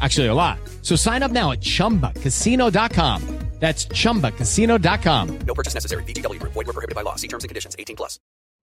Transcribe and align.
Actually, 0.00 0.26
a 0.26 0.34
lot. 0.34 0.58
So 0.82 0.96
sign 0.96 1.22
up 1.22 1.32
now 1.32 1.52
at 1.52 1.60
chumbacasino.com. 1.60 3.40
That's 3.60 3.86
chumbacasino.com. 3.86 5.38
No 5.46 5.54
purchase 5.54 5.74
necessary. 5.74 6.02
VGW 6.04 6.40
Group. 6.40 6.54
Void 6.54 6.66
were 6.66 6.72
prohibited 6.72 6.94
by 6.94 7.02
law. 7.02 7.16
See 7.16 7.28
terms 7.28 7.44
and 7.44 7.50
conditions. 7.50 7.76
18 7.78 7.94
plus. 7.94 8.18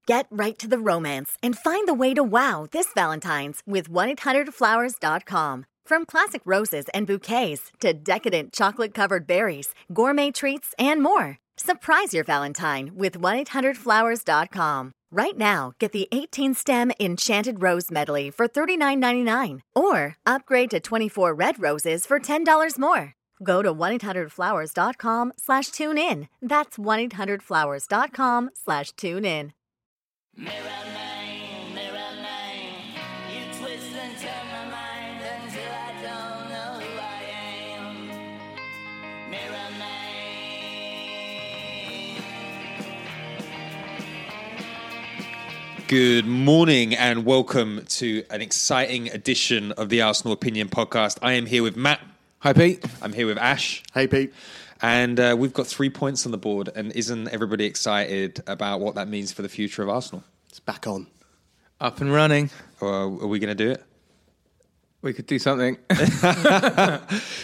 Get 0.07 0.25
right 0.31 0.57
to 0.57 0.67
the 0.67 0.79
romance 0.79 1.37
and 1.43 1.55
find 1.55 1.87
the 1.87 1.93
way 1.93 2.13
to 2.15 2.23
wow 2.23 2.65
this 2.71 2.87
Valentine's 2.95 3.61
with 3.67 3.89
1-800-Flowers.com. 3.89 5.65
From 5.85 6.05
classic 6.05 6.41
roses 6.45 6.85
and 6.93 7.05
bouquets 7.05 7.71
to 7.81 7.93
decadent 7.93 8.53
chocolate-covered 8.53 9.27
berries, 9.27 9.73
gourmet 9.93 10.31
treats, 10.31 10.73
and 10.79 11.03
more. 11.03 11.37
Surprise 11.57 12.13
your 12.13 12.23
Valentine 12.23 12.91
with 12.95 13.19
1-800-Flowers.com. 13.19 14.91
Right 15.11 15.37
now, 15.37 15.71
get 15.79 15.93
the 15.93 16.07
18-stem 16.11 16.91
Enchanted 16.99 17.61
Rose 17.61 17.89
Medley 17.89 18.29
for 18.29 18.47
$39.99 18.47 19.61
or 19.75 20.17
upgrade 20.25 20.69
to 20.71 20.79
24 20.79 21.33
red 21.33 21.59
roses 21.59 22.05
for 22.05 22.19
$10 22.19 22.77
more. 22.77 23.13
Go 23.41 23.61
to 23.61 23.73
1-800-Flowers.com 23.73 25.33
slash 25.37 25.69
tune 25.69 25.97
in. 25.97 26.27
That's 26.41 26.77
1-800-Flowers.com 26.77 28.49
slash 28.53 28.91
tune 28.91 29.25
in. 29.25 29.53
Good 45.87 46.25
morning 46.25 46.95
and 46.95 47.23
welcome 47.23 47.85
to 47.85 48.25
an 48.29 48.41
exciting 48.41 49.09
edition 49.09 49.71
of 49.71 49.87
the 49.87 50.01
Arsenal 50.01 50.33
Opinion 50.33 50.67
Podcast. 50.67 51.17
I 51.21 51.33
am 51.33 51.45
here 51.45 51.63
with 51.63 51.77
Matt. 51.77 52.01
Hi, 52.39 52.51
Pete. 52.51 52.83
I'm 53.01 53.13
here 53.13 53.25
with 53.25 53.37
Ash. 53.37 53.83
Hey, 53.93 54.05
Pete. 54.05 54.33
And 54.81 55.17
uh, 55.17 55.37
we've 55.39 55.53
got 55.53 55.65
three 55.65 55.89
points 55.89 56.25
on 56.25 56.33
the 56.33 56.37
board. 56.37 56.69
And 56.75 56.91
isn't 56.91 57.29
everybody 57.29 57.63
excited 57.63 58.43
about 58.47 58.81
what 58.81 58.95
that 58.95 59.07
means 59.07 59.31
for 59.31 59.43
the 59.43 59.47
future 59.47 59.81
of 59.81 59.87
Arsenal? 59.87 60.25
It's 60.49 60.59
back 60.59 60.87
on. 60.87 61.07
Up 61.79 62.01
and 62.01 62.11
running. 62.11 62.49
Or 62.81 62.91
are 62.91 63.07
we 63.27 63.39
going 63.39 63.55
to 63.55 63.63
do 63.63 63.71
it? 63.71 63.81
We 65.01 65.13
could 65.13 65.25
do 65.25 65.39
something. 65.39 65.77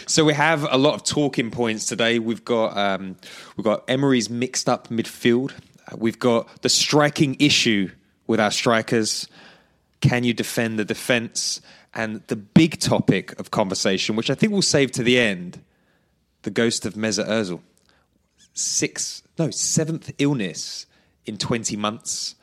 So 0.06 0.22
we 0.22 0.34
have 0.34 0.70
a 0.70 0.76
lot 0.76 0.92
of 0.94 1.02
talking 1.02 1.50
points 1.50 1.86
today. 1.86 2.18
We've 2.18 2.44
got 2.44 2.76
um, 2.76 3.16
we've 3.56 3.64
got 3.64 3.88
Emery's 3.88 4.28
mixed 4.28 4.68
up 4.68 4.88
midfield. 4.88 5.52
Uh, 5.90 5.96
We've 5.96 6.18
got 6.18 6.60
the 6.60 6.68
striking 6.68 7.36
issue 7.40 7.90
with 8.26 8.40
our 8.40 8.50
strikers. 8.50 9.28
Can 10.00 10.24
you 10.24 10.34
defend 10.34 10.78
the 10.78 10.84
defence? 10.84 11.60
And 11.94 12.22
the 12.26 12.36
big 12.36 12.80
topic 12.80 13.38
of 13.38 13.50
conversation, 13.52 14.16
which 14.16 14.28
I 14.28 14.34
think 14.34 14.52
we'll 14.52 14.62
save 14.62 14.90
to 14.92 15.04
the 15.04 15.18
end, 15.18 15.62
the 16.42 16.50
ghost 16.50 16.84
of 16.86 16.94
Mesut 16.94 17.28
Ozil. 17.28 17.60
Six, 18.52 19.22
no, 19.38 19.50
seventh 19.50 20.12
illness 20.18 20.86
in 21.24 21.38
20 21.38 21.76
months. 21.76 22.34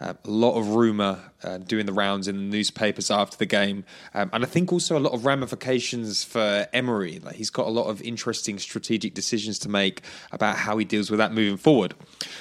Uh, 0.00 0.14
a 0.24 0.30
lot 0.30 0.58
of 0.58 0.68
rumour 0.68 1.18
uh, 1.42 1.58
doing 1.58 1.84
the 1.84 1.92
rounds 1.92 2.26
in 2.26 2.36
the 2.36 2.42
newspapers 2.42 3.10
after 3.10 3.36
the 3.36 3.44
game. 3.44 3.84
Um, 4.14 4.30
and 4.32 4.42
I 4.42 4.46
think 4.46 4.72
also 4.72 4.96
a 4.96 4.98
lot 4.98 5.12
of 5.12 5.26
ramifications 5.26 6.24
for 6.24 6.66
Emery. 6.72 7.18
Like 7.18 7.34
he's 7.34 7.50
got 7.50 7.66
a 7.66 7.70
lot 7.70 7.84
of 7.84 8.00
interesting 8.00 8.58
strategic 8.58 9.12
decisions 9.12 9.58
to 9.60 9.68
make 9.68 10.02
about 10.32 10.56
how 10.56 10.78
he 10.78 10.86
deals 10.86 11.10
with 11.10 11.18
that 11.18 11.32
moving 11.32 11.58
forward. 11.58 11.94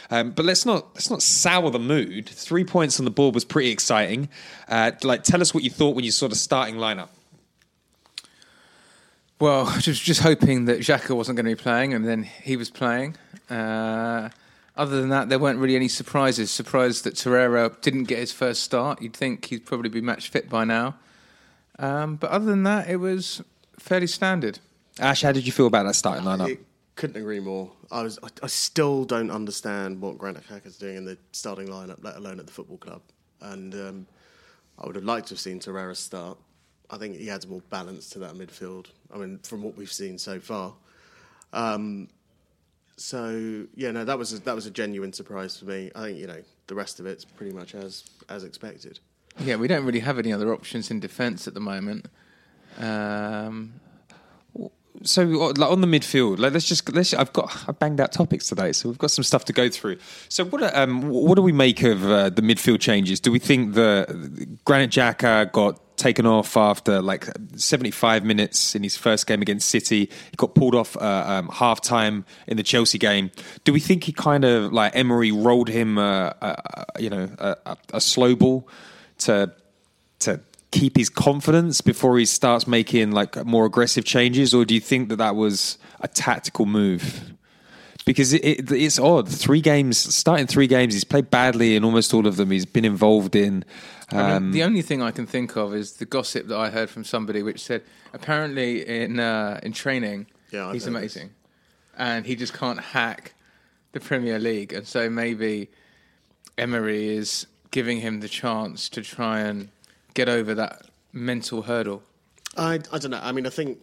Um, 0.09 0.31
but 0.31 0.45
let's 0.45 0.65
not 0.65 0.95
let's 0.95 1.09
not 1.09 1.21
sour 1.21 1.69
the 1.69 1.79
mood. 1.79 2.29
Three 2.29 2.63
points 2.63 2.97
on 2.97 3.05
the 3.05 3.11
board 3.11 3.35
was 3.35 3.43
pretty 3.43 3.71
exciting. 3.71 4.29
Uh, 4.69 4.91
like, 5.03 5.23
tell 5.23 5.41
us 5.41 5.53
what 5.53 5.63
you 5.63 5.69
thought 5.69 5.95
when 5.95 6.05
you 6.05 6.11
saw 6.11 6.29
the 6.29 6.35
starting 6.35 6.75
lineup. 6.75 7.09
well, 9.39 9.65
just 9.79 10.01
just 10.01 10.21
hoping 10.21 10.65
that 10.65 10.79
Xhaka 10.79 11.13
wasn't 11.15 11.35
going 11.35 11.45
to 11.45 11.55
be 11.55 11.61
playing, 11.61 11.93
and 11.93 12.07
then 12.07 12.23
he 12.23 12.55
was 12.55 12.69
playing. 12.69 13.17
Other 14.79 15.01
than 15.01 15.09
that, 15.09 15.27
there 15.27 15.39
weren't 15.39 15.59
really 15.59 15.75
any 15.75 15.89
surprises. 15.89 16.49
Surprised 16.49 17.03
that 17.03 17.15
Torreira 17.15 17.81
didn't 17.81 18.05
get 18.05 18.19
his 18.19 18.31
first 18.31 18.63
start. 18.63 19.01
You'd 19.01 19.13
think 19.13 19.43
he'd 19.43 19.65
probably 19.65 19.89
be 19.89 19.99
match 19.99 20.29
fit 20.29 20.49
by 20.49 20.63
now. 20.63 20.95
Um, 21.77 22.15
but 22.15 22.31
other 22.31 22.45
than 22.45 22.63
that, 22.63 22.89
it 22.89 22.95
was 22.95 23.41
fairly 23.77 24.07
standard. 24.07 24.59
Ash, 24.97 25.21
how 25.21 25.33
did 25.33 25.45
you 25.45 25.51
feel 25.51 25.67
about 25.67 25.83
that 25.83 25.95
starting 25.95 26.23
lineup? 26.23 26.57
I 26.57 26.59
couldn't 26.95 27.17
agree 27.17 27.41
more. 27.41 27.73
I 27.91 28.03
was. 28.03 28.19
I, 28.23 28.29
I 28.41 28.47
still 28.47 29.03
don't 29.03 29.29
understand 29.31 29.99
what 29.99 30.17
Granit 30.17 30.47
Xhaka's 30.47 30.77
doing 30.77 30.95
in 30.95 31.03
the 31.03 31.17
starting 31.33 31.67
lineup, 31.67 32.01
let 32.01 32.15
alone 32.15 32.39
at 32.39 32.45
the 32.45 32.53
football 32.53 32.77
club. 32.77 33.01
And 33.41 33.73
um, 33.75 34.07
I 34.77 34.87
would 34.87 34.95
have 34.95 35.03
liked 35.03 35.27
to 35.27 35.33
have 35.33 35.41
seen 35.41 35.59
Torreira 35.59 35.97
start. 35.97 36.37
I 36.89 36.97
think 36.97 37.17
he 37.17 37.29
adds 37.29 37.45
more 37.45 37.61
balance 37.69 38.09
to 38.11 38.19
that 38.19 38.35
midfield. 38.35 38.85
I 39.13 39.17
mean, 39.17 39.39
from 39.39 39.61
what 39.61 39.75
we've 39.75 39.91
seen 39.91 40.17
so 40.17 40.39
far. 40.39 40.73
Um, 41.51 42.07
so 42.99 43.65
yeah, 43.75 43.91
no, 43.91 44.03
that 44.05 44.17
was 44.17 44.33
a, 44.33 44.39
that 44.41 44.55
was 44.55 44.65
a 44.65 44.71
genuine 44.71 45.13
surprise 45.13 45.57
for 45.57 45.65
me. 45.65 45.91
I 45.95 46.03
think 46.03 46.19
you 46.19 46.27
know 46.27 46.41
the 46.67 46.75
rest 46.75 46.99
of 46.99 47.05
it's 47.05 47.25
pretty 47.25 47.53
much 47.53 47.73
as 47.75 48.03
as 48.27 48.43
expected. 48.43 48.99
Yeah, 49.39 49.55
we 49.55 49.67
don't 49.67 49.85
really 49.85 50.01
have 50.01 50.19
any 50.19 50.33
other 50.33 50.53
options 50.53 50.91
in 50.91 50.99
defence 50.99 51.47
at 51.47 51.53
the 51.53 51.59
moment. 51.61 52.07
Um, 52.77 53.73
so 55.03 55.23
uh, 55.23 55.53
like, 55.55 55.71
on 55.71 55.81
the 55.81 55.87
midfield, 55.87 56.39
like, 56.39 56.53
let's 56.53 56.67
just 56.67 56.91
let's. 56.93 57.13
I've 57.13 57.31
got 57.31 57.69
I 57.69 57.71
banged 57.71 58.01
out 58.01 58.11
topics 58.11 58.47
today, 58.47 58.73
so 58.73 58.89
we've 58.89 58.97
got 58.97 59.11
some 59.11 59.23
stuff 59.23 59.45
to 59.45 59.53
go 59.53 59.69
through. 59.69 59.97
So 60.27 60.43
what 60.45 60.75
um, 60.75 61.09
what 61.09 61.35
do 61.35 61.41
we 61.41 61.53
make 61.53 61.83
of 61.83 62.05
uh, 62.05 62.29
the 62.29 62.41
midfield 62.41 62.81
changes? 62.81 63.19
Do 63.19 63.31
we 63.31 63.39
think 63.39 63.75
the 63.75 64.57
Granit 64.65 64.91
Xhaka 64.91 65.51
got 65.51 65.79
taken 65.99 66.25
off 66.25 66.57
after 66.57 67.01
like 67.01 67.27
75 67.55 68.23
minutes 68.23 68.75
in 68.75 68.83
his 68.83 68.97
first 68.97 69.27
game 69.27 69.41
against 69.41 69.69
City? 69.69 70.09
He 70.31 70.35
got 70.37 70.55
pulled 70.55 70.75
off 70.75 70.97
uh, 70.97 71.23
um, 71.27 71.49
half 71.49 71.81
time 71.81 72.25
in 72.47 72.57
the 72.57 72.63
Chelsea 72.63 72.97
game. 72.97 73.31
Do 73.63 73.73
we 73.73 73.79
think 73.79 74.05
he 74.05 74.11
kind 74.11 74.45
of 74.45 74.73
like 74.73 74.95
Emery 74.95 75.31
rolled 75.31 75.69
him, 75.69 75.97
uh, 75.97 76.33
uh, 76.41 76.85
you 76.99 77.09
know, 77.09 77.29
a, 77.37 77.57
a, 77.65 77.77
a 77.93 78.01
slow 78.01 78.35
ball 78.35 78.67
to 79.19 79.53
to 80.19 80.39
keep 80.71 80.97
his 80.97 81.09
confidence 81.09 81.81
before 81.81 82.17
he 82.17 82.25
starts 82.25 82.67
making 82.67 83.11
like 83.11 83.45
more 83.45 83.65
aggressive 83.65 84.05
changes, 84.05 84.53
or 84.53 84.65
do 84.65 84.73
you 84.73 84.81
think 84.81 85.09
that 85.09 85.17
that 85.17 85.35
was 85.35 85.77
a 86.01 86.07
tactical 86.07 86.65
move? 86.65 87.33
Because 88.09 88.33
it, 88.33 88.43
it, 88.43 88.71
it's 88.71 88.97
odd. 88.97 89.29
Three 89.29 89.61
games, 89.61 89.99
starting 89.99 90.47
three 90.47 90.65
games, 90.65 90.95
he's 90.95 91.03
played 91.03 91.29
badly 91.29 91.75
in 91.75 91.83
almost 91.83 92.11
all 92.11 92.25
of 92.25 92.37
them. 92.37 92.49
He's 92.49 92.65
been 92.65 92.83
involved 92.85 93.35
in. 93.35 93.63
I 94.11 94.15
mean, 94.15 94.31
Um, 94.31 94.51
the 94.51 94.63
only 94.63 94.81
thing 94.81 95.03
I 95.03 95.11
can 95.11 95.27
think 95.27 95.55
of 95.55 95.75
is 95.75 95.93
the 95.93 96.05
gossip 96.05 96.47
that 96.47 96.57
I 96.57 96.71
heard 96.71 96.89
from 96.89 97.03
somebody, 97.03 97.43
which 97.43 97.61
said 97.61 97.83
apparently 98.11 98.69
in 99.03 99.19
uh, 99.19 99.59
in 99.61 99.73
training 99.73 100.25
Yeah, 100.51 100.73
he's 100.73 100.85
heard 100.85 100.93
this. 100.93 100.97
amazing, 101.01 101.29
and 101.97 102.25
he 102.25 102.35
just 102.35 102.53
can't 102.53 102.79
hack 102.79 103.33
the 103.91 103.99
Premier 103.99 104.39
League, 104.39 104.73
and 104.73 104.87
so 104.87 105.09
maybe 105.09 105.69
Emery 106.57 107.15
is 107.15 107.45
giving 107.71 108.01
him 108.01 108.21
the 108.21 108.27
chance 108.27 108.89
to 108.89 109.01
try 109.03 109.41
and 109.41 109.69
get 110.15 110.27
over 110.27 110.55
that 110.55 110.87
mental 111.13 111.61
hurdle? 111.63 112.01
I, 112.57 112.79
I 112.91 112.97
don't 112.97 113.11
know. 113.11 113.21
I 113.21 113.31
mean, 113.31 113.45
I 113.45 113.51
think 113.51 113.77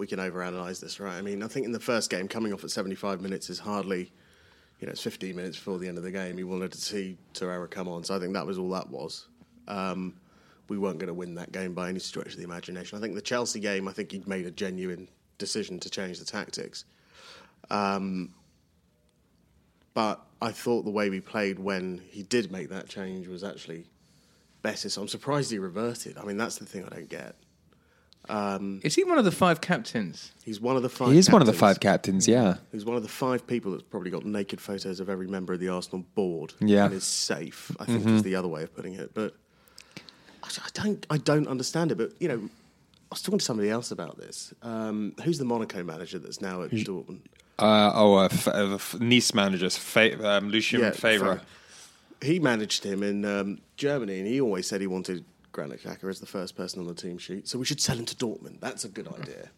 we 0.00 0.06
can 0.06 0.18
overanalyze 0.18 0.80
this, 0.80 0.98
right? 0.98 1.14
I 1.14 1.20
mean, 1.20 1.42
I 1.42 1.46
think 1.46 1.66
in 1.66 1.72
the 1.72 1.78
first 1.78 2.08
game, 2.08 2.26
coming 2.26 2.54
off 2.54 2.64
at 2.64 2.70
75 2.70 3.20
minutes 3.20 3.50
is 3.50 3.58
hardly, 3.58 4.10
you 4.80 4.86
know, 4.86 4.92
it's 4.92 5.02
15 5.02 5.36
minutes 5.36 5.58
before 5.58 5.78
the 5.78 5.86
end 5.86 5.98
of 5.98 6.04
the 6.04 6.10
game. 6.10 6.38
He 6.38 6.42
wanted 6.42 6.72
to 6.72 6.80
see 6.80 7.18
Torreira 7.34 7.70
come 7.70 7.86
on, 7.86 8.02
so 8.02 8.16
I 8.16 8.18
think 8.18 8.32
that 8.32 8.46
was 8.46 8.56
all 8.56 8.70
that 8.70 8.88
was. 8.88 9.28
Um, 9.68 10.14
we 10.68 10.78
weren't 10.78 10.98
going 10.98 11.08
to 11.08 11.14
win 11.14 11.34
that 11.34 11.52
game 11.52 11.74
by 11.74 11.90
any 11.90 11.98
stretch 11.98 12.28
of 12.28 12.38
the 12.38 12.44
imagination. 12.44 12.96
I 12.96 13.00
think 13.02 13.14
the 13.14 13.20
Chelsea 13.20 13.60
game, 13.60 13.86
I 13.88 13.92
think 13.92 14.10
he'd 14.12 14.26
made 14.26 14.46
a 14.46 14.50
genuine 14.50 15.06
decision 15.36 15.78
to 15.80 15.90
change 15.90 16.18
the 16.18 16.24
tactics. 16.24 16.86
Um, 17.68 18.32
but 19.92 20.24
I 20.40 20.50
thought 20.50 20.86
the 20.86 20.90
way 20.90 21.10
we 21.10 21.20
played 21.20 21.58
when 21.58 22.00
he 22.08 22.22
did 22.22 22.50
make 22.50 22.70
that 22.70 22.88
change 22.88 23.28
was 23.28 23.44
actually 23.44 23.84
better. 24.62 24.88
So 24.88 25.02
I'm 25.02 25.08
surprised 25.08 25.50
he 25.50 25.58
reverted. 25.58 26.16
I 26.16 26.24
mean, 26.24 26.38
that's 26.38 26.56
the 26.56 26.64
thing 26.64 26.86
I 26.86 26.88
don't 26.88 27.08
get. 27.10 27.36
Um, 28.30 28.80
Is 28.84 28.94
he 28.94 29.02
one 29.04 29.18
of 29.18 29.24
the 29.24 29.32
five 29.32 29.60
captains? 29.60 30.32
He's 30.44 30.60
one 30.60 30.76
of 30.76 30.82
the 30.82 30.88
five. 30.88 31.10
He 31.12 31.18
is 31.18 31.28
one 31.30 31.42
of 31.42 31.46
the 31.46 31.52
captains. 31.52 31.60
five 31.76 31.80
captains, 31.80 32.28
yeah. 32.28 32.56
He's 32.70 32.84
one 32.84 32.96
of 32.96 33.02
the 33.02 33.08
five 33.08 33.46
people 33.46 33.72
that's 33.72 33.82
probably 33.82 34.10
got 34.10 34.24
naked 34.24 34.60
photos 34.60 35.00
of 35.00 35.08
every 35.10 35.26
member 35.26 35.52
of 35.52 35.60
the 35.60 35.68
Arsenal 35.68 36.04
board. 36.14 36.54
Yeah. 36.60 36.84
and 36.86 36.94
is 36.94 37.04
safe. 37.04 37.70
I 37.80 37.84
think 37.86 38.04
Mhm. 38.04 38.16
is 38.16 38.22
the 38.22 38.36
other 38.36 38.48
way 38.48 38.62
of 38.62 38.74
putting 38.74 38.94
it. 38.94 39.12
But 39.14 39.34
I 40.44 40.48
I 40.48 40.68
don't, 40.74 41.06
I 41.10 41.16
don't 41.18 41.48
understand 41.48 41.90
it. 41.92 41.98
But 41.98 42.12
you 42.20 42.28
know, 42.28 42.36
I 42.44 43.08
was 43.10 43.22
talking 43.22 43.38
to 43.40 43.44
somebody 43.44 43.68
else 43.70 43.90
about 43.90 44.16
this. 44.18 44.54
Um, 44.62 45.14
who's 45.24 45.38
the 45.38 45.44
Monaco 45.44 45.82
manager 45.82 46.18
that's 46.20 46.40
now 46.40 46.62
at 46.62 46.70
Dortmund? 46.70 47.22
Uh, 47.58 47.90
oh, 47.94 48.14
uh, 48.14 48.24
F- 48.26 48.48
uh, 48.48 48.74
F- 48.74 48.98
Nice 49.00 49.34
managers, 49.34 49.76
Fa- 49.76 50.24
um, 50.36 50.48
Lucien 50.50 50.92
Favre. 50.92 51.42
He 52.22 52.38
managed 52.38 52.84
him 52.84 53.02
in 53.02 53.24
um, 53.24 53.58
Germany, 53.76 54.18
and 54.18 54.26
he 54.28 54.40
always 54.40 54.66
said 54.66 54.80
he 54.80 54.86
wanted 54.86 55.24
Granit 55.60 55.82
Xhaka 55.82 56.08
as 56.08 56.20
the 56.20 56.26
first 56.26 56.56
person 56.56 56.80
on 56.80 56.86
the 56.86 56.94
team 56.94 57.18
sheet. 57.18 57.46
So 57.46 57.58
we 57.58 57.66
should 57.66 57.80
sell 57.82 57.98
him 57.98 58.06
to 58.06 58.16
Dortmund. 58.16 58.60
That's 58.60 58.82
a 58.84 58.88
good 58.88 59.06
idea. 59.08 59.50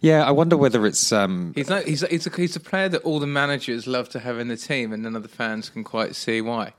Yeah, 0.00 0.24
I 0.24 0.30
wonder 0.30 0.56
whether 0.56 0.86
it's. 0.86 1.12
Um, 1.12 1.52
He's 1.54 1.68
like, 1.68 1.86
he's 1.86 2.00
he's 2.08 2.26
a, 2.26 2.30
he's 2.30 2.56
a 2.56 2.60
player 2.60 2.88
that 2.88 3.02
all 3.02 3.18
the 3.18 3.26
managers 3.26 3.86
love 3.86 4.08
to 4.10 4.20
have 4.20 4.38
in 4.38 4.48
the 4.48 4.56
team, 4.56 4.92
and 4.92 5.02
none 5.02 5.16
of 5.16 5.22
the 5.22 5.28
fans 5.28 5.68
can 5.68 5.84
quite 5.84 6.16
see 6.16 6.40
why. 6.40 6.72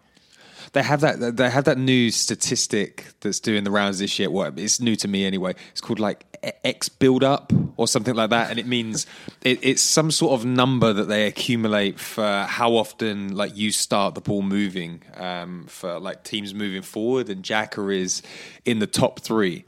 They 0.75 0.83
have 0.83 0.99
that. 0.99 1.37
They 1.37 1.49
have 1.49 1.63
that 1.63 1.77
new 1.77 2.11
statistic 2.11 3.05
that's 3.21 3.39
doing 3.39 3.63
the 3.63 3.71
rounds 3.71 3.99
this 3.99 4.19
year. 4.19 4.29
What 4.29 4.59
it's 4.59 4.81
new 4.81 4.97
to 4.97 5.07
me 5.07 5.23
anyway. 5.23 5.55
It's 5.71 5.79
called 5.79 6.01
like 6.01 6.25
X 6.65 6.89
build 6.89 7.23
up 7.23 7.53
or 7.77 7.87
something 7.87 8.13
like 8.13 8.31
that, 8.31 8.49
and 8.49 8.59
it 8.59 8.67
means 8.67 9.07
it, 9.41 9.59
it's 9.63 9.81
some 9.81 10.11
sort 10.11 10.33
of 10.33 10.45
number 10.45 10.91
that 10.91 11.05
they 11.05 11.27
accumulate 11.27 11.97
for 11.97 12.43
how 12.49 12.73
often 12.73 13.33
like 13.33 13.55
you 13.55 13.71
start 13.71 14.15
the 14.15 14.21
ball 14.21 14.41
moving 14.41 15.01
um, 15.15 15.65
for 15.69 15.97
like 15.97 16.25
teams 16.25 16.53
moving 16.53 16.81
forward, 16.81 17.29
and 17.29 17.41
Xhaka 17.41 17.95
is 17.95 18.21
in 18.65 18.79
the 18.79 18.87
top 18.87 19.21
three. 19.21 19.63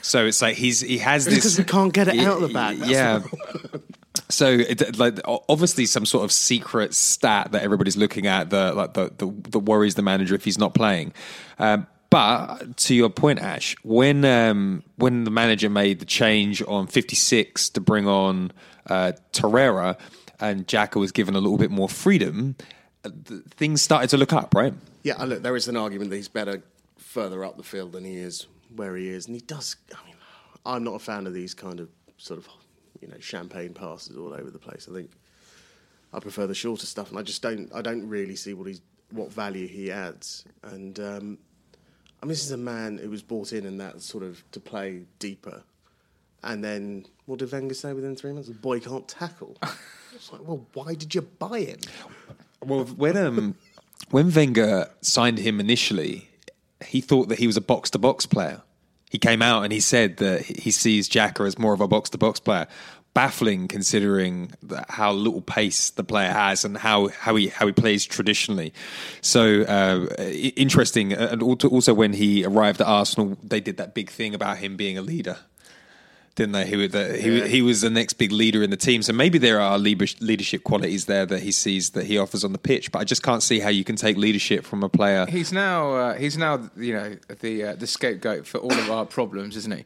So 0.00 0.26
it's 0.26 0.40
like 0.40 0.54
he's 0.54 0.80
he 0.80 0.98
has 0.98 1.24
this 1.24 1.42
'cause 1.42 1.58
we 1.58 1.64
can't 1.64 1.92
get 1.92 2.06
it 2.06 2.20
out 2.20 2.36
of 2.40 2.42
the 2.42 2.54
bag, 2.54 2.78
that's 2.78 2.90
yeah. 2.92 3.20
So, 4.32 4.48
it, 4.50 4.98
like, 4.98 5.18
obviously, 5.26 5.86
some 5.86 6.06
sort 6.06 6.24
of 6.24 6.32
secret 6.32 6.94
stat 6.94 7.52
that 7.52 7.62
everybody's 7.62 7.96
looking 7.96 8.26
at 8.26 8.50
the 8.50 8.72
like 8.72 8.94
the 8.94 9.12
the, 9.18 9.32
the 9.50 9.60
worries 9.60 9.94
the 9.94 10.02
manager 10.02 10.34
if 10.34 10.44
he's 10.44 10.58
not 10.58 10.74
playing. 10.74 11.12
Um, 11.58 11.86
but 12.12 12.76
to 12.76 12.94
your 12.94 13.08
point, 13.08 13.38
Ash, 13.38 13.74
when 13.82 14.24
um, 14.26 14.82
when 14.96 15.24
the 15.24 15.30
manager 15.30 15.70
made 15.70 15.98
the 15.98 16.04
change 16.04 16.62
on 16.68 16.86
56 16.86 17.70
to 17.70 17.80
bring 17.80 18.06
on 18.06 18.52
uh, 18.86 19.12
Torreira 19.32 19.98
and 20.38 20.66
Xhaka 20.66 21.00
was 21.00 21.10
given 21.10 21.34
a 21.34 21.40
little 21.40 21.56
bit 21.56 21.70
more 21.70 21.88
freedom, 21.88 22.56
uh, 23.02 23.10
th- 23.26 23.44
things 23.52 23.80
started 23.80 24.10
to 24.10 24.18
look 24.18 24.34
up, 24.34 24.54
right? 24.54 24.74
Yeah, 25.02 25.24
look, 25.24 25.42
there 25.42 25.56
is 25.56 25.68
an 25.68 25.76
argument 25.78 26.10
that 26.10 26.16
he's 26.16 26.28
better 26.28 26.62
further 26.98 27.44
up 27.46 27.56
the 27.56 27.62
field 27.62 27.92
than 27.92 28.04
he 28.04 28.16
is 28.16 28.46
where 28.76 28.94
he 28.94 29.08
is, 29.08 29.24
and 29.26 29.34
he 29.34 29.40
does. 29.40 29.76
I 29.94 30.04
mean, 30.04 30.16
I'm 30.66 30.84
not 30.84 30.96
a 30.96 30.98
fan 30.98 31.26
of 31.26 31.32
these 31.32 31.54
kind 31.54 31.80
of 31.80 31.88
sort 32.18 32.38
of 32.38 32.48
you 33.02 33.08
know 33.08 33.18
champagne 33.18 33.74
passes 33.74 34.16
all 34.16 34.32
over 34.32 34.50
the 34.50 34.58
place. 34.58 34.88
I 34.90 34.94
think 34.94 35.10
I 36.12 36.20
prefer 36.20 36.46
the 36.46 36.54
shorter 36.54 36.86
stuff, 36.86 37.10
and 37.10 37.18
I 37.18 37.22
just 37.22 37.42
don't. 37.42 37.70
I 37.74 37.82
don't 37.82 38.08
really 38.08 38.36
see 38.36 38.54
what 38.54 38.66
he's 38.66 38.80
what 39.10 39.30
value 39.30 39.66
he 39.66 39.90
adds. 39.90 40.44
And 40.62 40.98
um, 41.00 41.38
I 42.22 42.26
mean, 42.26 42.30
this 42.30 42.44
is 42.44 42.52
a 42.52 42.56
man 42.56 42.98
who 42.98 43.10
was 43.10 43.22
brought 43.22 43.52
in 43.52 43.66
and 43.66 43.80
that 43.80 44.00
sort 44.00 44.24
of 44.24 44.42
to 44.52 44.60
play 44.60 45.02
deeper, 45.18 45.62
and 46.42 46.62
then 46.62 47.06
what 47.26 47.38
did 47.38 47.52
Wenger 47.52 47.74
say 47.74 47.92
within 47.92 48.16
three 48.16 48.32
months? 48.32 48.48
The 48.48 48.54
boy 48.54 48.80
can't 48.80 49.08
tackle. 49.08 49.56
it's 50.14 50.32
like, 50.32 50.42
well, 50.46 50.66
why 50.74 50.94
did 50.94 51.14
you 51.14 51.22
buy 51.22 51.60
him? 51.60 51.80
Well, 52.64 52.84
when 52.84 53.16
um, 53.16 53.56
when 54.10 54.30
Wenger 54.30 54.90
signed 55.00 55.38
him 55.38 55.60
initially, 55.60 56.28
he 56.84 57.00
thought 57.00 57.28
that 57.28 57.38
he 57.38 57.46
was 57.46 57.56
a 57.56 57.60
box 57.60 57.90
to 57.90 57.98
box 57.98 58.26
player. 58.26 58.62
He 59.12 59.18
came 59.18 59.42
out 59.42 59.62
and 59.62 59.74
he 59.74 59.80
said 59.80 60.16
that 60.16 60.40
he 60.40 60.70
sees 60.70 61.06
Xhaka 61.06 61.46
as 61.46 61.58
more 61.58 61.74
of 61.74 61.82
a 61.82 61.86
box 61.86 62.08
to 62.10 62.18
box 62.18 62.40
player. 62.40 62.66
Baffling 63.12 63.68
considering 63.68 64.52
how 64.88 65.12
little 65.12 65.42
pace 65.42 65.90
the 65.90 66.02
player 66.02 66.30
has 66.30 66.64
and 66.64 66.78
how, 66.78 67.08
how 67.08 67.36
he 67.36 67.48
how 67.48 67.66
he 67.66 67.72
plays 67.72 68.06
traditionally. 68.06 68.72
So 69.20 69.64
uh, 69.64 70.06
interesting. 70.56 71.12
And 71.12 71.42
also 71.42 71.92
when 71.92 72.14
he 72.14 72.42
arrived 72.46 72.80
at 72.80 72.86
Arsenal, 72.86 73.36
they 73.42 73.60
did 73.60 73.76
that 73.76 73.92
big 73.92 74.08
thing 74.08 74.34
about 74.34 74.56
him 74.56 74.76
being 74.76 74.96
a 74.96 75.02
leader 75.02 75.36
didn't 76.34 76.52
they? 76.52 76.66
He 76.66 76.76
was 76.76 76.90
the, 76.92 77.16
he, 77.16 77.38
Yeah. 77.38 77.46
he 77.46 77.62
was 77.62 77.80
the 77.82 77.90
next 77.90 78.14
big 78.14 78.32
leader 78.32 78.62
in 78.62 78.70
the 78.70 78.76
team. 78.76 79.02
So 79.02 79.12
maybe 79.12 79.38
there 79.38 79.60
are 79.60 79.78
leadership 79.78 80.64
qualities 80.64 81.04
there 81.06 81.26
that 81.26 81.40
he 81.42 81.52
sees 81.52 81.90
that 81.90 82.06
he 82.06 82.16
offers 82.18 82.42
on 82.44 82.52
the 82.52 82.58
pitch. 82.58 82.90
But 82.92 83.00
I 83.00 83.04
just 83.04 83.22
can't 83.22 83.42
see 83.42 83.60
how 83.60 83.68
you 83.68 83.84
can 83.84 83.96
take 83.96 84.16
leadership 84.16 84.64
from 84.64 84.82
a 84.82 84.88
player. 84.88 85.26
He's 85.26 85.52
now 85.52 85.92
uh, 85.94 86.14
he's 86.14 86.36
now 86.38 86.70
you 86.76 86.94
know 86.94 87.16
the 87.40 87.64
uh, 87.64 87.74
the 87.74 87.86
scapegoat 87.86 88.46
for 88.46 88.58
all 88.58 88.72
of 88.72 88.90
our 88.90 89.04
problems, 89.06 89.56
isn't 89.56 89.76
he? 89.76 89.84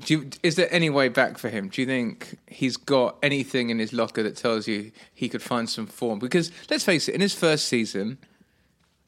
Do 0.00 0.14
you, 0.14 0.30
is 0.42 0.56
there 0.56 0.66
any 0.72 0.90
way 0.90 1.08
back 1.08 1.38
for 1.38 1.48
him? 1.48 1.68
Do 1.68 1.80
you 1.80 1.86
think 1.86 2.36
he's 2.48 2.76
got 2.76 3.16
anything 3.22 3.70
in 3.70 3.78
his 3.78 3.92
locker 3.92 4.24
that 4.24 4.36
tells 4.36 4.66
you 4.66 4.90
he 5.14 5.28
could 5.28 5.40
find 5.42 5.70
some 5.70 5.86
form? 5.86 6.18
Because 6.18 6.50
let's 6.68 6.82
face 6.84 7.08
it, 7.08 7.14
in 7.14 7.20
his 7.20 7.32
first 7.32 7.68
season, 7.68 8.18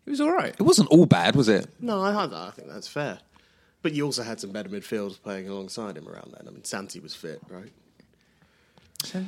it 0.06 0.10
was 0.10 0.20
all 0.20 0.30
right. 0.30 0.54
It 0.56 0.62
wasn't 0.62 0.88
all 0.90 1.04
bad, 1.06 1.34
was 1.34 1.48
it? 1.48 1.66
No, 1.80 2.00
I, 2.02 2.24
I 2.24 2.50
think 2.52 2.68
that's 2.68 2.86
fair. 2.86 3.18
But 3.86 3.92
you 3.92 4.04
also 4.04 4.24
had 4.24 4.40
some 4.40 4.50
better 4.50 4.68
midfielders 4.68 5.22
playing 5.22 5.48
alongside 5.48 5.96
him 5.96 6.08
around 6.08 6.34
then. 6.36 6.48
I 6.48 6.50
mean, 6.50 6.64
Santi 6.64 6.98
was 6.98 7.14
fit, 7.14 7.40
right? 7.48 7.70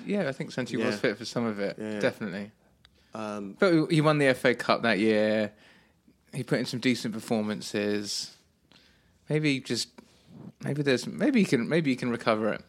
Yeah, 0.05 0.29
I 0.29 0.33
think 0.33 0.51
Santi 0.51 0.77
Yeah. 0.77 0.87
was 0.87 0.99
fit 0.99 1.17
for 1.17 1.25
some 1.25 1.45
of 1.47 1.61
it, 1.61 1.77
Yeah, 1.79 1.93
yeah. 1.93 2.01
definitely. 2.01 2.51
Um, 3.15 3.55
But 3.61 3.87
he 3.93 4.01
won 4.01 4.19
the 4.19 4.27
FA 4.35 4.57
Cup 4.57 4.83
that 4.83 4.99
year. 4.99 5.53
He 6.35 6.43
put 6.43 6.59
in 6.59 6.65
some 6.67 6.81
decent 6.81 7.15
performances. 7.15 8.35
Maybe 9.29 9.61
just 9.61 9.91
maybe 10.65 10.83
there's 10.83 11.07
maybe 11.07 11.39
he 11.39 11.47
can 11.47 11.69
maybe 11.69 11.91
he 11.91 11.97
can 11.97 12.11
recover 12.11 12.53
it. 12.53 12.61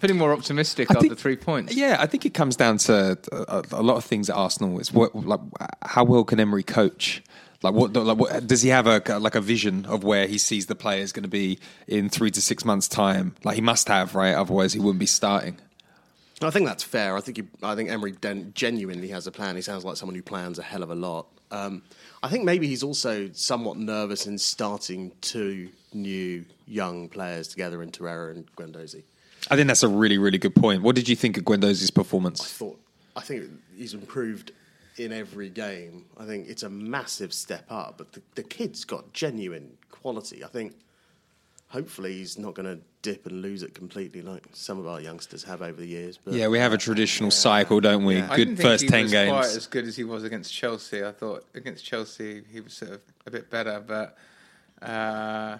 Feeling 0.00 0.18
more 0.18 0.32
optimistic 0.32 0.90
I 0.90 0.94
after 0.94 1.06
think- 1.08 1.18
three 1.20 1.36
points. 1.36 1.76
Yeah, 1.76 1.96
I 2.00 2.06
think 2.06 2.26
it 2.26 2.34
comes 2.34 2.56
down 2.56 2.78
to 2.78 3.16
a, 3.30 3.62
a 3.70 3.82
lot 3.84 3.98
of 3.98 4.04
things 4.04 4.28
at 4.28 4.34
Arsenal. 4.34 4.80
It's 4.80 4.92
what, 4.92 5.14
like, 5.14 5.38
how 5.84 6.02
well 6.02 6.24
can 6.24 6.40
Emery 6.40 6.64
coach? 6.64 7.22
Like 7.62 7.74
what, 7.74 7.92
like 7.92 8.18
what? 8.18 8.46
Does 8.46 8.62
he 8.62 8.68
have 8.68 8.86
a 8.86 9.18
like 9.18 9.34
a 9.34 9.40
vision 9.40 9.86
of 9.86 10.04
where 10.04 10.26
he 10.26 10.38
sees 10.38 10.66
the 10.66 10.74
players 10.74 11.12
going 11.12 11.22
to 11.22 11.28
be 11.28 11.58
in 11.86 12.08
three 12.08 12.30
to 12.30 12.40
six 12.40 12.64
months' 12.64 12.88
time? 12.88 13.34
Like 13.44 13.56
he 13.56 13.62
must 13.62 13.88
have, 13.88 14.14
right? 14.14 14.34
Otherwise, 14.34 14.72
he 14.72 14.78
wouldn't 14.78 14.98
be 14.98 15.06
starting. 15.06 15.58
I 16.42 16.50
think 16.50 16.66
that's 16.66 16.82
fair. 16.82 17.16
I 17.16 17.20
think 17.20 17.38
he, 17.38 17.44
I 17.62 17.74
think 17.74 17.90
Emery 17.90 18.12
den- 18.12 18.52
genuinely 18.54 19.08
has 19.08 19.26
a 19.26 19.32
plan. 19.32 19.56
He 19.56 19.62
sounds 19.62 19.84
like 19.84 19.96
someone 19.96 20.14
who 20.14 20.22
plans 20.22 20.58
a 20.58 20.62
hell 20.62 20.82
of 20.82 20.90
a 20.90 20.94
lot. 20.94 21.28
Um, 21.50 21.82
I 22.22 22.28
think 22.28 22.44
maybe 22.44 22.66
he's 22.66 22.82
also 22.82 23.30
somewhat 23.32 23.78
nervous 23.78 24.26
in 24.26 24.36
starting 24.36 25.12
two 25.22 25.70
new 25.94 26.44
young 26.66 27.08
players 27.08 27.48
together 27.48 27.82
in 27.82 27.90
Torreira 27.90 28.32
and 28.32 28.54
Guendouzi. 28.54 29.04
I 29.50 29.56
think 29.56 29.68
that's 29.68 29.82
a 29.82 29.88
really, 29.88 30.18
really 30.18 30.38
good 30.38 30.54
point. 30.54 30.82
What 30.82 30.94
did 30.94 31.08
you 31.08 31.16
think 31.16 31.38
of 31.38 31.44
Guendouzi's 31.44 31.90
performance? 31.90 32.44
thought 32.52 32.78
I 33.14 33.20
think 33.22 33.48
he's 33.74 33.94
improved 33.94 34.52
in 34.98 35.12
every 35.12 35.50
game. 35.50 36.06
I 36.18 36.24
think 36.24 36.48
it's 36.48 36.62
a 36.62 36.70
massive 36.70 37.32
step 37.32 37.64
up, 37.70 37.98
but 37.98 38.12
the, 38.12 38.22
the 38.34 38.42
kid's 38.42 38.84
got 38.84 39.12
genuine 39.12 39.76
quality. 39.90 40.44
I 40.44 40.48
think 40.48 40.74
hopefully 41.68 42.14
he's 42.14 42.38
not 42.38 42.54
going 42.54 42.66
to 42.66 42.82
dip 43.02 43.26
and 43.26 43.42
lose 43.42 43.62
it 43.62 43.74
completely 43.74 44.22
like 44.22 44.44
some 44.52 44.78
of 44.78 44.86
our 44.86 45.00
youngsters 45.00 45.44
have 45.44 45.62
over 45.62 45.80
the 45.80 45.86
years. 45.86 46.18
But 46.22 46.34
Yeah, 46.34 46.48
we 46.48 46.58
have 46.58 46.72
a 46.72 46.78
traditional 46.78 47.30
cycle, 47.30 47.80
don't 47.80 48.04
we? 48.04 48.20
I 48.20 48.36
Good 48.36 48.48
didn't 48.48 48.56
first 48.62 48.80
think 48.82 48.92
he 48.92 48.96
ten 48.96 49.02
was 49.04 49.12
games. 49.12 49.30
Quite 49.30 49.56
as 49.56 49.66
good 49.66 49.84
as 49.86 49.96
he 49.96 50.04
was 50.04 50.24
against 50.24 50.52
Chelsea. 50.52 51.04
I 51.04 51.12
thought 51.12 51.44
against 51.54 51.84
Chelsea 51.84 52.42
he 52.52 52.60
was 52.60 52.72
sort 52.74 52.92
of 52.92 53.00
a 53.26 53.30
bit 53.30 53.50
better, 53.50 53.82
but 53.86 54.16
uh, 54.82 55.58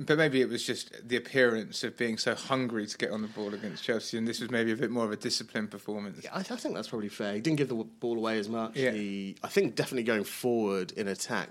but 0.00 0.16
maybe 0.16 0.40
it 0.40 0.48
was 0.48 0.64
just 0.64 1.06
the 1.06 1.16
appearance 1.16 1.84
of 1.84 1.96
being 1.96 2.16
so 2.16 2.34
hungry 2.34 2.86
to 2.86 2.96
get 2.96 3.10
on 3.10 3.22
the 3.22 3.28
ball 3.28 3.52
against 3.52 3.84
Chelsea, 3.84 4.16
and 4.16 4.26
this 4.26 4.40
was 4.40 4.50
maybe 4.50 4.72
a 4.72 4.76
bit 4.76 4.90
more 4.90 5.04
of 5.04 5.12
a 5.12 5.16
disciplined 5.16 5.70
performance. 5.70 6.24
I, 6.32 6.38
I 6.38 6.42
think 6.42 6.74
that's 6.74 6.88
probably 6.88 7.08
fair. 7.08 7.34
He 7.34 7.40
didn't 7.40 7.58
give 7.58 7.68
the 7.68 7.74
ball 7.74 8.16
away 8.16 8.38
as 8.38 8.48
much. 8.48 8.76
Yeah. 8.76 8.92
He, 8.92 9.36
I 9.42 9.48
think 9.48 9.76
definitely 9.76 10.04
going 10.04 10.24
forward 10.24 10.92
in 10.92 11.06
attack. 11.06 11.48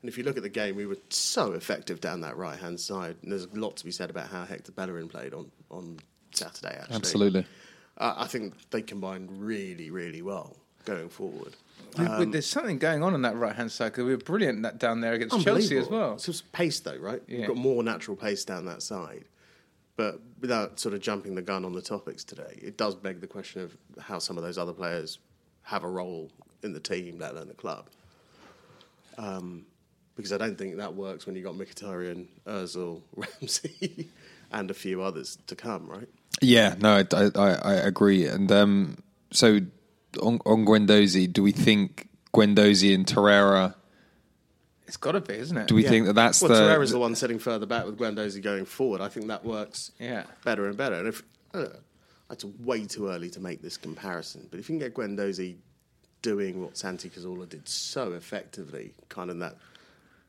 And 0.00 0.08
if 0.08 0.16
you 0.16 0.22
look 0.22 0.36
at 0.36 0.44
the 0.44 0.48
game, 0.48 0.76
we 0.76 0.86
were 0.86 0.98
so 1.10 1.52
effective 1.54 2.00
down 2.00 2.20
that 2.20 2.36
right 2.36 2.56
hand 2.56 2.78
side. 2.78 3.16
And 3.22 3.32
there's 3.32 3.46
a 3.46 3.58
lot 3.58 3.76
to 3.78 3.84
be 3.84 3.90
said 3.90 4.10
about 4.10 4.28
how 4.28 4.44
Hector 4.44 4.70
Bellerin 4.70 5.08
played 5.08 5.34
on, 5.34 5.50
on 5.72 5.98
Saturday, 6.30 6.78
actually. 6.80 6.94
Absolutely. 6.94 7.46
Uh, 7.96 8.14
I 8.16 8.28
think 8.28 8.54
they 8.70 8.80
combined 8.80 9.28
really, 9.44 9.90
really 9.90 10.22
well 10.22 10.56
going 10.84 11.08
forward. 11.08 11.54
We- 11.96 12.04
we- 12.04 12.10
Um, 12.10 12.30
there's 12.30 12.46
something 12.46 12.78
going 12.78 13.02
on 13.02 13.14
on 13.14 13.22
that 13.22 13.36
right 13.36 13.54
hand 13.56 13.72
side 13.72 13.92
because 13.92 14.04
we 14.04 14.10
were 14.12 14.18
brilliant 14.18 14.62
that 14.62 14.78
down 14.78 15.00
there 15.00 15.14
against 15.14 15.40
Chelsea 15.40 15.76
as 15.78 15.84
Unbelievable. 15.86 15.98
well. 15.98 16.14
It's 16.14 16.42
pace, 16.52 16.80
though, 16.80 16.96
right? 16.98 17.22
Yeah. 17.26 17.38
You've 17.38 17.48
got 17.48 17.56
more 17.56 17.82
natural 17.82 18.16
pace 18.16 18.44
down 18.44 18.66
that 18.66 18.82
side. 18.82 19.24
But 19.96 20.20
without 20.40 20.78
sort 20.78 20.94
of 20.94 21.00
jumping 21.00 21.34
the 21.34 21.42
gun 21.42 21.64
on 21.64 21.72
the 21.72 21.82
topics 21.82 22.22
today, 22.22 22.58
it 22.62 22.76
does 22.76 22.94
beg 22.94 23.20
the 23.20 23.26
question 23.26 23.62
of 23.62 23.76
how 24.00 24.18
some 24.20 24.36
of 24.36 24.44
those 24.44 24.56
other 24.58 24.72
players 24.72 25.18
have 25.62 25.82
a 25.82 25.88
role 25.88 26.30
in 26.62 26.72
the 26.72 26.80
team, 26.80 27.18
let 27.18 27.32
alone 27.32 27.48
the 27.48 27.54
club. 27.54 27.86
Um, 29.16 29.66
because 30.16 30.32
I 30.32 30.36
don't 30.38 30.56
think 30.58 30.76
that 30.76 30.94
works 30.94 31.26
when 31.26 31.36
you've 31.36 31.44
got 31.44 31.54
Mkhitaryan, 31.54 32.26
Ozil, 32.46 33.02
Ramsey, 33.16 34.08
and 34.52 34.70
a 34.70 34.74
few 34.74 35.02
others 35.02 35.38
to 35.46 35.54
come, 35.56 35.86
right? 35.88 36.08
Yeah, 36.40 36.74
no, 36.78 37.02
I, 37.12 37.30
I, 37.36 37.54
I 37.54 37.74
agree. 37.74 38.26
And 38.26 38.50
um, 38.50 38.98
so 39.32 39.60
on, 40.22 40.40
on 40.46 40.64
Guendouzi, 40.64 41.32
do 41.32 41.42
we 41.42 41.52
think 41.52 42.08
Guendouzi 42.34 42.94
and 42.94 43.06
Torreira? 43.06 43.74
It's 44.86 44.96
got 44.96 45.12
to 45.12 45.20
be, 45.20 45.34
isn't 45.34 45.56
it? 45.56 45.68
Do 45.68 45.74
we 45.74 45.82
think 45.82 46.06
that 46.06 46.14
that's 46.14 46.40
well, 46.40 46.48
the? 46.50 46.60
Torreira's 46.60 46.90
the 46.92 46.98
one 46.98 47.14
sitting 47.14 47.38
further 47.38 47.66
back 47.66 47.84
with 47.84 47.98
Guendouzi 47.98 48.42
going 48.42 48.64
forward. 48.64 49.00
I 49.02 49.08
think 49.08 49.26
that 49.26 49.44
works 49.44 49.92
Yeah. 50.00 50.24
better 50.44 50.66
and 50.66 50.76
better. 50.76 50.94
And 50.94 51.08
if 51.08 51.22
I 51.52 51.58
don't 51.58 51.72
know, 51.74 51.80
it's 52.30 52.44
way 52.44 52.86
too 52.86 53.08
early 53.08 53.28
to 53.30 53.40
make 53.40 53.60
this 53.62 53.76
comparison, 53.76 54.48
but 54.50 54.58
if 54.60 54.68
you 54.68 54.78
can 54.78 54.86
get 54.86 54.94
Guendouzi 54.94 55.56
doing 56.22 56.62
what 56.62 56.76
Santi 56.76 57.08
Cazorla 57.10 57.48
did 57.48 57.68
so 57.68 58.12
effectively, 58.12 58.94
kind 59.08 59.30
of 59.30 59.36
in 59.36 59.40
that 59.40 59.56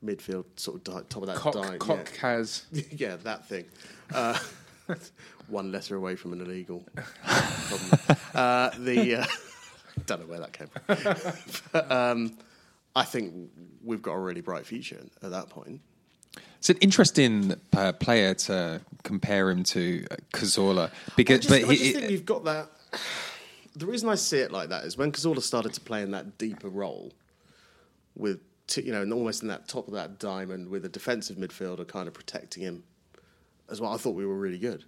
midfield 0.05 0.45
sort 0.57 0.77
of 0.77 0.83
di- 0.83 1.03
top 1.09 1.23
of 1.23 1.27
that 1.27 1.37
Cock, 1.37 1.53
dive, 1.53 1.79
cock 1.79 2.09
yeah. 2.15 2.19
has. 2.21 2.65
yeah, 2.91 3.15
that 3.17 3.47
thing. 3.47 3.65
Uh, 4.13 4.37
one 5.47 5.71
letter 5.71 5.95
away 5.95 6.15
from 6.15 6.33
an 6.33 6.41
illegal 6.41 6.85
problem. 6.95 8.17
Uh, 8.33 8.69
the 8.77 9.15
uh, 9.21 9.25
don't 10.09 10.21
know 10.21 10.27
where 10.27 10.39
that 10.39 10.53
came 10.53 10.67
from. 10.67 11.61
but, 11.71 11.91
um, 11.91 12.37
I 12.95 13.03
think 13.03 13.51
we've 13.83 14.01
got 14.01 14.13
a 14.13 14.19
really 14.19 14.41
bright 14.41 14.65
future 14.65 14.99
at 15.21 15.31
that 15.31 15.49
point. 15.49 15.81
It's 16.57 16.69
an 16.69 16.77
interesting 16.77 17.55
uh, 17.75 17.93
player 17.93 18.33
to 18.33 18.81
compare 19.03 19.49
him 19.49 19.63
to 19.63 20.05
uh, 20.11 20.15
Cazorla 20.33 20.91
because, 21.15 21.37
I 21.37 21.59
just, 21.59 21.67
but 21.67 21.77
he, 21.77 21.93
think 21.93 22.11
you've 22.11 22.25
got 22.25 22.43
that. 22.45 22.69
The 23.75 23.85
reason 23.85 24.09
I 24.09 24.15
see 24.15 24.39
it 24.39 24.51
like 24.51 24.69
that 24.69 24.83
is 24.83 24.97
when 24.97 25.11
Cazorla 25.11 25.41
started 25.41 25.73
to 25.73 25.79
play 25.79 26.01
in 26.01 26.11
that 26.11 26.37
deeper 26.37 26.67
role, 26.67 27.13
with 28.15 28.41
t- 28.67 28.81
you 28.81 28.91
know, 28.91 29.03
and 29.03 29.13
almost 29.13 29.41
in 29.41 29.47
that 29.49 29.69
top 29.69 29.87
of 29.87 29.93
that 29.93 30.19
diamond 30.19 30.67
with 30.67 30.83
a 30.83 30.89
defensive 30.89 31.37
midfielder 31.37 31.87
kind 31.87 32.07
of 32.07 32.13
protecting 32.13 32.63
him 32.63 32.83
as 33.69 33.79
well. 33.79 33.93
I 33.93 33.97
thought 33.97 34.15
we 34.15 34.25
were 34.25 34.35
really 34.35 34.57
good. 34.57 34.83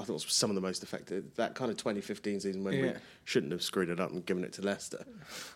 I 0.00 0.04
thought 0.04 0.14
it 0.22 0.26
was 0.26 0.32
some 0.32 0.50
of 0.50 0.54
the 0.54 0.60
most 0.62 0.82
effective. 0.82 1.24
That 1.36 1.54
kind 1.54 1.70
of 1.70 1.76
2015 1.76 2.40
season 2.40 2.64
when 2.64 2.80
we 2.80 2.92
shouldn't 3.24 3.52
have 3.52 3.62
screwed 3.62 3.90
it 3.90 4.00
up 4.00 4.10
and 4.10 4.24
given 4.24 4.44
it 4.44 4.52
to 4.54 4.62
Leicester. 4.62 5.04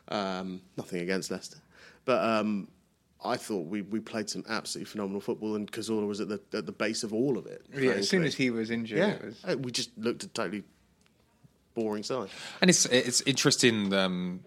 Um, 0.09 0.61
nothing 0.77 1.01
against 1.01 1.31
Leicester, 1.31 1.59
but 2.05 2.23
um, 2.23 2.69
I 3.25 3.37
thought 3.37 3.67
we, 3.67 3.83
we 3.83 4.01
played 4.01 4.29
some 4.29 4.45
absolutely 4.49 4.91
phenomenal 4.91 5.21
football, 5.21 5.55
and 5.57 5.71
Cazorla 5.71 6.07
was 6.07 6.21
at 6.21 6.29
the 6.29 6.41
at 6.53 6.67
the 6.67 6.73
base 6.73 7.03
of 7.03 7.15
all 7.15 7.39
of 7.39 7.47
it. 7.47 7.63
Yeah, 7.75 7.93
as 7.93 8.09
soon 8.09 8.25
as 8.25 8.35
he 8.35 8.51
was 8.51 8.71
injured, 8.71 8.99
Yeah, 8.99 9.17
was. 9.25 9.45
Uh, 9.45 9.57
we 9.59 9.71
just 9.73 9.97
looked 9.97 10.25
at 10.25 10.35
totally 10.35 10.63
boring 11.75 12.03
side. 12.03 12.29
and 12.61 12.69
it's 12.71 12.85
it's 12.87 13.21
interesting 13.23 13.93
um, 13.95 14.41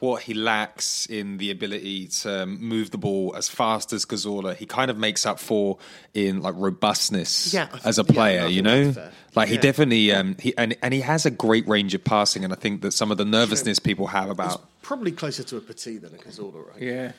what 0.00 0.22
he 0.22 0.34
lacks 0.34 1.06
in 1.06 1.38
the 1.38 1.50
ability 1.50 2.08
to 2.08 2.46
move 2.46 2.90
the 2.90 2.98
ball 2.98 3.34
as 3.36 3.48
fast 3.48 3.92
as 3.92 4.04
Cazorla. 4.04 4.56
He 4.56 4.66
kind 4.66 4.90
of 4.90 4.96
makes 4.98 5.26
up 5.26 5.38
for 5.38 5.78
in 6.14 6.42
like 6.42 6.54
robustness 6.56 7.52
Yeah, 7.52 7.68
as 7.84 7.98
a 7.98 8.04
player. 8.04 8.42
I 8.42 8.46
you 8.46 8.62
know, 8.62 8.94
like 9.34 9.48
he 9.48 9.58
definitely 9.58 10.12
um, 10.12 10.36
he 10.38 10.56
and 10.56 10.76
and 10.82 10.92
he 10.94 11.00
has 11.00 11.26
a 11.26 11.30
great 11.30 11.66
range 11.68 11.94
of 11.94 12.02
passing. 12.02 12.44
And 12.44 12.52
I 12.52 12.56
think 12.56 12.82
that 12.82 12.92
some 12.92 13.10
of 13.10 13.18
the 13.18 13.24
nervousness 13.24 13.78
people 13.78 14.08
have 14.08 14.30
about 14.30 14.62
Probably 14.82 15.12
closer 15.12 15.44
to 15.44 15.56
a 15.56 15.60
Petit 15.60 15.98
than 15.98 16.14
a 16.14 16.18
Cazorla, 16.18 16.66
right? 16.68 16.82
Yeah. 16.82 17.12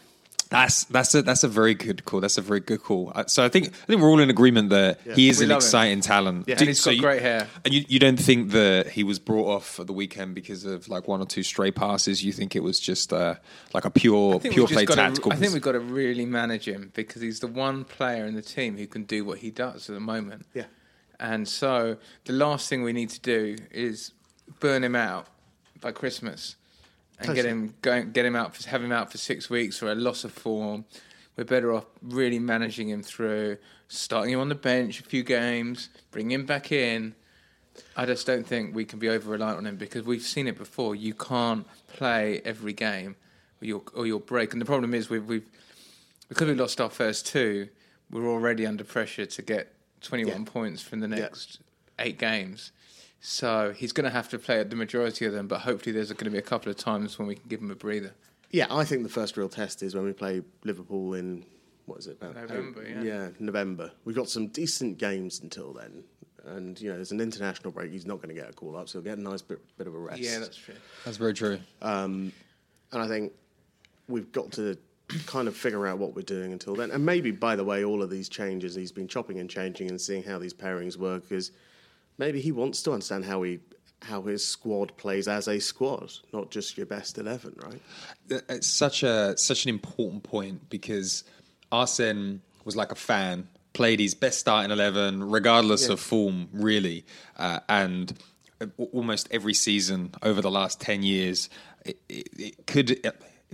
That's 0.51 0.83
that's 0.83 1.15
a 1.15 1.21
that's 1.21 1.43
a 1.43 1.47
very 1.47 1.73
good 1.73 2.03
call. 2.03 2.19
That's 2.19 2.37
a 2.37 2.41
very 2.41 2.59
good 2.59 2.83
call. 2.83 3.11
Uh, 3.15 3.23
So 3.25 3.43
I 3.43 3.47
think 3.49 3.67
I 3.67 3.85
think 3.87 4.01
we're 4.01 4.09
all 4.09 4.19
in 4.19 4.29
agreement 4.29 4.69
that 4.71 4.99
Yeah. 5.05 5.15
he 5.15 5.29
is 5.29 5.39
We 5.39 5.45
an 5.45 5.49
love 5.51 5.61
him. 5.63 5.65
exciting 5.65 6.01
talent. 6.01 6.45
Yeah. 6.45 6.55
Do- 6.55 6.59
And 6.63 6.67
he's 6.67 6.83
got 6.83 6.95
you- 6.97 7.01
great 7.01 7.21
hair. 7.21 7.47
And 7.63 7.73
you, 7.73 7.85
you 7.87 7.99
don't 7.99 8.19
think 8.19 8.51
that 8.51 8.89
he 8.89 9.03
was 9.05 9.17
brought 9.17 9.47
off 9.47 9.79
at 9.79 9.87
the 9.87 9.93
weekend 9.93 10.35
because 10.35 10.65
of 10.65 10.89
like 10.89 11.07
one 11.07 11.21
or 11.21 11.25
two 11.25 11.41
stray 11.41 11.71
passes? 11.71 12.21
You 12.23 12.33
think 12.33 12.55
it 12.55 12.63
was 12.63 12.81
just 12.81 13.13
uh, 13.13 13.35
like 13.73 13.85
a 13.85 13.89
pure 13.89 14.39
pure 14.41 14.65
we've 14.65 14.67
play 14.75 14.83
just 14.85 14.87
gotta- 14.89 15.01
tactical? 15.07 15.31
I 15.31 15.37
think 15.37 15.53
we've 15.53 15.61
got 15.61 15.71
to 15.71 15.79
really 15.79 16.25
manage 16.25 16.67
him 16.67 16.91
because 16.93 17.21
he's 17.21 17.39
the 17.39 17.47
one 17.47 17.85
player 17.85 18.25
in 18.25 18.35
the 18.35 18.41
team 18.41 18.77
who 18.77 18.87
can 18.87 19.03
do 19.05 19.23
what 19.23 19.37
he 19.39 19.51
does 19.51 19.89
at 19.89 19.93
the 19.93 20.01
moment. 20.01 20.45
Yeah. 20.53 20.65
And 21.17 21.47
so 21.47 21.95
the 22.25 22.33
last 22.33 22.67
thing 22.67 22.83
we 22.83 22.91
need 22.93 23.09
to 23.11 23.21
do 23.21 23.55
is 23.71 24.11
burn 24.59 24.83
him 24.83 24.95
out 24.97 25.27
by 25.79 25.91
Christmas 25.93 26.57
and 27.27 27.35
get 27.35 27.45
him 27.45 27.73
going, 27.81 28.11
get 28.11 28.25
him 28.25 28.35
out, 28.35 28.55
for, 28.55 28.67
have 28.69 28.83
him 28.83 28.91
out 28.91 29.11
for 29.11 29.17
six 29.17 29.49
weeks 29.49 29.81
or 29.81 29.91
a 29.91 29.95
loss 29.95 30.23
of 30.23 30.31
form. 30.31 30.85
We're 31.37 31.45
better 31.45 31.73
off 31.73 31.85
really 32.01 32.39
managing 32.39 32.89
him 32.89 33.01
through, 33.03 33.57
starting 33.87 34.33
him 34.33 34.39
on 34.39 34.49
the 34.49 34.55
bench 34.55 34.99
a 34.99 35.03
few 35.03 35.23
games, 35.23 35.89
bring 36.11 36.31
him 36.31 36.45
back 36.45 36.71
in. 36.71 37.15
I 37.95 38.05
just 38.05 38.27
don't 38.27 38.45
think 38.45 38.75
we 38.75 38.83
can 38.85 38.99
be 38.99 39.07
over 39.09 39.31
reliant 39.31 39.57
on 39.59 39.65
him 39.65 39.77
because 39.77 40.03
we've 40.05 40.21
seen 40.21 40.47
it 40.47 40.57
before. 40.57 40.93
You 40.95 41.13
can't 41.13 41.65
play 41.87 42.41
every 42.43 42.73
game 42.73 43.15
or 43.61 43.65
you'll, 43.65 43.83
or 43.95 44.05
you'll 44.05 44.19
break. 44.19 44.51
And 44.51 44.61
the 44.61 44.65
problem 44.65 44.93
is 44.93 45.09
we've, 45.09 45.25
we've 45.25 45.45
because 46.27 46.47
we 46.47 46.53
lost 46.55 46.79
our 46.81 46.89
first 46.89 47.25
two, 47.27 47.69
we're 48.09 48.27
already 48.27 48.65
under 48.65 48.83
pressure 48.83 49.25
to 49.25 49.41
get 49.41 49.73
21 50.01 50.31
Yeah. 50.43 50.43
points 50.51 50.81
from 50.81 50.99
the 50.99 51.07
next 51.07 51.59
eight 51.99 52.17
games. 52.17 52.71
So 53.23 53.71
he's 53.75 53.91
going 53.91 54.05
to 54.05 54.11
have 54.11 54.29
to 54.29 54.39
play 54.39 54.63
the 54.63 54.75
majority 54.75 55.25
of 55.25 55.33
them, 55.33 55.47
but 55.47 55.61
hopefully 55.61 55.93
there's 55.93 56.11
going 56.11 56.25
to 56.25 56.31
be 56.31 56.39
a 56.39 56.41
couple 56.41 56.71
of 56.71 56.77
times 56.77 57.19
when 57.19 57.27
we 57.27 57.35
can 57.35 57.47
give 57.47 57.61
him 57.61 57.69
a 57.69 57.75
breather. 57.75 58.13
Yeah, 58.49 58.65
I 58.69 58.83
think 58.83 59.03
the 59.03 59.09
first 59.09 59.37
real 59.37 59.47
test 59.47 59.83
is 59.83 59.95
when 59.95 60.03
we 60.03 60.11
play 60.11 60.41
Liverpool 60.63 61.13
in 61.13 61.45
what 61.85 61.99
is 61.99 62.07
it? 62.07 62.17
About 62.19 62.35
November, 62.35 62.83
yeah. 62.87 63.01
yeah, 63.01 63.29
November. 63.39 63.91
We've 64.05 64.15
got 64.15 64.27
some 64.27 64.47
decent 64.47 64.97
games 64.97 65.39
until 65.41 65.71
then, 65.71 66.03
and 66.45 66.79
you 66.81 66.89
know, 66.89 66.95
there's 66.95 67.11
an 67.11 67.21
international 67.21 67.71
break. 67.71 67.91
He's 67.91 68.05
not 68.05 68.17
going 68.17 68.29
to 68.29 68.41
get 68.41 68.49
a 68.49 68.53
call 68.53 68.75
up, 68.75 68.89
so 68.89 68.99
he'll 68.99 69.03
get 69.03 69.17
a 69.17 69.21
nice 69.21 69.41
bit, 69.41 69.59
bit 69.77 69.87
of 69.87 69.93
a 69.93 69.97
rest. 69.97 70.19
Yeah, 70.19 70.39
that's 70.39 70.57
true. 70.57 70.73
that's 71.05 71.17
very 71.17 71.33
true. 71.33 71.59
Um, 71.81 72.33
and 72.91 73.01
I 73.01 73.07
think 73.07 73.33
we've 74.07 74.31
got 74.31 74.51
to 74.53 74.77
kind 75.25 75.47
of 75.47 75.55
figure 75.55 75.85
out 75.85 75.97
what 75.97 76.15
we're 76.15 76.21
doing 76.23 76.53
until 76.53 76.75
then. 76.75 76.91
And 76.91 77.05
maybe, 77.05 77.31
by 77.31 77.55
the 77.55 77.63
way, 77.63 77.83
all 77.83 78.01
of 78.01 78.09
these 78.09 78.29
changes, 78.29 78.75
he's 78.75 78.91
been 78.91 79.07
chopping 79.07 79.39
and 79.39 79.49
changing 79.49 79.89
and 79.89 79.99
seeing 79.99 80.23
how 80.23 80.39
these 80.39 80.53
pairings 80.53 80.97
work. 80.97 81.27
Because 81.27 81.51
maybe 82.17 82.41
he 82.41 82.51
wants 82.51 82.81
to 82.83 82.91
understand 82.91 83.25
how 83.25 83.41
he 83.43 83.59
how 84.03 84.23
his 84.23 84.43
squad 84.45 84.95
plays 84.97 85.27
as 85.27 85.47
a 85.47 85.59
squad, 85.59 86.11
not 86.33 86.49
just 86.49 86.75
your 86.75 86.87
best 86.87 87.17
eleven, 87.17 87.53
right? 87.63 87.81
it's 88.49 88.67
such 88.67 89.03
a 89.03 89.37
such 89.37 89.65
an 89.65 89.69
important 89.69 90.23
point 90.23 90.69
because 90.69 91.23
Arsene 91.71 92.41
was 92.65 92.75
like 92.75 92.91
a 92.91 92.95
fan, 92.95 93.47
played 93.73 93.99
his 93.99 94.15
best 94.15 94.39
starting 94.39 94.71
eleven, 94.71 95.23
regardless 95.23 95.87
Yeah. 95.87 95.93
of 95.93 95.99
form, 95.99 96.49
really, 96.51 97.05
uh, 97.37 97.59
and 97.69 98.17
almost 98.91 99.27
every 99.31 99.53
season 99.53 100.11
over 100.23 100.41
the 100.41 100.51
last 100.51 100.79
ten 100.81 101.03
years, 101.03 101.49
it, 101.85 101.99
it, 102.09 102.27
it 102.37 102.67
could. 102.67 103.11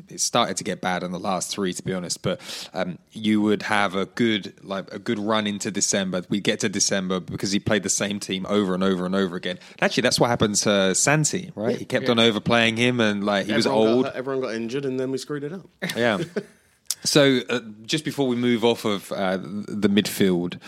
It 0.10 0.20
started 0.22 0.58
to 0.58 0.64
get 0.64 0.80
bad 0.80 1.04
in 1.04 1.12
the 1.12 1.20
last 1.20 1.50
three, 1.52 1.74
to 1.74 1.84
be 1.84 1.94
honest. 1.94 2.22
But 2.22 2.40
um, 2.74 2.98
you 3.12 3.42
would 3.42 3.64
have 3.64 3.96
a 3.96 4.06
good, 4.06 4.54
like 4.64 4.94
a 4.94 5.00
good 5.00 5.20
run 5.20 5.48
into 5.48 5.72
December. 5.72 6.22
We 6.30 6.40
get 6.40 6.60
to 6.62 6.70
December 6.70 7.20
because 7.20 7.52
he 7.52 7.60
played 7.60 7.84
the 7.84 7.90
same 7.90 8.20
team 8.20 8.46
over 8.48 8.74
and 8.74 8.84
over 8.84 9.06
and 9.06 9.16
over 9.16 9.36
again. 9.36 9.58
Actually, 9.82 10.02
that's 10.04 10.20
what 10.20 10.30
happened 10.30 10.56
to 10.56 10.94
Santi, 10.96 11.52
right? 11.56 11.78
he 11.78 11.86
kept 11.86 12.06
Yeah. 12.06 12.12
on 12.12 12.20
overplaying 12.20 12.78
him, 12.78 13.00
and 13.00 13.24
like 13.24 13.48
he 13.48 13.54
was 13.54 13.66
Everyone 13.66 13.86
got 13.88 13.92
old. 13.94 14.06
hurt- 14.06 14.16
everyone 14.16 14.42
got 14.42 14.56
injured, 14.56 14.86
and 14.86 15.00
then 15.00 15.12
we 15.12 15.18
screwed 15.18 15.44
it 15.44 15.52
up. 15.54 15.68
Yeah. 15.98 16.20
so 17.04 17.42
uh, 17.50 17.60
just 17.86 18.06
before 18.06 18.28
we 18.28 18.36
move 18.36 18.64
off 18.64 18.86
of 18.86 19.12
uh, 19.12 19.38
the 19.38 19.90
midfield, 19.90 20.60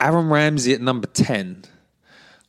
Aaron 0.00 0.28
Ramsey 0.28 0.72
at 0.72 0.80
number 0.80 1.06
ten. 1.06 1.64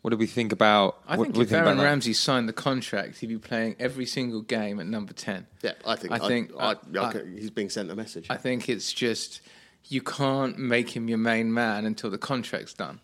What 0.02 0.10
do 0.12 0.18
we 0.18 0.26
think 0.26 0.52
about? 0.52 1.00
I 1.08 1.16
what 1.18 1.26
think 1.26 1.36
do 1.36 1.40
we 1.42 1.46
if 1.46 1.52
Aaron 1.52 1.68
about 1.68 1.78
that? 1.78 1.84
Ramsey 1.84 2.14
signed 2.14 2.50
the 2.50 2.54
contract, 2.54 3.20
he'd 3.20 3.28
be 3.28 3.38
playing 3.38 3.76
every 3.80 4.06
single 4.08 4.42
game 4.42 4.80
at 4.80 4.88
number 4.88 5.14
10. 5.14 5.46
Yeah, 5.62 5.74
I 5.86 5.96
think. 5.96 6.12
I 6.14 6.20
think- 6.28 6.52
I, 6.60 6.72
I- 6.72 6.76
I- 7.00 7.10
I- 7.10 7.26
he's 7.36 7.52
being 7.52 7.70
sent 7.70 7.92
a 7.92 7.96
message. 7.96 8.26
I 8.30 8.38
think 8.38 8.68
it's 8.68 8.92
just 8.94 9.42
you 9.90 10.02
can't 10.02 10.58
make 10.58 10.96
him 10.96 11.08
your 11.08 11.18
main 11.20 11.54
man 11.54 11.86
until 11.86 12.10
the 12.10 12.18
contract's 12.18 12.74
done. 12.74 13.00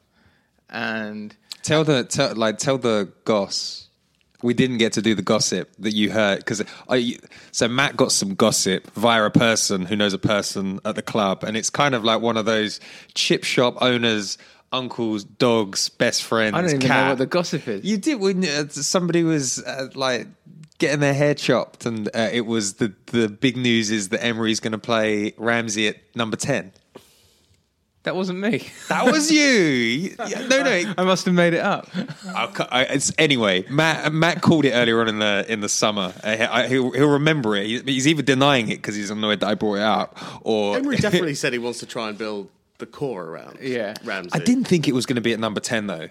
And 0.70 1.36
Tell 1.64 1.84
the 1.84 2.04
tell, 2.04 2.36
like 2.36 2.58
tell 2.58 2.78
the 2.78 3.12
goss. 3.26 3.84
We 4.44 4.54
didn't 4.54 4.78
get 4.78 4.94
to 4.94 5.02
do 5.02 5.16
the 5.16 5.24
gossip 5.24 5.72
that 5.80 5.94
you 5.96 6.12
heard 6.12 6.38
because 6.40 6.62
I. 6.88 7.18
Uh, 7.22 7.28
so 7.52 7.68
Matt 7.68 7.98
got 7.98 8.12
some 8.12 8.36
gossip 8.36 8.90
via 8.92 9.24
a 9.26 9.32
person 9.32 9.86
who 9.86 9.96
knows 9.96 10.14
a 10.14 10.20
person 10.20 10.80
at 10.86 10.96
the 10.96 11.02
club, 11.02 11.44
and 11.44 11.58
it's 11.58 11.70
kind 11.72 11.96
of 11.96 12.04
like 12.04 12.22
one 12.22 12.38
of 12.38 12.46
those 12.46 12.80
chip 13.16 13.44
shop 13.44 13.78
owners, 13.82 14.38
uncles, 14.72 15.24
dogs, 15.24 15.90
best 15.90 16.24
friends. 16.24 16.56
I 16.56 16.62
don't 16.62 16.70
even 16.70 16.82
cat. 16.82 17.04
know 17.04 17.10
what 17.12 17.18
the 17.18 17.26
gossip 17.26 17.68
is. 17.68 17.84
You 17.84 17.98
did 17.98 18.20
when 18.20 18.44
uh, 18.46 18.68
somebody 18.70 19.24
was 19.24 19.64
uh, 19.64 19.90
like 19.96 20.28
getting 20.80 21.00
their 21.00 21.14
hair 21.14 21.34
chopped, 21.34 21.86
and 21.86 22.08
uh, 22.10 22.30
it 22.32 22.46
was 22.46 22.76
the 22.76 22.94
the 23.08 23.30
big 23.30 23.58
news 23.58 23.92
is 23.92 24.10
that 24.10 24.24
Emery's 24.24 24.60
going 24.60 24.74
to 24.74 24.78
play 24.78 25.34
Ramsey 25.38 25.88
at 25.88 25.98
number 26.16 26.38
ten. 26.38 26.72
That 28.04 28.16
wasn't 28.16 28.40
me. 28.40 28.66
That 28.88 29.04
was 29.04 29.30
you. 29.34 30.16
No, 30.18 30.64
no. 30.64 30.94
I 30.98 31.04
must 31.04 31.26
have 31.26 31.36
made 31.36 31.54
it 31.54 31.60
up. 31.60 31.90
I'll 32.34 32.48
cu- 32.48 32.64
I, 32.72 32.84
it's, 32.84 33.12
anyway, 33.18 33.66
Matt 33.70 34.14
Matt 34.14 34.42
called 34.42 34.64
it 34.64 34.72
earlier 34.72 35.02
on 35.02 35.10
in 35.10 35.20
the 35.20 35.46
in 35.50 35.60
the 35.60 35.68
summer. 35.68 36.14
Uh, 36.24 36.48
I, 36.50 36.68
he'll, 36.68 36.92
he'll 36.92 37.10
remember 37.10 37.58
it. 37.58 37.66
He's 37.86 38.08
either 38.08 38.22
denying 38.22 38.70
it 38.70 38.78
because 38.78 38.96
he's 38.96 39.10
annoyed 39.10 39.42
that 39.42 39.48
I 39.48 39.56
brought 39.56 39.76
it 39.76 39.82
up, 39.82 40.18
or 40.46 40.78
Emery 40.78 40.96
definitely 41.02 41.36
said 41.36 41.52
he 41.52 41.60
wants 41.60 41.80
to 41.80 41.86
try 41.86 42.08
and 42.08 42.18
build 42.18 42.50
the 42.78 42.86
core 42.86 43.26
around 43.26 43.58
Yeah. 43.62 43.96
Ramsey. 44.04 44.30
I 44.34 44.40
didn't 44.40 44.66
think 44.66 44.88
it 44.88 44.94
was 44.94 45.06
going 45.06 45.16
to 45.16 45.22
be 45.22 45.34
at 45.34 45.40
number 45.40 45.60
ten 45.60 45.88
though. 45.88 46.10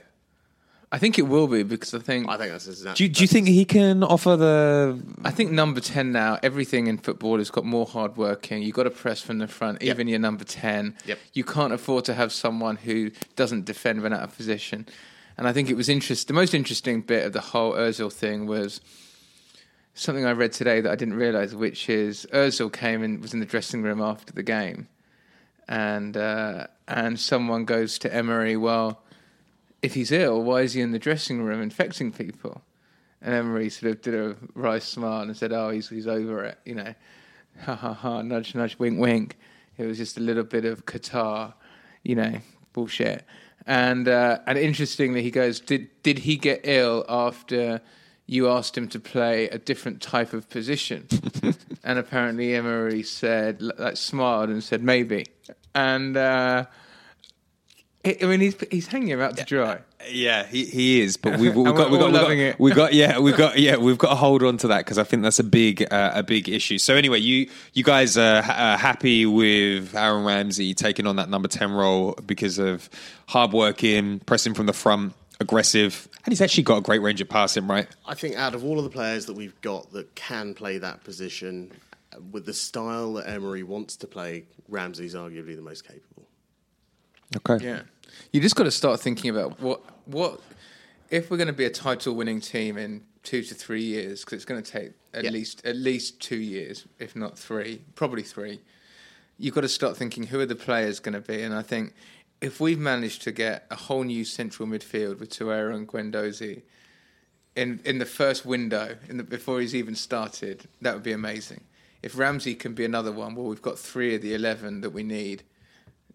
I 0.92 0.98
think 0.98 1.18
it 1.18 1.22
will 1.22 1.48
be 1.48 1.64
because 1.64 1.94
I 1.94 1.98
think 1.98 2.28
I 2.28 2.36
think 2.38 2.52
that's 2.52 2.66
his 2.66 2.80
Do 2.94 3.02
you, 3.02 3.08
do 3.10 3.22
you 3.22 3.26
think 3.26 3.48
he 3.48 3.64
can 3.64 4.04
offer 4.04 4.36
the? 4.36 5.02
I 5.24 5.32
think 5.32 5.50
number 5.50 5.80
10 5.80 6.12
now, 6.12 6.38
everything 6.44 6.86
in 6.86 6.96
football 6.98 7.38
has 7.38 7.50
got 7.50 7.64
more 7.64 7.86
hard 7.86 8.16
working. 8.16 8.62
You've 8.62 8.76
got 8.76 8.84
to 8.84 8.90
press 8.90 9.20
from 9.20 9.38
the 9.38 9.48
front, 9.48 9.82
Yep. 9.82 9.94
even 9.96 10.06
your 10.08 10.20
number 10.20 10.44
10. 10.44 10.94
Yep. 11.06 11.18
You 11.32 11.42
can't 11.42 11.72
afford 11.72 12.04
to 12.04 12.14
have 12.14 12.32
someone 12.32 12.76
who 12.76 13.10
doesn't 13.34 13.64
defend 13.64 14.02
when 14.02 14.12
out 14.12 14.22
of 14.22 14.36
position. 14.36 14.86
And 15.36 15.48
I 15.48 15.52
think 15.52 15.68
it 15.70 15.74
was 15.76 15.88
interest. 15.88 16.28
The 16.28 16.34
most 16.34 16.54
interesting 16.54 17.00
bit 17.00 17.26
of 17.26 17.32
the 17.32 17.40
whole 17.40 17.72
Ozil 17.72 18.10
thing 18.12 18.46
was 18.46 18.80
something 19.94 20.24
I 20.24 20.32
read 20.32 20.52
today 20.52 20.80
that 20.80 20.90
I 20.90 20.94
didn't 20.94 21.14
realise, 21.14 21.52
which 21.52 21.88
is 21.90 22.28
Ozil 22.32 22.72
came 22.72 23.02
and 23.02 23.20
was 23.20 23.34
in 23.34 23.40
the 23.40 23.46
dressing 23.46 23.82
room 23.82 24.00
after 24.00 24.32
the 24.32 24.44
game. 24.44 24.86
And, 25.68 26.16
uh, 26.16 26.68
and 26.86 27.18
someone 27.18 27.64
goes 27.64 27.98
to 28.00 28.14
Emery, 28.14 28.56
well, 28.56 29.02
if 29.82 29.94
he's 29.94 30.12
ill, 30.12 30.42
why 30.42 30.62
is 30.62 30.74
he 30.74 30.80
in 30.80 30.92
the 30.92 30.98
dressing 30.98 31.42
room 31.42 31.62
infecting 31.62 32.12
people? 32.12 32.62
And 33.22 33.34
Emery 33.34 33.70
sort 33.70 33.92
of 33.92 34.02
did 34.02 34.14
a 34.14 34.36
wry 34.54 34.78
smile 34.78 35.22
and 35.22 35.36
said, 35.36 35.52
"Oh, 35.52 35.70
he's 35.70 35.88
he's 35.88 36.06
over 36.06 36.44
it, 36.44 36.58
you 36.64 36.74
know." 36.74 36.94
Ha 37.64 37.74
ha 37.74 37.94
ha! 37.94 38.20
Nudge 38.20 38.54
nudge, 38.54 38.78
wink 38.78 39.00
wink. 39.00 39.38
It 39.78 39.86
was 39.86 39.96
just 39.96 40.18
a 40.18 40.20
little 40.20 40.44
bit 40.44 40.66
of 40.66 40.84
Qatar, 40.84 41.54
you 42.02 42.14
know, 42.14 42.40
bullshit. 42.74 43.24
And 43.66 44.06
uh, 44.08 44.40
and 44.46 44.58
interestingly, 44.58 45.22
he 45.22 45.30
goes, 45.30 45.60
"Did 45.60 45.88
did 46.02 46.18
he 46.18 46.36
get 46.36 46.60
ill 46.64 47.06
after 47.08 47.80
you 48.26 48.48
asked 48.48 48.76
him 48.76 48.88
to 48.88 49.00
play 49.00 49.48
a 49.48 49.58
different 49.58 50.00
type 50.00 50.32
of 50.32 50.48
position?" 50.48 51.08
and 51.84 51.98
apparently, 51.98 52.54
Emery 52.54 53.02
said, 53.02 53.62
like, 53.62 53.96
smiled 53.96 54.50
and 54.50 54.62
said, 54.62 54.82
"Maybe." 54.82 55.26
And 55.74 56.16
uh, 56.16 56.66
I 58.06 58.26
mean, 58.26 58.40
he's 58.40 58.56
he's 58.70 58.86
hanging 58.86 59.12
about 59.12 59.36
to 59.36 59.44
dry. 59.44 59.80
Yeah, 60.08 60.46
he, 60.46 60.64
he 60.64 61.00
is, 61.00 61.16
but 61.16 61.38
we, 61.38 61.48
we've 61.48 61.64
got 61.74 61.90
we've 61.90 62.00
got, 62.00 62.12
we've 62.12 62.38
got, 62.38 62.60
we've 62.60 62.74
got 62.74 62.94
yeah 62.94 63.18
we've 63.18 63.36
got 63.36 63.58
yeah 63.58 63.76
we've 63.76 63.98
got 63.98 64.10
to 64.10 64.14
hold 64.14 64.42
on 64.42 64.56
to 64.58 64.68
that 64.68 64.78
because 64.78 64.98
I 64.98 65.04
think 65.04 65.22
that's 65.22 65.40
a 65.40 65.44
big 65.44 65.86
uh, 65.92 66.12
a 66.14 66.22
big 66.22 66.48
issue. 66.48 66.78
So 66.78 66.94
anyway, 66.94 67.18
you 67.18 67.48
you 67.72 67.82
guys 67.82 68.16
are 68.16 68.42
ha- 68.42 68.52
uh, 68.52 68.76
happy 68.76 69.26
with 69.26 69.94
Aaron 69.94 70.24
Ramsey 70.24 70.74
taking 70.74 71.06
on 71.06 71.16
that 71.16 71.28
number 71.28 71.48
ten 71.48 71.72
role 71.72 72.16
because 72.24 72.58
of 72.58 72.88
hard 73.26 73.52
working, 73.52 74.20
pressing 74.20 74.54
from 74.54 74.66
the 74.66 74.72
front, 74.72 75.14
aggressive, 75.40 76.08
and 76.26 76.32
he's 76.32 76.40
actually 76.40 76.64
got 76.64 76.78
a 76.78 76.80
great 76.80 77.00
range 77.00 77.20
of 77.20 77.28
passing, 77.28 77.68
right? 77.68 77.86
I 78.04 78.14
think 78.14 78.34
out 78.34 78.52
of 78.52 78.64
all 78.64 78.78
of 78.78 78.84
the 78.84 78.90
players 78.90 79.26
that 79.26 79.34
we've 79.34 79.58
got 79.60 79.92
that 79.92 80.12
can 80.16 80.54
play 80.54 80.76
that 80.78 81.04
position, 81.04 81.70
uh, 82.12 82.16
with 82.32 82.46
the 82.46 82.52
style 82.52 83.14
that 83.14 83.28
Emery 83.28 83.62
wants 83.62 83.94
to 83.98 84.08
play, 84.08 84.44
Ramsey's 84.68 85.14
arguably 85.14 85.54
the 85.54 85.62
most 85.62 85.86
capable. 85.86 86.26
Okay. 87.48 87.64
Yeah, 87.64 87.82
you 88.32 88.40
just 88.40 88.56
got 88.56 88.64
to 88.64 88.72
start 88.72 88.98
thinking 89.00 89.30
about 89.30 89.60
what 89.60 89.82
what 90.06 90.40
if 91.10 91.30
we're 91.30 91.36
going 91.36 91.46
to 91.46 91.52
be 91.52 91.64
a 91.64 91.70
title-winning 91.70 92.40
team 92.40 92.76
in 92.76 93.02
two 93.22 93.42
to 93.44 93.54
three 93.54 93.82
years 93.84 94.24
because 94.24 94.34
it's 94.36 94.44
going 94.44 94.60
to 94.60 94.68
take 94.68 94.92
at 95.14 95.22
Yeah. 95.24 95.30
least 95.30 95.64
at 95.64 95.76
least 95.76 96.18
two 96.20 96.38
years, 96.38 96.86
if 96.98 97.14
not 97.14 97.38
three, 97.38 97.82
probably 97.94 98.22
three. 98.24 98.60
You've 99.38 99.54
got 99.54 99.60
to 99.60 99.68
start 99.68 99.96
thinking 99.96 100.24
who 100.24 100.40
are 100.40 100.46
the 100.46 100.56
players 100.56 100.98
going 100.98 101.12
to 101.14 101.20
be, 101.20 101.40
and 101.42 101.54
I 101.54 101.62
think 101.62 101.94
if 102.40 102.60
we've 102.60 102.78
managed 102.78 103.22
to 103.22 103.32
get 103.32 103.66
a 103.70 103.76
whole 103.76 104.04
new 104.04 104.24
central 104.24 104.68
midfield 104.68 105.20
with 105.20 105.30
Torreira 105.30 105.74
and 105.74 105.88
Guendouzi 105.88 106.62
in 107.54 107.80
in 107.84 107.98
the 107.98 108.06
first 108.06 108.44
window, 108.44 108.96
in 109.08 109.16
the, 109.16 109.24
before 109.24 109.60
he's 109.60 109.74
even 109.74 109.94
started, 109.94 110.68
that 110.82 110.94
would 110.94 111.02
be 111.02 111.12
amazing. 111.12 111.64
If 112.02 112.18
Ramsey 112.18 112.54
can 112.54 112.74
be 112.74 112.84
another 112.84 113.10
one, 113.10 113.34
well, 113.34 113.46
we've 113.46 113.62
got 113.62 113.78
three 113.78 114.14
of 114.14 114.22
the 114.22 114.34
eleven 114.34 114.82
that 114.82 114.90
we 114.90 115.02
need 115.02 115.42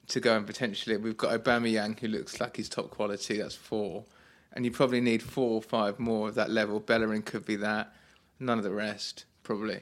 to 0.08 0.20
go 0.20 0.36
and 0.36 0.46
potentially 0.46 0.98
we've 0.98 1.18
got 1.18 1.32
Aubameyang 1.32 2.00
who 2.00 2.08
looks 2.08 2.40
like 2.40 2.58
he's 2.58 2.70
top 2.70 2.90
quality. 2.92 3.38
That's 3.38 3.56
four, 3.56 4.06
and 4.54 4.64
you 4.66 4.72
probably 4.72 5.02
need 5.02 5.24
four 5.24 5.52
or 5.52 5.62
five 5.62 6.00
more 6.00 6.30
of 6.30 6.36
that 6.36 6.50
level. 6.50 6.80
Bellerin 6.80 7.24
could 7.24 7.46
be 7.46 7.56
that. 7.58 7.94
None 8.40 8.58
of 8.58 8.64
the 8.64 8.72
rest 8.72 9.26
probably, 9.44 9.82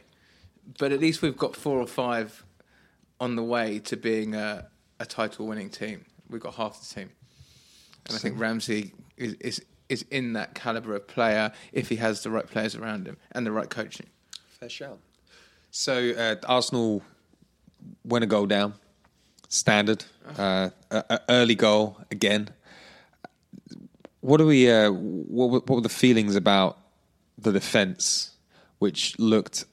but 0.78 0.92
at 0.92 1.00
least 1.00 1.22
we've 1.22 1.38
got 1.38 1.56
four 1.56 1.80
or 1.80 1.88
five 1.88 2.46
on 3.20 3.36
the 3.36 3.44
way 3.44 3.80
to 3.80 3.98
being 3.98 4.34
a, 4.36 4.70
a 5.00 5.06
title-winning 5.06 5.70
team. 5.70 6.06
We've 6.30 6.42
got 6.42 6.56
half 6.56 6.80
the 6.80 6.94
team, 6.96 7.10
and 8.08 8.16
I 8.16 8.20
think 8.20 8.40
Ramsey 8.40 8.94
is, 9.18 9.34
is 9.36 9.66
is 9.90 10.06
in 10.12 10.34
that 10.34 10.54
caliber 10.54 10.96
of 10.96 11.08
player 11.08 11.52
if 11.74 11.90
he 11.90 11.96
has 11.96 12.22
the 12.22 12.30
right 12.30 12.46
players 12.48 12.76
around 12.76 13.08
him 13.08 13.18
and 13.32 13.46
the 13.46 13.52
right 13.52 13.70
coaching. 13.70 14.06
Fair 14.60 14.70
shout. 14.70 15.00
So 15.72 16.12
uh, 16.12 16.36
Arsenal 16.48 17.02
win 18.04 18.22
a 18.24 18.28
goal 18.28 18.46
down, 18.46 18.74
standard, 19.48 20.06
uh, 20.38 20.70
a, 20.92 21.04
a 21.10 21.20
early 21.30 21.56
goal 21.56 21.98
again. 22.12 22.50
What 24.22 24.42
are 24.42 24.46
we? 24.46 24.70
Uh, 24.70 24.92
what, 24.92 25.50
were- 25.50 25.60
what 25.60 25.76
were 25.76 25.82
the 25.82 25.90
feelings 25.90 26.36
about 26.36 26.78
the 27.38 27.52
defence, 27.52 28.32
which 28.80 29.18
looked 29.18 29.66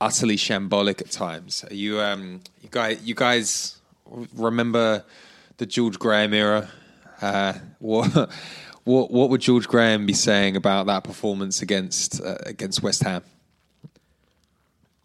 utterly 0.00 0.36
shambolic 0.36 1.00
at 1.00 1.10
times? 1.10 1.64
Are 1.70 1.74
you, 1.74 2.00
um, 2.00 2.40
you 2.60 2.68
guys, 2.70 3.00
you 3.04 3.14
guys 3.14 3.76
remember 4.34 5.04
the 5.62 5.66
George 5.66 5.96
Graham 5.96 6.34
era? 6.34 6.68
Uh, 7.20 7.52
what, 7.78 8.08
what, 8.84 9.12
what 9.12 9.30
would 9.30 9.40
George 9.40 9.68
Graham 9.68 10.06
be 10.06 10.12
saying 10.12 10.56
about 10.56 10.86
that 10.86 11.04
performance 11.04 11.62
against 11.62 12.20
uh, 12.20 12.38
against 12.44 12.82
West 12.82 13.04
Ham? 13.04 13.22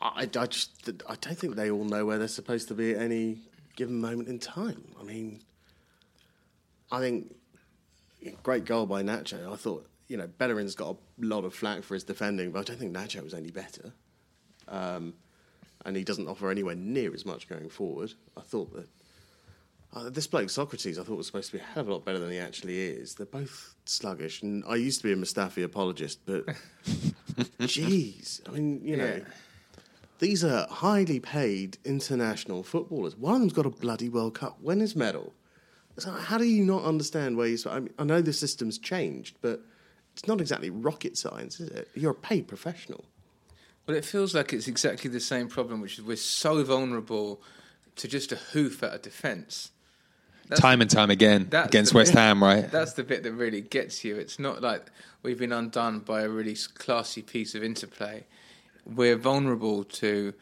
I, 0.02 0.24
I 0.24 0.26
just 0.26 0.90
I 1.08 1.16
don't 1.22 1.38
think 1.38 1.56
they 1.56 1.70
all 1.70 1.84
know 1.84 2.08
where 2.08 2.18
they're 2.18 2.28
supposed 2.28 2.70
to 2.70 2.74
be 2.74 2.96
at 2.96 3.02
any 3.02 3.38
given 3.76 4.02
moment 4.02 4.30
in 4.30 4.40
time. 4.40 4.84
I 5.00 5.04
mean, 5.04 5.42
I 6.92 7.02
think 7.02 7.36
great 8.42 8.66
goal 8.66 8.88
by 8.88 9.04
Nacho. 9.04 9.54
I 9.54 9.58
thought 9.58 9.88
you 10.08 10.18
know 10.18 10.26
Bellerin's 10.26 10.74
got 10.74 10.96
a 10.96 10.98
lot 11.24 11.46
of 11.46 11.54
flack 11.54 11.84
for 11.84 11.94
his 11.94 12.04
defending, 12.04 12.50
but 12.50 12.62
I 12.62 12.64
don't 12.64 12.80
think 12.80 12.96
Nacho 12.96 13.24
was 13.24 13.36
any 13.36 13.52
better. 13.52 13.94
Um, 14.68 15.14
and 15.86 15.96
he 15.96 16.04
doesn't 16.04 16.28
offer 16.28 16.50
anywhere 16.50 16.76
near 16.76 17.14
as 17.14 17.28
much 17.28 17.48
going 17.48 17.70
forward. 17.70 18.14
I 18.36 18.42
thought 18.42 18.74
that 18.74 18.88
uh, 19.94 20.10
this 20.10 20.28
bloke 20.28 20.48
Sokratis, 20.48 21.00
I 21.00 21.04
thought 21.04 21.18
was 21.18 21.28
supposed 21.28 21.52
to 21.52 21.58
be 21.58 21.64
a 21.64 21.66
hell 21.66 21.82
of 21.82 21.88
a 21.90 21.94
lot 21.94 22.06
better 22.06 22.20
than 22.20 22.30
he 22.30 22.38
actually 22.38 22.80
is. 22.80 23.16
They're 23.16 23.26
both 23.26 23.76
sluggish, 23.86 24.42
and 24.42 24.64
I 24.68 24.76
used 24.76 25.02
to 25.02 25.08
be 25.08 25.14
a 25.14 25.16
Mustafi 25.16 25.64
apologist, 25.64 26.20
but 26.26 26.46
jeez, 27.60 28.42
I 28.48 28.52
mean, 28.52 28.82
you 28.84 28.98
know. 28.98 29.06
Yeah. 29.06 29.24
These 30.20 30.44
are 30.44 30.68
highly 30.68 31.20
paid 31.20 31.78
international 31.86 32.64
footballers. 32.64 33.16
One 33.16 33.36
of 33.36 33.40
them's 33.42 33.54
got 33.54 33.68
a 33.68 33.70
bloody 33.70 34.10
World 34.10 34.34
Cup 34.34 34.60
winners 34.60 34.96
medal. 34.96 35.34
So 36.00 36.12
how 36.12 36.38
do 36.38 36.46
you 36.46 36.64
not 36.64 36.84
understand 36.84 37.38
where 37.38 37.48
you? 37.48 37.58
I, 37.70 37.80
mean, 37.80 37.94
I 38.00 38.04
know 38.04 38.22
the 38.22 38.34
system's 38.34 38.80
changed, 38.80 39.38
but 39.42 39.62
it's 40.14 40.28
not 40.28 40.42
exactly 40.42 40.70
rocket 40.70 41.18
science, 41.18 41.60
is 41.60 41.70
it? 41.70 41.90
You're 41.94 42.12
a 42.12 42.16
paid 42.16 42.48
professional. 42.48 43.06
Well, 43.86 43.96
it 43.96 44.06
feels 44.06 44.36
like 44.36 44.54
it's 44.54 44.68
exactly 44.68 45.10
the 45.10 45.20
same 45.20 45.48
problem, 45.48 45.82
which 45.82 45.98
is 45.98 46.04
we're 46.04 46.18
so 46.18 46.64
vulnerable 46.64 47.42
to 47.96 48.08
just 48.08 48.32
a 48.32 48.36
hoof 48.36 48.84
at 48.84 48.94
a 48.94 48.98
defence. 48.98 49.72
That's 50.50 50.62
time 50.62 50.82
and 50.82 50.90
time 50.90 51.10
again 51.10 51.50
against 51.52 51.94
West 51.94 52.14
bit- 52.14 52.20
Ham, 52.20 52.42
right? 52.44 52.70
That's 52.72 52.94
the 52.94 53.04
bit 53.04 53.24
that 53.24 53.34
really 53.34 53.62
gets 53.62 54.04
you. 54.04 54.16
It's 54.16 54.40
not 54.40 54.62
like 54.62 54.86
we've 55.24 55.38
been 55.40 55.52
undone 55.52 56.00
by 56.00 56.22
a 56.22 56.30
really 56.30 56.56
classy 56.76 57.22
piece 57.22 57.54
of 57.56 57.64
interplay. 57.64 58.26
We're 58.86 59.18
vulnerable 59.18 59.84
to 59.84 60.34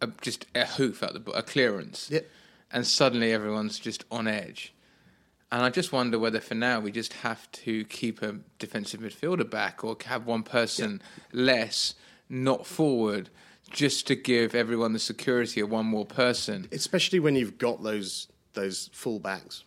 a, 0.00 0.08
just 0.22 0.46
a 0.54 0.64
hoof 0.64 1.02
at 1.02 1.12
the 1.12 1.30
a 1.32 1.42
clearance, 1.42 2.08
Yep. 2.10 2.26
and 2.72 2.86
suddenly 2.86 3.32
everyone's 3.32 3.78
just 3.78 4.04
on 4.10 4.26
edge. 4.28 4.72
And 5.50 5.62
I 5.62 5.70
just 5.70 5.92
wonder 5.92 6.18
whether 6.18 6.40
for 6.40 6.54
now 6.54 6.78
we 6.80 6.92
just 6.92 7.14
have 7.14 7.50
to 7.52 7.84
keep 7.86 8.20
a 8.22 8.36
defensive 8.58 9.00
midfielder 9.00 9.48
back 9.48 9.82
or 9.82 9.96
have 10.04 10.26
one 10.26 10.42
person 10.42 11.00
less, 11.32 11.94
not 12.28 12.66
forward, 12.66 13.30
just 13.70 14.06
to 14.08 14.14
give 14.14 14.54
everyone 14.54 14.92
the 14.92 14.98
security 14.98 15.60
of 15.60 15.70
one 15.70 15.86
more 15.86 16.04
person. 16.06 16.68
Especially 16.70 17.18
when 17.18 17.34
you've 17.34 17.56
got 17.58 17.82
those 17.82 18.28
those 18.54 18.88
fullbacks 18.90 19.62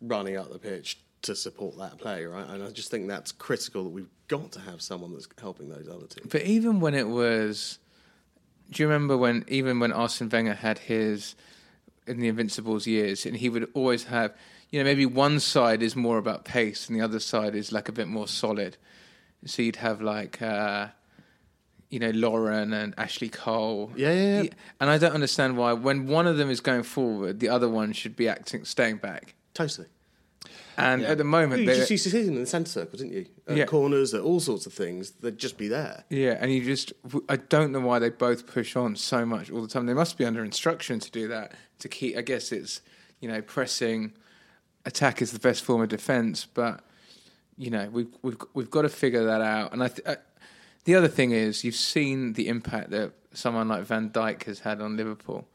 running 0.00 0.36
up 0.36 0.52
the 0.52 0.58
pitch 0.58 0.98
to 1.22 1.34
support 1.36 1.76
that 1.78 1.98
play, 1.98 2.24
right? 2.24 2.48
And 2.48 2.62
I 2.62 2.70
just 2.70 2.90
think 2.90 3.08
that's 3.08 3.32
critical 3.32 3.84
that 3.84 3.90
we've 3.90 4.08
got 4.28 4.52
to 4.52 4.60
have 4.60 4.80
someone 4.80 5.12
that's 5.12 5.28
helping 5.38 5.68
those 5.68 5.88
other 5.88 6.06
teams. 6.06 6.28
But 6.30 6.42
even 6.42 6.80
when 6.80 6.94
it 6.94 7.08
was, 7.08 7.78
do 8.70 8.82
you 8.82 8.88
remember 8.88 9.16
when 9.16 9.44
even 9.48 9.80
when 9.80 9.92
Arsene 9.92 10.28
Wenger 10.28 10.54
had 10.54 10.78
his 10.78 11.34
in 12.06 12.20
the 12.20 12.28
Invincibles 12.28 12.86
years, 12.86 13.26
and 13.26 13.36
he 13.36 13.48
would 13.48 13.68
always 13.74 14.04
have, 14.04 14.34
you 14.70 14.80
know, 14.80 14.84
maybe 14.84 15.06
one 15.06 15.40
side 15.40 15.82
is 15.82 15.94
more 15.94 16.18
about 16.18 16.44
pace 16.44 16.88
and 16.88 16.98
the 16.98 17.04
other 17.04 17.20
side 17.20 17.54
is 17.54 17.72
like 17.72 17.88
a 17.88 17.92
bit 17.92 18.08
more 18.08 18.26
solid. 18.26 18.76
So 19.44 19.62
you'd 19.62 19.76
have 19.76 20.00
like, 20.00 20.40
uh, 20.42 20.88
you 21.90 21.98
know, 21.98 22.10
Lauren 22.10 22.72
and 22.72 22.94
Ashley 22.96 23.28
Cole. 23.28 23.90
Yeah, 23.96 24.12
yeah, 24.12 24.42
yeah. 24.42 24.50
And 24.80 24.88
I 24.88 24.96
don't 24.98 25.12
understand 25.12 25.56
why, 25.58 25.72
when 25.72 26.06
one 26.06 26.26
of 26.26 26.36
them 26.36 26.48
is 26.50 26.60
going 26.60 26.84
forward, 26.84 27.40
the 27.40 27.48
other 27.48 27.68
one 27.68 27.92
should 27.92 28.16
be 28.16 28.28
acting 28.28 28.64
staying 28.64 28.98
back. 28.98 29.34
Totally. 29.54 29.88
And 30.78 31.02
at 31.04 31.18
the 31.18 31.24
moment, 31.24 31.60
you 31.60 31.66
they're- 31.66 31.74
just 31.76 31.90
used 31.90 32.04
to 32.04 32.10
see 32.10 32.22
them 32.22 32.34
in 32.36 32.40
the 32.40 32.46
centre 32.46 32.70
circle, 32.70 32.96
didn't 32.98 33.12
you? 33.12 33.26
At 33.46 33.56
Yeah. 33.56 33.64
corners, 33.66 34.14
at 34.14 34.22
all 34.22 34.40
sorts 34.40 34.64
of 34.64 34.72
things. 34.72 35.10
They'd 35.20 35.36
just 35.36 35.58
be 35.58 35.68
there. 35.68 36.04
Yeah, 36.08 36.38
and 36.40 36.50
you 36.50 36.64
just, 36.64 36.92
I 37.28 37.36
don't 37.36 37.72
know 37.72 37.80
why 37.80 37.98
they 37.98 38.08
both 38.08 38.46
push 38.46 38.76
on 38.76 38.96
so 38.96 39.26
much 39.26 39.50
all 39.50 39.60
the 39.60 39.68
time. 39.68 39.84
They 39.86 39.92
must 39.94 40.16
be 40.16 40.24
under 40.24 40.42
instruction 40.42 40.98
to 41.00 41.10
do 41.10 41.28
that, 41.28 41.52
to 41.80 41.88
keep, 41.88 42.16
I 42.16 42.22
guess 42.22 42.50
it's, 42.52 42.80
you 43.20 43.28
know, 43.28 43.42
pressing, 43.42 44.12
attack 44.86 45.20
is 45.20 45.32
the 45.32 45.38
best 45.38 45.62
form 45.64 45.82
of 45.82 45.88
defence, 45.90 46.46
but, 46.46 46.82
you 47.58 47.68
know, 47.70 47.90
we've, 47.92 48.08
we've, 48.22 48.38
we've 48.54 48.70
got 48.70 48.82
to 48.82 48.88
figure 48.88 49.24
that 49.26 49.42
out. 49.42 49.74
And 49.74 49.82
I, 49.82 49.88
th- 49.88 50.06
uh, 50.06 50.16
the 50.84 50.94
other 50.94 51.08
thing 51.08 51.30
is, 51.32 51.64
you've 51.64 51.74
seen 51.74 52.34
the 52.34 52.48
impact 52.48 52.90
that 52.90 53.12
someone 53.32 53.68
like 53.68 53.84
Van 53.84 54.10
Dijk 54.10 54.44
has 54.44 54.60
had 54.60 54.80
on 54.80 54.96
Liverpool. 54.96 55.48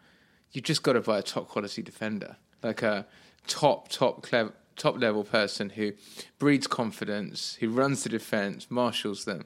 You've 0.52 0.64
just 0.64 0.84
got 0.84 0.94
to 0.94 1.02
buy 1.02 1.20
a 1.20 1.24
top 1.24 1.48
quality 1.48 1.82
defender, 1.82 2.38
like 2.64 2.82
a 2.82 3.06
top, 3.48 3.90
top, 3.90 4.24
clever, 4.24 4.54
top 4.76 5.00
level 5.00 5.24
person 5.24 5.72
who 5.72 5.94
breeds 6.40 6.68
confidence, 6.68 7.58
who 7.60 7.70
runs 7.70 8.04
the 8.04 8.10
defence, 8.10 8.68
marshals 8.70 9.26
them 9.26 9.46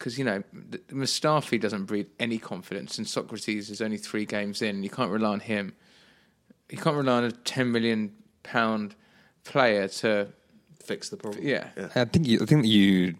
because 0.00 0.18
you 0.18 0.24
know 0.24 0.42
th- 0.72 0.82
Mustafi 0.88 1.60
doesn't 1.60 1.84
breed 1.84 2.06
any 2.18 2.38
confidence, 2.38 2.98
and 2.98 3.06
Sokratis 3.06 3.70
is 3.70 3.80
only 3.80 3.98
three 3.98 4.24
games 4.24 4.62
in, 4.62 4.76
and 4.76 4.84
you 4.84 4.90
can't 4.90 5.10
rely 5.10 5.28
on 5.28 5.40
him. 5.40 5.74
You 6.70 6.78
can't 6.78 6.96
rely 6.96 7.18
on 7.18 7.24
a 7.24 7.32
ten 7.32 7.70
million 7.70 8.12
pound 8.42 8.96
player 9.44 9.86
to 9.88 10.28
fix 10.82 11.10
the 11.10 11.18
problem. 11.18 11.46
Yeah, 11.46 11.68
I 11.94 12.06
think 12.06 12.26
you, 12.26 12.40
I 12.42 12.46
think 12.46 12.64
you 12.64 13.14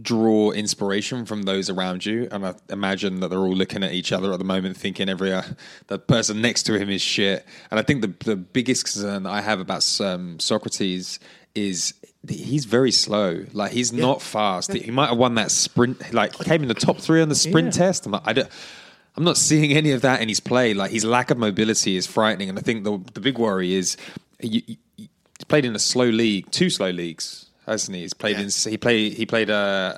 draw 0.00 0.50
inspiration 0.52 1.24
from 1.24 1.42
those 1.42 1.68
around 1.70 2.06
you, 2.06 2.28
and 2.30 2.46
I 2.46 2.54
imagine 2.70 3.20
that 3.20 3.28
they're 3.28 3.38
all 3.38 3.54
looking 3.54 3.82
at 3.82 3.92
each 3.92 4.12
other 4.12 4.32
at 4.32 4.38
the 4.38 4.44
moment, 4.44 4.76
thinking 4.76 5.08
every 5.08 5.32
uh, 5.32 5.42
the 5.88 5.98
person 5.98 6.40
next 6.40 6.64
to 6.64 6.78
him 6.78 6.88
is 6.90 7.02
shit. 7.02 7.44
And 7.70 7.78
I 7.80 7.82
think 7.82 8.02
the 8.02 8.14
the 8.24 8.36
biggest 8.36 8.84
concern 8.84 9.24
that 9.24 9.30
I 9.30 9.40
have 9.40 9.60
about 9.60 9.78
um, 10.00 10.38
Sokratis 10.38 11.18
is 11.54 11.94
he's 12.28 12.64
very 12.64 12.92
slow. 12.92 13.44
Like 13.52 13.72
he's 13.72 13.92
not 13.92 14.22
fast. 14.22 14.72
He 14.72 14.90
might 14.90 15.08
have 15.08 15.18
won 15.18 15.34
that 15.36 15.50
sprint. 15.50 16.12
Like 16.12 16.36
he 16.36 16.44
came 16.44 16.62
in 16.62 16.68
the 16.68 16.74
top 16.74 16.98
three 16.98 17.20
on 17.22 17.28
the 17.28 17.34
sprint 17.34 17.66
Yeah. 17.74 17.86
test. 17.86 18.06
I'm 18.06 18.12
like, 18.12 18.22
I 18.26 18.32
don't. 18.32 18.48
I'm 19.16 19.24
not 19.24 19.36
seeing 19.36 19.72
any 19.72 19.90
of 19.90 20.02
that 20.02 20.20
in 20.22 20.28
his 20.28 20.38
play. 20.38 20.74
Like 20.74 20.92
his 20.92 21.04
lack 21.04 21.32
of 21.32 21.38
mobility 21.38 21.96
is 21.96 22.06
frightening, 22.06 22.48
and 22.48 22.56
I 22.58 22.62
think 22.62 22.84
the 22.84 22.98
the 23.14 23.20
big 23.20 23.36
worry 23.38 23.74
is 23.74 23.96
you, 24.40 24.62
you, 24.66 24.76
he's 24.96 25.08
played 25.48 25.64
in 25.64 25.74
a 25.74 25.78
slow 25.80 26.04
league, 26.08 26.48
two 26.52 26.70
slow 26.70 26.90
leagues, 26.90 27.47
hasn't 27.68 27.94
he? 27.94 28.02
He's 28.02 28.14
played 28.14 28.38
in 28.38 28.48
he 28.48 28.76
played 28.76 29.12
he 29.12 29.26
played 29.26 29.50
uh, 29.50 29.94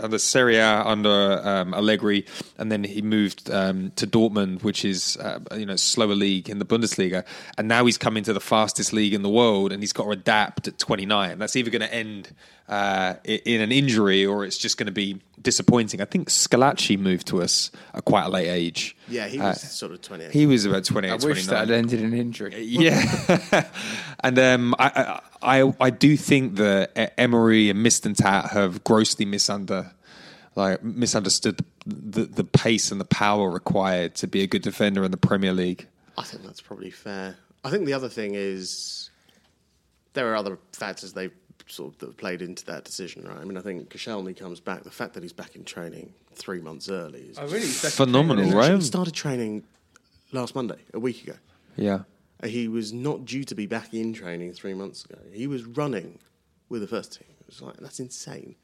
under 0.00 0.18
Serie 0.18 0.56
A 0.56 0.82
under 0.82 1.40
um, 1.44 1.74
Allegri, 1.74 2.24
and 2.58 2.72
then 2.72 2.84
he 2.84 3.02
moved 3.02 3.50
um, 3.50 3.92
to 3.96 4.06
Dortmund, 4.06 4.62
which 4.62 4.84
is 4.84 5.16
uh, 5.18 5.40
you 5.56 5.66
know 5.66 5.76
slower 5.76 6.14
league 6.14 6.48
in 6.48 6.58
the 6.58 6.64
Bundesliga, 6.64 7.24
and 7.58 7.68
now 7.68 7.84
he's 7.84 7.98
come 7.98 8.16
into 8.16 8.32
the 8.32 8.40
fastest 8.40 8.92
league 8.92 9.14
in 9.14 9.22
the 9.22 9.30
world, 9.30 9.72
and 9.72 9.82
he's 9.82 9.92
got 9.92 10.04
to 10.04 10.10
adapt 10.10 10.68
at 10.68 10.78
29. 10.78 11.38
That's 11.38 11.56
either 11.56 11.70
going 11.70 11.82
to 11.82 11.94
end 11.94 12.34
uh, 12.68 13.14
in 13.24 13.60
an 13.60 13.70
injury 13.72 14.24
or 14.24 14.44
it's 14.44 14.56
just 14.58 14.78
going 14.78 14.86
to 14.86 14.92
be 14.92 15.20
disappointing. 15.40 16.00
I 16.00 16.06
think 16.06 16.30
Squillaci 16.30 16.98
moved 16.98 17.26
to 17.28 17.42
us 17.42 17.70
at 17.92 18.04
quite 18.06 18.24
a 18.24 18.28
late 18.30 18.48
age. 18.48 18.96
Yeah, 19.08 19.26
he 19.28 19.38
Uh, 19.38 19.48
was 19.50 19.60
sort 19.60 19.92
of 19.92 20.00
28. 20.00 20.30
He 20.32 20.46
was 20.46 20.64
about 20.64 20.84
28, 20.84 21.10
I 21.12 21.26
wish 21.26 21.46
that 21.46 21.58
had 21.68 21.70
ended 21.70 22.00
in 22.00 22.14
injury. 22.14 22.62
Yeah, 22.62 23.68
and 24.20 24.38
um, 24.38 24.74
I, 24.78 25.20
I 25.42 25.60
I 25.62 25.74
I 25.80 25.90
do 25.90 26.16
think 26.16 26.56
that 26.56 27.12
Emery 27.18 27.68
and 27.70 27.84
Mislintat 27.84 28.50
have 28.52 28.82
grossly 28.84 29.26
misunder 29.26 29.92
like 30.56 30.82
misunderstood 30.82 31.58
the, 31.84 32.20
the 32.20 32.24
the 32.24 32.44
pace 32.44 32.90
and 32.90 32.98
the 33.00 33.04
power 33.04 33.50
required 33.50 34.14
to 34.14 34.26
be 34.26 34.42
a 34.42 34.46
good 34.46 34.62
defender 34.62 35.04
in 35.04 35.10
the 35.10 35.18
Premier 35.18 35.52
League. 35.52 35.86
I 36.16 36.22
think 36.22 36.44
that's 36.44 36.62
probably 36.62 36.90
fair. 36.90 37.36
I 37.62 37.70
think 37.70 37.84
the 37.86 37.92
other 37.92 38.08
thing 38.08 38.34
is 38.34 39.10
there 40.14 40.32
are 40.32 40.36
other 40.36 40.58
factors 40.72 41.12
they've 41.12 41.32
sort 41.66 41.94
of 41.94 41.98
that 42.00 42.16
played 42.16 42.42
into 42.42 42.64
that 42.66 42.84
decision, 42.84 43.26
right? 43.26 43.38
I 43.38 43.44
mean, 43.44 43.56
I 43.56 43.60
think 43.62 43.88
Koscielny 43.90 44.36
comes 44.36 44.60
back. 44.60 44.82
The 44.84 44.90
fact 44.90 45.14
that 45.14 45.22
he's 45.22 45.32
back 45.32 45.56
in 45.56 45.64
training 45.64 46.12
three 46.34 46.60
months 46.60 46.88
early 46.88 47.20
is 47.22 47.38
Oh, 47.38 47.44
really? 47.46 47.60
He's 47.60 47.82
back 47.82 47.92
in 47.92 47.96
Phenomenal, 47.96 48.44
He 48.44 48.52
right? 48.52 48.64
actually 48.72 48.82
started 48.82 49.14
training 49.14 49.64
last 50.32 50.54
Monday, 50.54 50.78
a 50.92 50.98
week 51.00 51.22
ago. 51.24 51.36
Yeah, 51.76 52.00
He 52.44 52.68
was 52.68 52.92
not 52.92 53.24
due 53.24 53.44
to 53.44 53.54
be 53.54 53.66
back 53.66 53.94
in 53.94 54.12
training 54.12 54.52
three 54.52 54.74
months 54.74 55.04
ago. 55.04 55.18
He 55.32 55.46
was 55.46 55.64
running 55.64 56.18
with 56.68 56.82
the 56.82 56.88
first 56.88 57.14
team. 57.18 57.28
It 57.40 57.46
was 57.46 57.62
like 57.62 57.76
that's 57.78 58.00
insane. 58.00 58.56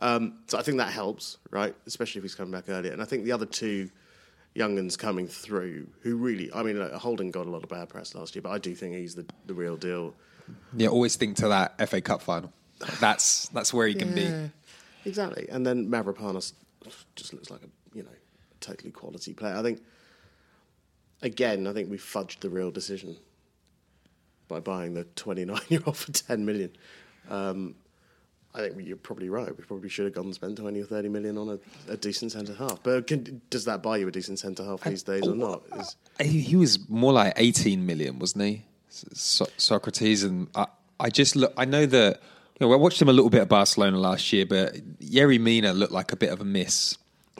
Um, 0.00 0.38
so 0.46 0.58
I 0.58 0.62
think 0.62 0.78
that 0.78 0.92
helps, 0.92 1.36
right? 1.50 1.74
Especially 1.86 2.18
if 2.20 2.24
he's 2.24 2.34
coming 2.34 2.52
back 2.52 2.68
earlier. 2.68 2.92
And 2.92 3.02
I 3.02 3.04
think 3.04 3.24
the 3.24 3.32
other 3.32 3.46
two 3.46 3.90
younguns 4.56 4.98
coming 4.98 5.28
through, 5.28 5.86
who 6.02 6.16
really, 6.16 6.50
I 6.52 6.62
mean, 6.62 6.78
like, 6.78 6.92
Holding 6.92 7.30
got 7.30 7.46
a 7.46 7.50
lot 7.50 7.62
of 7.62 7.68
bad 7.68 7.88
press 7.88 8.14
last 8.14 8.34
year, 8.34 8.42
but 8.42 8.50
I 8.50 8.58
do 8.58 8.74
think 8.74 8.94
he's 8.96 9.14
the, 9.14 9.26
the 9.46 9.54
real 9.54 9.76
deal. 9.76 10.14
Yeah. 10.76 10.88
Always 10.88 11.16
think 11.16 11.36
to 11.36 11.48
that 11.48 11.88
FA 11.88 12.00
Cup 12.00 12.22
final. 12.22 12.52
That's 13.00 13.48
that's 13.48 13.72
where 13.74 13.86
he 13.86 13.94
can 13.94 14.16
Yeah, 14.16 14.46
be. 15.04 15.08
exactly. 15.10 15.46
And 15.50 15.66
then 15.66 15.90
Mavropanos 15.90 16.52
just 17.16 17.32
looks 17.34 17.50
like 17.50 17.60
a 17.62 17.68
you 17.96 18.02
know 18.02 18.10
totally 18.60 18.90
quality 18.90 19.32
player. 19.34 19.54
I 19.56 19.62
think 19.62 19.80
again, 21.22 21.66
I 21.66 21.72
think 21.72 21.90
we 21.90 21.98
fudged 21.98 22.40
the 22.40 22.48
real 22.50 22.70
decision 22.70 23.16
by 24.48 24.60
buying 24.60 24.94
the 24.94 25.04
29 25.04 25.58
year 25.68 25.80
old 25.86 25.96
for 25.96 26.10
10 26.12 26.44
million. 26.44 26.70
Um, 27.28 27.74
I 28.52 28.62
think 28.68 28.84
you're 28.84 28.96
probably 28.96 29.28
right. 29.28 29.56
We 29.56 29.62
probably 29.62 29.88
should 29.88 30.06
have 30.06 30.14
gone 30.14 30.24
and 30.24 30.34
spent 30.34 30.56
20 30.58 30.80
or 30.80 30.84
30 30.84 31.08
million 31.08 31.38
on 31.38 31.50
a, 31.50 31.92
a 31.92 31.96
decent 31.96 32.32
centre 32.32 32.54
half. 32.54 32.82
But 32.82 33.06
can, 33.06 33.40
does 33.48 33.66
that 33.66 33.80
buy 33.80 33.98
you 33.98 34.08
a 34.08 34.10
decent 34.10 34.40
centre 34.40 34.64
half 34.64 34.80
these 34.82 35.04
days 35.04 35.28
or 35.28 35.36
not? 35.36 35.62
Is, 35.78 35.96
He, 36.20 36.40
he 36.40 36.56
was 36.56 36.88
more 36.88 37.12
like 37.12 37.34
18 37.36 37.86
million, 37.86 38.18
wasn't 38.18 38.42
he? 38.44 38.64
So- 38.90 39.46
Sokratis, 39.58 40.24
and 40.24 40.48
I, 40.54 40.66
I 40.98 41.08
just 41.10 41.36
look. 41.36 41.52
I 41.56 41.64
know 41.64 41.86
that 41.86 42.20
you 42.58 42.66
know 42.66 42.72
I 42.72 42.76
watched 42.76 43.00
him 43.00 43.08
a 43.08 43.12
little 43.12 43.30
bit 43.30 43.40
at 43.42 43.48
Barcelona 43.48 43.98
last 43.98 44.32
year, 44.32 44.44
but 44.46 44.74
Yerry 45.00 45.40
Mina 45.40 45.72
looked 45.72 45.92
like 45.92 46.12
a 46.12 46.16
bit 46.16 46.30
of 46.30 46.40
a 46.40 46.44
miss. 46.44 46.96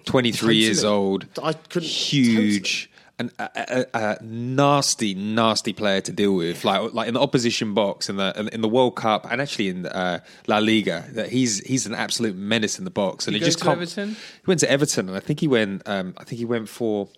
23 0.07 0.57
years 0.57 0.83
old, 0.83 1.27
I 1.43 1.53
couldn't- 1.53 1.89
huge. 1.89 2.91
And 3.19 3.31
a, 3.39 3.51
a, 3.55 3.87
a 3.93 4.25
nasty, 4.25 5.15
nasty 5.15 5.75
player 5.75 6.01
to 6.01 6.11
deal 6.11 6.35
with, 6.35 6.65
like 6.65 6.95
like 6.95 7.07
in 7.07 7.13
the 7.13 7.21
opposition 7.21 7.75
box, 7.75 8.09
in 8.09 8.17
the 8.17 8.49
in 8.51 8.63
the 8.63 8.69
World 8.69 8.97
Cup, 8.97 9.31
and 9.31 9.43
actually 9.43 9.69
in 9.69 9.85
uh, 9.85 10.21
La 10.47 10.57
Liga, 10.57 11.05
that 11.13 11.29
he's 11.29 11.59
he's 11.67 11.85
an 11.85 11.95
absolute 11.95 12.35
menace 12.35 12.79
in 12.79 12.87
the 12.87 12.91
box, 12.91 13.27
and 13.27 13.35
He 13.37 13.41
he, 13.41 13.45
just 13.45 13.61
can't. 13.61 13.77
Everton? 13.77 14.09
He 14.11 14.47
went 14.47 14.61
to 14.61 14.71
Everton, 14.71 15.09
and 15.09 15.17
I 15.19 15.21
think 15.21 15.41
he 15.41 15.49
went. 15.49 15.83
Um, 15.87 16.15
I 16.17 16.25
think 16.25 16.39
he 16.39 16.47
went 16.47 16.71
for 16.71 17.09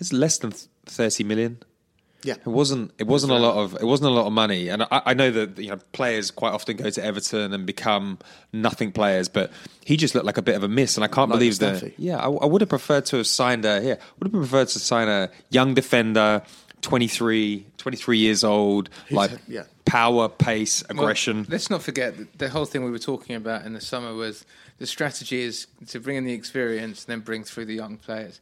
it's 0.00 0.12
less 0.12 0.36
than 0.38 0.52
thirty 0.84 1.22
million. 1.22 1.58
Yeah, 2.24 2.34
it 2.34 2.46
wasn't. 2.46 2.92
It 2.98 3.06
wasn't 3.06 3.32
a 3.32 3.36
lot 3.38 3.56
of. 3.56 3.74
It 3.74 3.84
wasn't 3.84 4.10
a 4.10 4.12
lot 4.12 4.26
of 4.26 4.32
money, 4.32 4.68
and 4.68 4.82
I, 4.84 5.02
I 5.06 5.14
know 5.14 5.30
that 5.32 5.58
you 5.58 5.70
know 5.70 5.78
players 5.92 6.30
quite 6.30 6.52
often 6.52 6.76
go 6.76 6.88
to 6.88 7.04
Everton 7.04 7.52
and 7.52 7.66
become 7.66 8.18
nothing 8.52 8.92
players, 8.92 9.28
but 9.28 9.50
he 9.84 9.96
just 9.96 10.14
looked 10.14 10.26
like 10.26 10.38
a 10.38 10.42
bit 10.42 10.54
of 10.54 10.62
a 10.62 10.68
miss, 10.68 10.96
and 10.96 11.02
I 11.04 11.08
can't 11.08 11.30
Like 11.30 11.38
believe 11.40 11.58
that. 11.58 11.98
Yeah, 11.98 12.18
I, 12.18 12.28
I 12.30 12.46
would 12.46 12.60
have 12.60 12.68
preferred 12.70 13.06
to 13.06 13.16
have 13.16 13.26
signed 13.26 13.64
a. 13.64 13.82
Yeah, 13.82 13.94
would 14.20 14.32
have 14.32 14.32
preferred 14.32 14.68
to 14.68 14.78
sign 14.78 15.08
a 15.08 15.30
young 15.50 15.74
defender, 15.74 16.42
23, 16.82 17.66
23 17.78 18.18
years 18.18 18.44
old, 18.44 18.90
like 19.10 19.30
had- 19.30 19.40
yeah. 19.48 19.62
power, 19.84 20.28
pace, 20.28 20.84
Well, 20.88 21.00
aggression. 21.00 21.46
let's 21.48 21.70
not 21.70 21.82
forget 21.82 22.14
the 22.38 22.48
whole 22.48 22.64
thing 22.66 22.84
we 22.84 22.90
were 22.90 22.98
talking 22.98 23.36
about 23.36 23.64
in 23.64 23.72
the 23.72 23.80
summer 23.80 24.12
was 24.14 24.44
the 24.78 24.86
strategy 24.86 25.40
is 25.42 25.66
to 25.88 26.00
bring 26.00 26.16
in 26.16 26.24
the 26.24 26.32
experience 26.32 27.04
and 27.04 27.12
then 27.12 27.20
bring 27.20 27.44
through 27.44 27.66
the 27.66 27.74
young 27.74 27.96
players. 27.96 28.40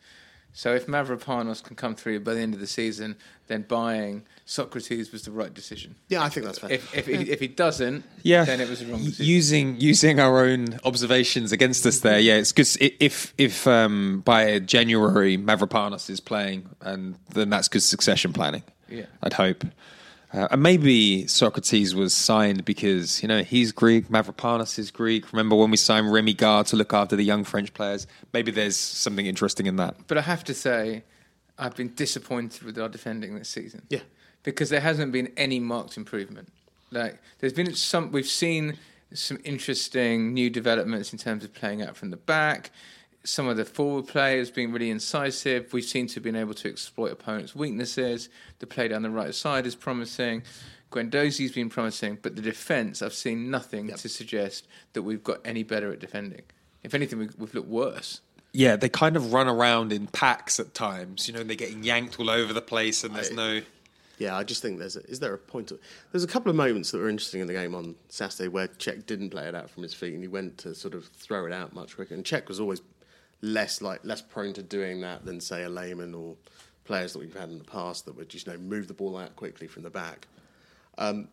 So 0.52 0.74
if 0.74 0.86
Mavropanos 0.86 1.62
can 1.62 1.76
come 1.76 1.94
through 1.94 2.20
by 2.20 2.34
the 2.34 2.40
end 2.40 2.54
of 2.54 2.60
the 2.60 2.66
season, 2.66 3.16
then 3.46 3.62
buying 3.62 4.24
Sokratis 4.46 5.12
was 5.12 5.22
the 5.22 5.30
right 5.30 5.52
decision. 5.54 5.94
yeah, 6.08 6.22
I 6.22 6.28
think 6.28 6.46
that's 6.46 6.58
fair. 6.58 6.72
If 6.72 6.96
if, 6.96 7.06
he, 7.06 7.30
if 7.30 7.40
he 7.40 7.48
doesn't, 7.48 8.04
yeah, 8.22 8.44
then 8.44 8.60
it 8.60 8.68
was 8.68 8.80
the 8.80 8.86
wrong 8.86 9.02
decision. 9.04 9.26
Using 9.26 9.80
using 9.80 10.20
our 10.20 10.44
own 10.44 10.80
observations 10.84 11.52
against 11.52 11.86
us 11.86 12.00
there, 12.00 12.18
yeah, 12.18 12.34
it's 12.34 12.52
good. 12.52 12.66
If 12.80 13.32
if 13.38 13.66
um, 13.66 14.22
by 14.24 14.58
January 14.58 15.38
Mavropanos 15.38 16.10
is 16.10 16.20
playing, 16.20 16.68
and 16.80 17.16
then 17.30 17.50
that's 17.50 17.68
good 17.68 17.82
succession 17.82 18.32
planning. 18.32 18.64
Yeah. 18.88 19.06
I'd 19.22 19.34
hope. 19.34 19.64
Uh, 20.32 20.46
and 20.52 20.62
maybe 20.62 21.24
Sokratis 21.24 21.92
was 21.92 22.14
signed 22.14 22.64
because 22.64 23.20
you 23.20 23.28
know 23.28 23.42
he's 23.42 23.72
Greek, 23.72 24.08
Mavropanos 24.08 24.78
is 24.78 24.90
Greek. 24.90 25.32
Remember 25.32 25.56
when 25.56 25.70
we 25.70 25.76
signed 25.76 26.12
Remi 26.12 26.34
Garde 26.34 26.66
to 26.68 26.76
look 26.76 26.92
after 26.92 27.16
the 27.16 27.24
young 27.24 27.42
French 27.44 27.74
players? 27.74 28.06
Maybe 28.32 28.52
there's 28.52 28.76
something 28.76 29.26
interesting 29.26 29.66
in 29.66 29.76
that. 29.76 29.96
But 30.06 30.18
I 30.18 30.22
have 30.22 30.44
to 30.44 30.54
say, 30.54 31.02
I've 31.58 31.74
been 31.74 31.94
disappointed 31.94 32.62
with 32.62 32.78
our 32.78 32.88
defending 32.88 33.34
this 33.34 33.48
season. 33.48 33.82
Yeah. 33.90 34.00
because 34.42 34.70
there 34.70 34.80
hasn't 34.80 35.12
been 35.12 35.32
any 35.36 35.60
marked 35.60 35.96
improvement. 35.96 36.52
Like 36.90 37.18
there's 37.38 37.52
been 37.52 37.74
some, 37.74 38.12
we've 38.12 38.26
seen 38.26 38.76
some 39.12 39.38
interesting 39.44 40.32
new 40.32 40.50
developments 40.50 41.12
in 41.12 41.18
terms 41.18 41.44
of 41.44 41.52
playing 41.52 41.82
out 41.82 41.96
from 41.96 42.10
the 42.10 42.16
back. 42.16 42.70
Some 43.22 43.48
of 43.48 43.56
the 43.56 43.64
forward 43.66 44.08
players 44.08 44.50
being 44.50 44.72
really 44.72 44.90
incisive. 44.90 45.72
We've 45.72 45.84
seen 45.84 46.06
to 46.08 46.14
have 46.14 46.22
been 46.22 46.36
able 46.36 46.54
to 46.54 46.68
exploit 46.70 47.12
opponents' 47.12 47.54
weaknesses. 47.54 48.28
The 48.60 48.66
play 48.66 48.88
down 48.88 49.02
the 49.02 49.10
right 49.10 49.34
side 49.34 49.66
is 49.66 49.74
promising. 49.74 50.42
Guendouzi's 50.90 51.52
been 51.52 51.68
promising, 51.68 52.18
but 52.20 52.34
the 52.34 52.42
defence, 52.42 53.02
I've 53.02 53.14
seen 53.14 53.50
nothing 53.50 53.88
to 53.94 54.08
suggest 54.08 54.66
that 54.94 55.02
we've 55.02 55.22
got 55.22 55.38
any 55.44 55.62
better 55.62 55.92
at 55.92 56.00
defending. 56.00 56.42
If 56.82 56.94
anything, 56.94 57.18
we've, 57.18 57.34
we've 57.38 57.54
looked 57.54 57.68
worse. 57.68 58.22
yeah, 58.52 58.74
they 58.76 58.88
kind 58.88 59.16
of 59.16 59.32
run 59.32 59.46
around 59.48 59.92
in 59.92 60.06
packs 60.08 60.58
at 60.58 60.74
times. 60.74 61.28
You 61.28 61.34
know, 61.34 61.40
and 61.42 61.48
they're 61.50 61.56
getting 61.56 61.84
yanked 61.84 62.18
all 62.18 62.30
over 62.30 62.52
the 62.52 62.62
place, 62.62 63.04
and 63.04 63.14
there's 63.14 63.30
I- 63.30 63.34
no. 63.34 63.60
Yeah, 64.18 64.36
I 64.36 64.44
just 64.44 64.60
think 64.60 64.78
there's 64.78 64.96
a, 64.96 65.00
is 65.10 65.18
there 65.20 65.32
a 65.32 65.38
point 65.38 65.70
of 65.70 65.78
there's 66.12 66.24
a 66.24 66.26
couple 66.26 66.50
of 66.50 66.56
moments 66.56 66.90
that 66.90 66.98
were 66.98 67.08
interesting 67.08 67.40
in 67.40 67.46
the 67.46 67.54
game 67.54 67.74
on 67.74 67.94
Saturday 68.10 68.48
where 68.48 68.68
Cech 68.68 69.06
didn't 69.06 69.30
play 69.30 69.46
it 69.48 69.54
out 69.54 69.70
from 69.70 69.82
his 69.82 69.94
feet 69.94 70.12
and 70.12 70.22
he 70.22 70.28
went 70.28 70.58
to 70.58 70.74
sort 70.74 70.92
of 70.92 71.06
throw 71.06 71.46
it 71.46 71.52
out 71.54 71.72
much 71.74 71.94
quicker. 71.96 72.12
And 72.14 72.22
Cech 72.22 72.46
was 72.48 72.60
always 72.60 72.82
less 73.42 73.80
like 73.80 74.04
less 74.04 74.20
prone 74.22 74.52
to 74.54 74.62
doing 74.62 75.00
that 75.00 75.24
than 75.24 75.40
say 75.40 75.62
a 75.64 75.68
Lehmann 75.68 76.14
or 76.14 76.36
players 76.84 77.12
that 77.12 77.18
we've 77.20 77.34
had 77.36 77.48
in 77.50 77.58
the 77.58 77.64
past 77.64 78.04
that 78.06 78.16
would 78.16 78.28
just 78.28 78.46
you 78.46 78.52
know 78.52 78.58
move 78.58 78.88
the 78.88 78.94
ball 78.94 79.16
out 79.16 79.36
quickly 79.36 79.66
from 79.66 79.82
the 79.82 79.90
back. 79.90 80.26
Um, 80.98 81.28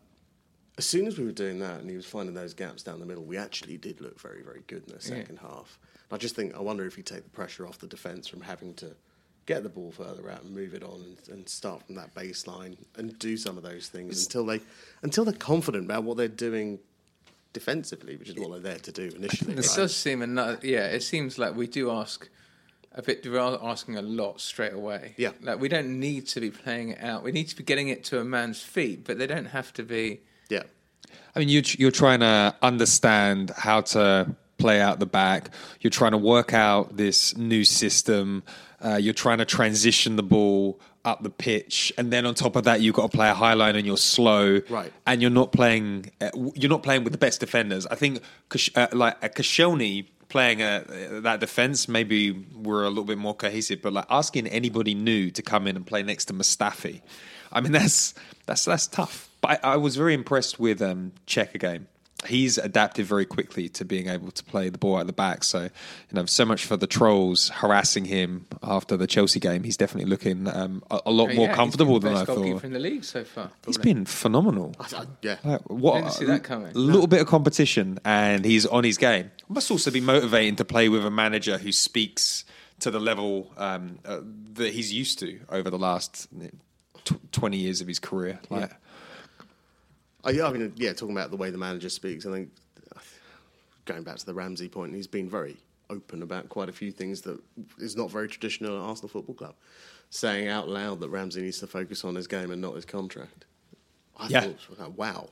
as 0.76 0.86
soon 0.86 1.06
as 1.06 1.18
we 1.18 1.24
were 1.24 1.32
doing 1.32 1.58
that 1.58 1.80
and 1.80 1.90
he 1.90 1.96
was 1.96 2.06
finding 2.06 2.34
those 2.34 2.54
gaps 2.54 2.82
down 2.84 3.00
the 3.00 3.06
middle, 3.06 3.24
we 3.24 3.36
actually 3.36 3.76
did 3.76 4.00
look 4.00 4.20
very 4.20 4.42
very 4.42 4.62
good 4.66 4.84
in 4.86 4.94
the 4.96 5.02
Yeah. 5.04 5.20
second 5.20 5.38
half. 5.38 5.78
I 6.10 6.16
just 6.16 6.34
think 6.36 6.54
I 6.54 6.60
wonder 6.60 6.86
if 6.86 6.96
you 6.96 7.02
take 7.02 7.24
the 7.24 7.30
pressure 7.30 7.66
off 7.66 7.78
the 7.78 7.86
defence 7.86 8.26
from 8.28 8.40
having 8.40 8.74
to 8.74 8.94
get 9.44 9.62
the 9.62 9.68
ball 9.68 9.90
further 9.90 10.30
out 10.30 10.42
and 10.42 10.54
move 10.54 10.74
it 10.74 10.82
on 10.82 11.00
and, 11.02 11.16
and 11.38 11.48
start 11.48 11.82
from 11.86 11.94
that 11.96 12.14
baseline 12.14 12.76
and 12.96 13.18
do 13.18 13.36
some 13.36 13.56
of 13.56 13.62
those 13.62 13.88
things 13.88 14.24
until 14.24 14.44
they 14.46 14.60
until 15.02 15.24
they're 15.24 15.32
confident 15.34 15.84
about 15.84 16.04
what 16.04 16.16
they're 16.16 16.28
doing 16.28 16.78
defensively, 17.58 18.16
which 18.16 18.28
is 18.28 18.36
what 18.36 18.50
they're 18.52 18.72
there 18.72 18.78
to 18.78 18.92
do 18.92 19.10
initially. 19.16 19.54
This 19.54 19.70
right? 19.70 19.82
does 19.82 19.96
seem 19.96 20.22
another. 20.22 20.58
Yeah, 20.62 20.86
it 20.86 21.02
seems 21.02 21.38
like 21.38 21.56
we 21.56 21.66
do 21.66 21.90
ask 21.90 22.28
a 22.94 23.02
bit. 23.02 23.26
We 23.26 23.36
are 23.36 23.58
asking 23.62 23.96
a 23.96 24.02
lot 24.02 24.40
straight 24.40 24.74
away. 24.74 25.14
Yeah. 25.16 25.32
like 25.42 25.60
we 25.60 25.68
don't 25.68 25.98
need 25.98 26.26
to 26.28 26.40
be 26.40 26.50
playing 26.50 26.90
it 26.90 27.02
out. 27.02 27.24
We 27.24 27.32
need 27.32 27.48
to 27.48 27.56
be 27.56 27.64
getting 27.64 27.88
it 27.88 28.04
to 28.04 28.20
a 28.20 28.24
man's 28.24 28.62
feet, 28.62 29.04
but 29.04 29.18
they 29.18 29.26
don't 29.26 29.46
have 29.46 29.72
to 29.74 29.82
be. 29.82 30.20
Yeah. 30.48 30.62
I 31.34 31.40
mean, 31.40 31.48
you, 31.48 31.62
you're 31.78 31.90
trying 31.90 32.20
to 32.20 32.54
understand 32.62 33.50
how 33.56 33.80
to 33.80 34.34
play 34.58 34.80
out 34.80 34.98
the 34.98 35.06
back. 35.06 35.50
You're 35.80 35.90
trying 35.90 36.12
to 36.12 36.18
work 36.18 36.52
out 36.52 36.96
this 36.96 37.36
new 37.36 37.64
system. 37.64 38.42
Uh, 38.84 38.96
you're 38.96 39.14
trying 39.14 39.38
to 39.38 39.44
transition 39.44 40.16
the 40.16 40.22
ball 40.22 40.80
up 41.04 41.22
the 41.22 41.30
pitch, 41.30 41.92
and 41.96 42.12
then 42.12 42.26
on 42.26 42.34
top 42.34 42.56
of 42.56 42.64
that, 42.64 42.80
you've 42.80 42.94
got 42.94 43.10
to 43.10 43.16
play 43.16 43.28
a 43.28 43.34
high 43.34 43.54
line, 43.54 43.76
and 43.76 43.86
you're 43.86 43.96
slow. 43.96 44.60
Right. 44.68 44.92
And 45.06 45.22
you're 45.22 45.30
not 45.30 45.52
playing. 45.52 46.10
Uh, 46.20 46.30
you're 46.54 46.70
not 46.70 46.82
playing 46.82 47.04
with 47.04 47.12
the 47.12 47.18
best 47.18 47.40
defenders. 47.40 47.86
I 47.86 47.94
think, 47.94 48.20
uh, 48.74 48.88
like 48.92 49.16
a 49.22 49.28
Koscielny 49.28 50.06
playing 50.28 50.62
uh, 50.62 51.20
that 51.22 51.40
defense, 51.40 51.88
maybe 51.88 52.32
we're 52.54 52.84
a 52.84 52.88
little 52.88 53.04
bit 53.04 53.18
more 53.18 53.34
cohesive. 53.34 53.82
But 53.82 53.92
like 53.92 54.06
asking 54.10 54.46
anybody 54.48 54.94
new 54.94 55.30
to 55.30 55.42
come 55.42 55.66
in 55.66 55.76
and 55.76 55.86
play 55.86 56.02
next 56.02 56.26
to 56.26 56.34
Mustafi, 56.34 57.00
I 57.52 57.60
mean 57.60 57.72
that's 57.78 58.14
that's 58.46 58.64
that's 58.64 58.86
tough. 58.86 59.28
But 59.40 59.64
I, 59.64 59.74
I 59.74 59.76
was 59.76 59.96
very 59.96 60.14
impressed 60.14 60.58
with 60.58 60.82
um, 60.82 61.12
Cech 61.26 61.54
again. 61.54 61.86
He's 62.26 62.58
adapted 62.58 63.06
very 63.06 63.24
quickly 63.24 63.68
to 63.70 63.84
being 63.84 64.08
able 64.08 64.32
to 64.32 64.42
play 64.42 64.70
the 64.70 64.76
ball 64.78 64.98
at 64.98 65.06
the 65.06 65.12
back. 65.12 65.44
So, 65.44 65.62
you 65.62 65.70
know, 66.12 66.26
so 66.26 66.44
much 66.44 66.64
for 66.66 66.76
the 66.76 66.88
trolls 66.88 67.48
harassing 67.48 68.06
him 68.06 68.46
after 68.60 68.96
the 68.96 69.06
Chelsea 69.06 69.38
game. 69.38 69.62
He's 69.62 69.76
definitely 69.76 70.10
looking 70.10 70.48
um, 70.48 70.82
a, 70.90 71.00
a 71.06 71.10
lot 71.12 71.30
Oh, 71.30 71.34
more 71.34 71.46
yeah, 71.46 71.54
comfortable 71.54 71.94
he's 71.94 72.02
been 72.02 72.14
than 72.14 72.14
the 72.14 72.18
I 72.18 72.24
best 72.24 72.36
goalkeeper 72.36 72.58
thought. 72.58 72.64
in 72.66 72.72
the 72.72 72.80
league 72.80 73.04
so 73.04 73.22
far. 73.22 73.50
He's 73.64 73.76
probably. 73.76 73.94
been 73.94 74.04
phenomenal. 74.04 74.74
yeah. 75.22 75.36
Like, 75.44 75.60
what 75.70 75.94
Didn't 76.00 76.10
see 76.12 76.24
that 76.24 76.42
coming. 76.42 76.72
A 76.74 76.78
little 76.78 77.06
bit 77.06 77.20
of 77.20 77.28
competition, 77.28 78.00
and 78.04 78.44
he's 78.44 78.66
on 78.66 78.82
his 78.82 78.98
game. 78.98 79.30
Must 79.48 79.70
also 79.70 79.92
be 79.92 80.00
motivating 80.00 80.56
to 80.56 80.64
play 80.64 80.88
with 80.88 81.06
a 81.06 81.10
manager 81.12 81.56
who 81.56 81.70
speaks 81.70 82.44
to 82.80 82.90
the 82.90 82.98
level 83.00 83.52
um, 83.56 84.00
uh, 84.04 84.20
that 84.54 84.72
he's 84.74 84.92
used 84.92 85.20
to 85.20 85.38
over 85.50 85.70
the 85.70 85.78
last 85.78 86.26
tw- 87.04 87.32
twenty 87.32 87.58
years 87.58 87.80
of 87.80 87.86
his 87.86 88.00
career. 88.00 88.40
Like, 88.50 88.72
Oh, 90.28 90.44
I, 90.46 90.48
I 90.48 90.52
mean, 90.52 90.72
yeah, 90.76 90.92
talking 90.92 91.14
about 91.16 91.30
the 91.30 91.36
way 91.36 91.50
the 91.50 91.58
manager 91.58 91.88
speaks, 91.88 92.26
I 92.26 92.32
think 92.32 92.50
going 93.84 94.02
back 94.02 94.16
to 94.16 94.26
the 94.26 94.34
Ramsey 94.34 94.68
point, 94.68 94.94
he's 94.94 95.06
been 95.06 95.28
very 95.28 95.56
open 95.90 96.22
about 96.22 96.48
quite 96.48 96.68
a 96.68 96.72
few 96.72 96.92
things 96.92 97.22
that 97.22 97.40
is 97.78 97.96
not 97.96 98.10
very 98.10 98.28
traditional 98.28 98.76
at 98.76 98.82
Arsenal 98.82 99.08
Football 99.08 99.34
Club, 99.34 99.54
saying 100.10 100.48
out 100.48 100.68
loud 100.68 101.00
that 101.00 101.08
Ramsey 101.08 101.40
needs 101.40 101.58
to 101.60 101.66
focus 101.66 102.04
on 102.04 102.14
his 102.14 102.26
game 102.26 102.50
and 102.50 102.60
not 102.60 102.74
his 102.74 102.84
contract. 102.84 103.46
I 104.18 104.28
Yeah. 104.28 104.40
thought, 104.76 104.92
wow. 104.96 105.30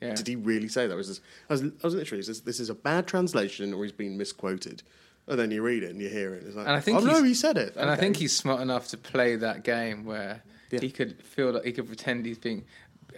Yeah. 0.00 0.14
Did 0.14 0.26
he 0.26 0.36
really 0.36 0.68
say 0.68 0.86
that? 0.86 0.96
Was 0.96 1.08
this, 1.08 1.20
I, 1.48 1.52
was, 1.52 1.62
I 1.62 1.66
was 1.84 1.94
literally, 1.94 2.24
this, 2.24 2.40
this 2.40 2.58
is 2.58 2.70
a 2.70 2.74
bad 2.74 3.06
translation 3.06 3.72
or 3.74 3.84
he's 3.84 3.92
been 3.92 4.16
misquoted. 4.16 4.82
And 5.28 5.38
then 5.38 5.52
you 5.52 5.62
read 5.62 5.84
it 5.84 5.90
and 5.90 6.00
you 6.00 6.08
hear 6.08 6.34
it. 6.34 6.42
It's 6.46 6.56
like, 6.56 6.66
And 6.66 6.74
I 6.74 6.80
think 6.80 6.98
oh 6.98 7.04
no, 7.04 7.22
he 7.22 7.34
said 7.34 7.56
it. 7.56 7.76
And 7.76 7.88
I 7.88 7.94
think 7.94 8.16
he's 8.16 8.36
smart 8.36 8.60
enough 8.60 8.88
to 8.88 8.96
play 8.96 9.36
that 9.36 9.62
game 9.62 10.04
where 10.04 10.42
Yeah. 10.72 10.80
he 10.80 10.90
could 10.90 11.22
feel 11.22 11.52
like 11.52 11.64
he 11.64 11.72
could 11.72 11.86
pretend 11.86 12.26
he's 12.26 12.38
being. 12.38 12.64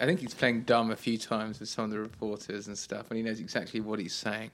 I 0.00 0.07
think 0.07 0.20
he's 0.20 0.35
playing 0.35 0.62
dumb 0.62 0.90
a 0.90 0.96
few 0.96 1.18
times 1.18 1.61
with 1.61 1.68
some 1.68 1.85
of 1.85 1.90
the 1.90 1.98
reporters 1.98 2.66
and 2.66 2.76
stuff, 2.76 3.11
and 3.11 3.16
he 3.16 3.22
knows 3.22 3.40
exactly 3.40 3.80
what 3.80 3.98
he's 3.98 4.14
saying. 4.14 4.50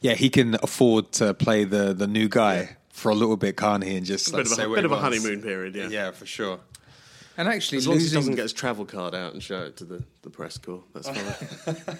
yeah, 0.00 0.14
he 0.14 0.30
can 0.30 0.54
afford 0.62 1.12
to 1.12 1.34
play 1.34 1.64
the 1.64 1.92
the 1.92 2.06
new 2.06 2.28
guy 2.28 2.76
for 2.90 3.10
a 3.10 3.14
little 3.14 3.36
bit, 3.36 3.56
can't 3.56 3.84
he? 3.84 3.96
And 3.96 4.04
just 4.04 4.28
a 4.28 4.36
like, 4.36 4.44
bit 4.44 4.52
of 4.52 4.56
say 4.56 4.64
a, 4.64 4.68
what 4.68 4.74
bit 4.76 4.80
he 4.82 4.86
of 4.86 4.92
a 4.92 5.00
honeymoon 5.00 5.40
period, 5.42 5.74
yeah. 5.76 5.88
Yeah, 5.88 6.10
for 6.10 6.26
sure. 6.26 6.60
And 7.36 7.48
actually, 7.48 7.78
As 7.78 7.86
long 7.86 7.98
as 7.98 8.10
he 8.10 8.16
doesn't 8.16 8.34
get 8.34 8.42
his 8.42 8.52
travel 8.52 8.84
card 8.84 9.14
out 9.14 9.32
and 9.32 9.40
show 9.40 9.60
it 9.62 9.76
to 9.76 9.84
the, 9.84 10.02
the 10.22 10.30
press 10.30 10.58
corps, 10.58 10.82
that's 10.92 11.08
fine. 11.08 11.76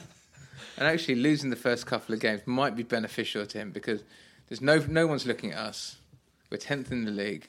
and 0.76 0.88
actually 0.88 1.14
losing 1.14 1.50
the 1.50 1.56
first 1.56 1.86
couple 1.86 2.12
of 2.12 2.20
games 2.20 2.40
might 2.44 2.74
be 2.74 2.82
beneficial 2.82 3.46
to 3.46 3.58
him 3.58 3.70
because 3.70 4.02
there's 4.48 4.60
no 4.60 4.78
no 4.88 5.06
one's 5.06 5.26
looking 5.26 5.52
at 5.52 5.58
us. 5.58 5.98
We're 6.50 6.56
tenth 6.58 6.90
in 6.90 7.04
the 7.04 7.12
league. 7.12 7.48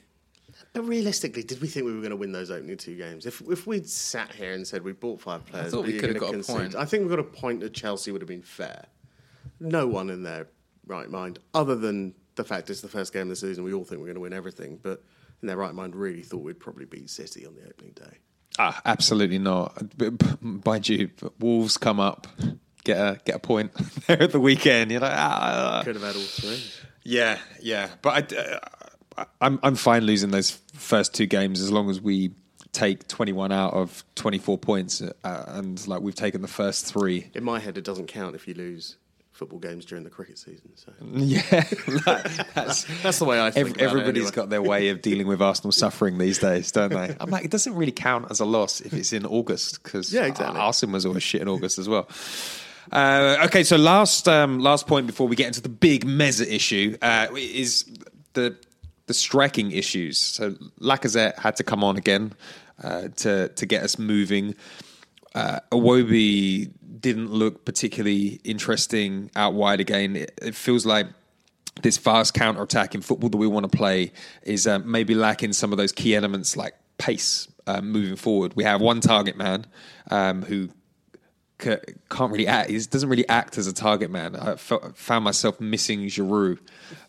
But 0.74 0.84
realistically, 0.84 1.44
did 1.44 1.62
we 1.62 1.68
think 1.68 1.86
we 1.86 1.94
were 1.94 2.00
going 2.00 2.12
to 2.12 2.16
win 2.16 2.32
those 2.32 2.52
opening 2.52 2.78
two 2.78 2.96
games? 2.96 3.26
If 3.26 3.42
if 3.50 3.66
we'd 3.68 3.88
sat 3.90 4.34
here 4.34 4.54
and 4.54 4.68
said 4.68 4.84
we 4.84 4.92
bought 4.94 5.20
five 5.22 5.46
players, 5.46 5.72
thought 5.72 5.82
but 5.84 5.88
we 5.88 6.00
could 6.00 6.10
have 6.10 6.20
gonna 6.20 6.38
got 6.38 6.50
a 6.50 6.54
point. 6.54 6.76
I 6.76 6.86
think 6.86 7.04
we 7.04 7.10
got 7.10 7.20
a 7.20 7.24
point 7.24 7.62
that 7.62 7.74
Chelsea 7.74 8.12
would 8.12 8.22
have 8.22 8.28
been 8.28 8.42
fair. 8.42 8.86
No 9.60 9.88
one 9.88 10.10
in 10.10 10.24
their 10.24 10.48
right 10.86 11.10
mind, 11.10 11.40
other 11.54 11.76
than 11.76 12.14
the 12.36 12.44
fact 12.44 12.70
it's 12.70 12.82
the 12.82 12.88
first 12.88 13.12
game 13.14 13.24
of 13.24 13.30
the 13.30 13.36
season, 13.36 13.64
we 13.64 13.74
all 13.74 13.84
think 13.84 14.00
we're 14.00 14.08
going 14.08 14.16
to 14.16 14.22
win 14.22 14.34
everything. 14.34 14.80
But 14.82 15.04
in 15.42 15.48
their 15.48 15.58
right 15.58 15.74
mind, 15.74 15.96
really 15.96 16.22
thought 16.22 16.44
we'd 16.44 16.60
probably 16.60 16.86
beat 16.86 17.10
City 17.10 17.46
on 17.46 17.56
the 17.56 17.68
opening 17.68 17.92
day. 17.94 18.18
Ah, 18.58 18.82
absolutely 18.86 19.40
not. 19.40 19.98
B- 19.98 20.10
b- 20.10 20.26
Mind 20.42 20.88
you, 20.90 21.10
Wolves 21.40 21.78
come 21.78 22.00
up, 22.00 22.28
get 22.84 22.98
a 22.98 23.20
get 23.26 23.36
a 23.36 23.40
point 23.40 23.72
there 24.08 24.22
at 24.24 24.32
the 24.32 24.40
weekend. 24.40 24.92
You're 24.92 25.02
like, 25.02 25.14
ah. 25.16 25.82
Could 25.84 25.96
have 25.96 26.04
had 26.04 26.16
all 26.16 26.22
three. 26.22 26.62
Yeah, 27.04 27.40
yeah, 27.62 27.90
but 28.02 28.34
I, 28.34 28.36
uh, 28.38 28.60
I'm 29.42 29.60
I'm 29.64 29.76
fine 29.76 30.04
losing 30.04 30.32
those 30.32 30.52
first 30.74 31.14
two 31.14 31.26
games 31.26 31.62
as 31.62 31.72
long 31.72 31.90
as 31.90 32.02
we 32.02 32.32
take 32.72 33.08
21 33.08 33.52
out 33.52 33.74
of 33.74 34.04
24 34.16 34.58
points, 34.58 35.02
uh, 35.02 35.44
and 35.48 35.86
like 35.88 36.02
we've 36.02 36.16
taken 36.16 36.42
the 36.42 36.48
first 36.48 36.86
three. 36.86 37.30
In 37.34 37.44
my 37.44 37.60
head, 37.60 37.78
it 37.78 37.84
doesn't 37.84 38.08
count 38.08 38.36
if 38.36 38.48
you 38.48 38.54
lose 38.54 38.98
football 39.32 39.60
games 39.60 39.86
during 39.86 40.04
the 40.04 40.10
cricket 40.10 40.38
season. 40.38 40.70
So 40.76 40.92
Yeah, 41.14 41.42
that's 42.54 42.84
that's 43.04 43.20
the 43.20 43.26
way 43.26 43.42
I 43.42 43.52
think. 43.52 43.70
Ev- 43.70 43.78
everybody's 43.78 44.24
anyway. 44.24 44.36
got 44.36 44.50
their 44.50 44.62
way 44.62 44.90
of 44.90 45.02
dealing 45.02 45.28
with 45.28 45.42
Arsenal 45.42 45.72
suffering 45.72 46.18
these 46.18 46.40
days, 46.40 46.72
don't 46.72 46.92
they? 46.92 47.16
I'm 47.20 47.30
like, 47.30 47.46
it 47.46 47.52
doesn't 47.52 47.74
really 47.76 47.92
count 47.94 48.28
as 48.30 48.40
a 48.40 48.46
loss 48.46 48.82
if 48.82 48.94
it's 48.94 49.14
in 49.14 49.26
August 49.26 49.82
because 49.82 50.14
Yeah, 50.14 50.26
exactly. 50.26 50.60
Arsenal 50.60 50.94
was 50.94 51.06
always 51.06 51.24
shit 51.24 51.42
in 51.42 51.48
August 51.48 51.80
as 51.80 51.88
well. 51.88 52.08
Uh, 52.92 53.38
okay, 53.46 53.64
so 53.64 53.78
last 53.78 54.28
um, 54.28 54.60
last 54.60 54.88
point 54.88 55.08
before 55.08 55.28
we 55.28 55.36
get 55.36 55.48
into 55.48 55.62
the 55.62 55.70
big 55.70 56.06
Meza 56.06 56.46
issue 56.46 56.98
uh, 57.02 57.28
is 57.36 57.86
the 58.34 58.58
the 59.10 59.14
striking 59.16 59.72
issues. 59.72 60.20
So 60.20 60.52
Lacazette 60.80 61.40
had 61.40 61.56
to 61.56 61.64
come 61.64 61.84
on 61.84 61.98
again 61.98 62.34
uh, 62.82 63.08
to 63.18 63.50
to 63.50 63.66
get 63.66 63.82
us 63.82 63.98
moving. 63.98 64.56
Uh, 65.34 65.60
Iwobi 65.72 66.72
didn't 67.00 67.32
look 67.32 67.66
particularly 67.66 68.40
interesting 68.44 69.32
out 69.36 69.56
wide 69.56 69.80
again. 69.80 70.16
It, 70.16 70.40
it 70.44 70.54
feels 70.54 70.86
like 70.86 71.08
this 71.82 71.98
fast 71.98 72.36
counter 72.36 72.62
attack 72.62 72.94
in 72.94 73.02
football 73.02 73.30
that 73.30 73.38
we 73.38 73.48
want 73.48 73.70
to 73.70 73.76
play 73.76 74.12
is 74.44 74.68
uh, 74.68 74.78
maybe 74.80 75.16
lacking 75.16 75.54
some 75.54 75.72
of 75.72 75.78
those 75.80 75.92
key 75.92 76.16
elements 76.16 76.56
like 76.56 76.76
pace 77.00 77.48
um, 77.66 77.92
moving 77.92 78.16
forward. 78.16 78.54
We 78.56 78.64
have 78.64 78.80
one 78.80 79.02
target 79.02 79.38
man 79.38 79.66
um, 80.12 80.44
who 80.44 80.70
can't 81.60 82.32
really 82.32 82.48
act. 82.48 82.70
He 82.70 82.80
doesn't 82.80 83.10
really 83.10 83.28
act 83.28 83.58
as 83.58 83.68
a 83.68 83.74
target 83.74 84.10
man. 84.10 84.36
I 84.36 84.56
found 84.56 85.24
myself 85.24 85.60
missing 85.60 86.08
Giroud 86.08 86.60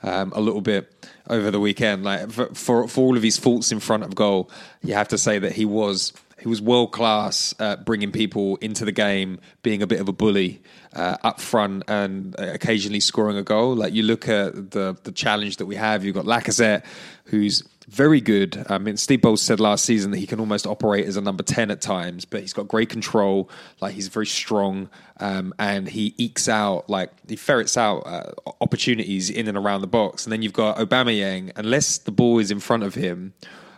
um, 0.02 0.32
a 0.34 0.40
little 0.40 0.60
bit 0.60 1.08
over 1.28 1.50
the 1.50 1.60
weekend. 1.60 2.04
Like 2.04 2.30
for, 2.30 2.46
for 2.54 2.88
for 2.88 3.00
all 3.00 3.16
of 3.16 3.22
his 3.22 3.38
faults 3.38 3.72
in 3.72 3.80
front 3.80 4.02
of 4.02 4.14
goal, 4.14 4.50
you 4.82 4.94
have 4.94 5.08
to 5.08 5.18
say 5.18 5.38
that 5.38 5.52
he 5.52 5.64
was 5.64 6.12
he 6.40 6.48
was 6.48 6.60
world 6.60 6.92
class 6.92 7.54
at 7.58 7.84
bringing 7.84 8.12
people 8.12 8.56
into 8.56 8.84
the 8.84 8.92
game, 8.92 9.40
being 9.62 9.82
a 9.82 9.86
bit 9.86 10.00
of 10.00 10.08
a 10.08 10.12
bully 10.12 10.62
uh, 10.94 11.16
up 11.22 11.40
front, 11.40 11.84
and 11.86 12.34
occasionally 12.38 13.00
scoring 13.00 13.36
a 13.36 13.42
goal. 13.42 13.74
Like 13.74 13.92
you 13.92 14.02
look 14.02 14.28
at 14.28 14.70
the 14.72 14.96
the 15.02 15.12
challenge 15.12 15.58
that 15.58 15.66
we 15.66 15.76
have. 15.76 16.04
You've 16.04 16.14
got 16.14 16.24
Lacazette, 16.24 16.84
who's 17.24 17.62
very 17.90 18.20
good. 18.20 18.64
I 18.68 18.78
mean, 18.78 18.96
Steve 18.96 19.20
Bould 19.20 19.40
said 19.40 19.58
last 19.58 19.84
season 19.84 20.12
that 20.12 20.18
he 20.18 20.26
can 20.26 20.38
almost 20.38 20.64
operate 20.66 21.06
as 21.06 21.16
a 21.16 21.20
number 21.20 21.42
10 21.42 21.72
at 21.72 21.80
times, 21.80 22.24
but 22.24 22.40
he's 22.40 22.52
got 22.52 22.68
great 22.68 22.88
control. 22.88 23.50
Like, 23.80 23.94
he's 23.94 24.06
very 24.06 24.26
strong 24.26 24.88
um, 25.18 25.52
and 25.58 25.88
he 25.88 26.14
ekes 26.16 26.48
out, 26.48 26.88
like, 26.88 27.10
he 27.28 27.34
ferrets 27.34 27.76
out 27.76 28.06
uh, 28.06 28.30
opportunities 28.60 29.28
in 29.28 29.48
and 29.48 29.58
around 29.58 29.80
the 29.80 29.88
box. 29.88 30.24
And 30.24 30.32
then 30.32 30.40
you've 30.40 30.52
got 30.52 30.78
Aubameyang, 30.78 31.50
unless 31.56 31.98
the 31.98 32.12
ball 32.12 32.38
is 32.38 32.52
in 32.52 32.60
front 32.60 32.84
of 32.84 32.94
him, 32.94 33.34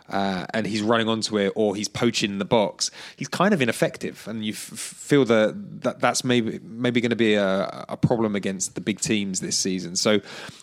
uh, 0.09 0.45
and 0.53 0.65
he's 0.67 0.81
running 0.81 1.07
onto 1.07 1.37
it 1.37 1.53
or 1.55 1.75
he's 1.75 1.87
poaching 1.87 2.31
in 2.31 2.37
the 2.37 2.45
box, 2.45 2.91
he's 3.15 3.27
kind 3.27 3.53
of 3.53 3.61
ineffective, 3.61 4.27
and 4.27 4.45
you 4.45 4.53
f- 4.53 4.57
feel 4.57 5.25
that, 5.25 5.81
that 5.81 5.99
that's 5.99 6.23
maybe 6.23 6.59
maybe 6.63 7.01
going 7.01 7.09
to 7.09 7.15
be 7.15 7.35
a, 7.35 7.85
a 7.89 7.97
problem 7.97 8.35
against 8.35 8.75
the 8.75 8.81
big 8.81 8.99
teams 8.99 9.39
this 9.39 9.57
season. 9.57 9.95
So, 9.95 10.19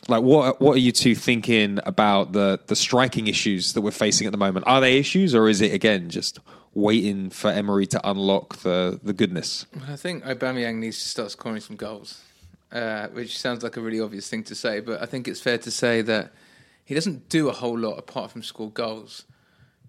like, 0.09 0.23
what 0.23 0.61
what 0.61 0.77
are 0.77 0.81
you 0.81 0.93
two 0.93 1.15
thinking 1.15 1.79
about 1.85 2.33
the 2.33 2.61
the 2.67 2.77
striking 2.77 3.27
issues 3.27 3.73
that 3.73 3.81
we're 3.81 3.91
facing 3.91 4.27
at 4.27 4.33
the 4.33 4.39
moment? 4.39 4.67
Are 4.67 4.81
they 4.81 4.99
issues, 4.99 5.35
or 5.35 5.49
is 5.49 5.61
it 5.61 5.73
again 5.73 6.11
just 6.11 6.39
waiting 6.75 7.31
for 7.31 7.51
Emery 7.51 7.87
to 7.87 8.09
unlock 8.09 8.59
the 8.59 9.01
the 9.03 9.13
goodness? 9.13 9.67
I 9.89 9.97
think 9.97 10.25
Aubameyang 10.25 10.77
needs 10.77 11.03
to 11.03 11.09
start 11.09 11.31
scoring 11.31 11.61
some 11.61 11.77
goals, 11.77 12.21
uh, 12.73 13.09
which 13.09 13.39
sounds 13.39 13.63
like 13.63 13.77
a 13.77 13.81
really 13.81 14.01
obvious 14.01 14.29
thing 14.29 14.45
to 14.45 14.55
say, 14.55 14.81
but 14.81 15.03
I 15.03 15.07
think 15.07 15.27
it's 15.27 15.41
fair 15.41 15.59
to 15.59 15.71
say 15.71 16.03
that 16.03 16.33
he 16.91 16.95
doesn't 16.97 17.29
do 17.29 17.49
a 17.49 17.53
whole 17.53 17.79
lot 17.79 17.93
apart 18.01 18.33
from 18.33 18.43
score 18.43 18.69
goals. 18.69 19.25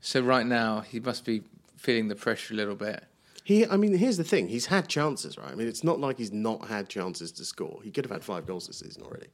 So 0.02 0.22
right 0.22 0.46
now 0.46 0.82
he 0.82 1.00
must 1.00 1.26
be 1.26 1.42
feeling 1.76 2.10
the 2.10 2.16
pressure 2.16 2.54
a 2.54 2.58
little 2.58 2.76
bit. 2.76 3.04
He, 3.44 3.66
I 3.66 3.76
mean, 3.76 3.98
here's 3.98 4.18
the 4.18 4.24
thing: 4.24 4.50
he's 4.50 4.68
had 4.68 4.88
chances, 4.88 5.36
right? 5.36 5.52
I 5.52 5.56
mean, 5.56 5.68
it's 5.68 5.84
not 5.84 6.00
like 6.00 6.20
he's 6.20 6.32
not 6.32 6.68
had 6.68 6.90
chances 6.90 7.32
to 7.32 7.44
score. 7.44 7.80
He 7.84 7.90
could 7.90 8.06
have 8.06 8.12
had 8.12 8.24
five 8.24 8.46
goals 8.46 8.68
this 8.68 8.78
season 8.78 9.02
already. 9.02 9.30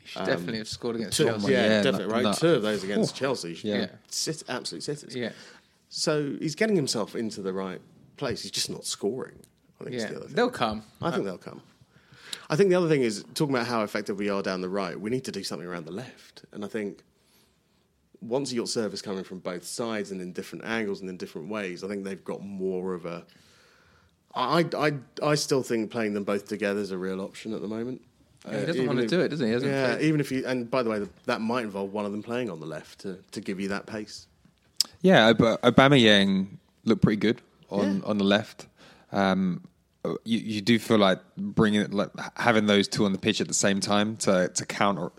He 0.00 0.08
should 0.08 0.24
definitely 0.24 0.56
have 0.58 0.68
scored 0.68 0.96
against 0.96 1.18
Two, 1.18 1.26
Chelsea. 1.26 1.52
Yeah, 1.52 1.62
Yeah, 1.62 1.82
definitely, 1.82 2.06
no- 2.06 2.12
right? 2.14 2.22
no. 2.22 2.32
Two 2.32 2.54
of 2.54 2.62
those 2.62 2.82
against 2.84 3.14
Chelsea. 3.14 3.58
Yeah. 3.62 3.76
Yeah, 3.76 3.86
sit, 4.08 4.42
absolute 4.48 4.82
sitters. 4.82 5.14
Yeah. 5.14 5.32
So 5.90 6.36
he's 6.40 6.54
getting 6.54 6.74
himself 6.74 7.14
into 7.14 7.42
the 7.42 7.52
right 7.52 7.82
place. 8.16 8.40
He's 8.44 8.50
just 8.50 8.70
not 8.70 8.86
scoring. 8.86 9.40
I 9.78 9.84
think. 9.84 9.96
Yeah, 9.96 10.06
the 10.06 10.16
other 10.16 10.26
thing. 10.26 10.36
they'll 10.36 10.50
come. 10.50 10.84
I 11.02 11.10
think 11.10 11.20
uh, 11.22 11.24
they'll 11.24 11.36
come. 11.38 11.60
I 12.52 12.56
think 12.56 12.68
the 12.68 12.76
other 12.76 12.88
thing 12.88 13.00
is 13.02 13.24
talking 13.32 13.54
about 13.54 13.66
how 13.66 13.82
effective 13.82 14.18
we 14.18 14.28
are 14.28 14.42
down 14.42 14.60
the 14.60 14.68
right. 14.68 15.00
We 15.00 15.08
need 15.08 15.24
to 15.24 15.32
do 15.32 15.42
something 15.42 15.66
around 15.66 15.86
the 15.86 15.92
left, 15.92 16.44
and 16.52 16.64
I 16.64 16.68
think 16.68 17.02
once 18.20 18.52
you 18.52 18.60
got 18.60 18.68
service 18.68 19.00
coming 19.00 19.24
from 19.24 19.38
both 19.38 19.64
sides 19.64 20.10
and 20.10 20.20
in 20.20 20.32
different 20.32 20.64
angles 20.66 21.00
and 21.00 21.08
in 21.08 21.16
different 21.16 21.48
ways, 21.48 21.82
I 21.82 21.88
think 21.88 22.04
they've 22.04 22.22
got 22.22 22.42
more 22.42 22.92
of 22.92 23.06
a. 23.06 23.24
I 24.34 24.66
I 24.76 24.92
I 25.22 25.34
still 25.34 25.62
think 25.62 25.90
playing 25.90 26.12
them 26.12 26.24
both 26.24 26.46
together 26.46 26.80
is 26.80 26.90
a 26.90 26.98
real 26.98 27.22
option 27.22 27.54
at 27.54 27.62
the 27.62 27.68
moment. 27.68 28.02
Yeah, 28.44 28.50
he 28.50 28.56
Uh, 28.56 28.66
doesn't 28.66 28.82
even 28.82 28.86
want 28.88 28.98
to 28.98 29.04
if- 29.04 29.10
do 29.10 29.20
it, 29.22 29.28
does 29.28 29.40
he? 29.40 29.46
He 29.46 29.52
Yeah, 29.52 29.94
played- 29.94 30.04
even 30.04 30.20
if 30.20 30.30
you 30.30 30.44
and 30.46 30.70
by 30.70 30.82
the 30.82 30.90
way, 30.90 31.06
that 31.24 31.40
might 31.40 31.64
involve 31.64 31.90
one 31.94 32.04
of 32.04 32.12
them 32.12 32.22
playing 32.22 32.50
on 32.50 32.60
the 32.60 32.66
left 32.66 32.98
to, 33.00 33.18
to 33.30 33.40
give 33.40 33.60
you 33.60 33.68
that 33.68 33.86
pace. 33.86 34.26
Yeah, 35.00 35.32
but 35.32 35.62
Aubameyang 35.62 36.58
looked 36.84 37.00
pretty 37.02 37.16
good 37.20 37.40
on, 37.70 37.96
Yeah. 38.00 38.04
on 38.04 38.18
the 38.18 38.24
left. 38.24 38.66
Um, 39.10 39.62
you, 40.24 40.38
you 40.38 40.60
do 40.60 40.78
feel 40.78 40.98
like 40.98 41.20
bringing 41.36 41.90
like 41.90 42.10
having 42.36 42.66
those 42.66 42.88
two 42.88 43.04
on 43.04 43.12
the 43.12 43.18
pitch 43.18 43.40
at 43.40 43.48
the 43.48 43.54
same 43.54 43.80
time 43.80 44.16
to 44.16 44.48
to 44.48 44.66
counter 44.66 45.12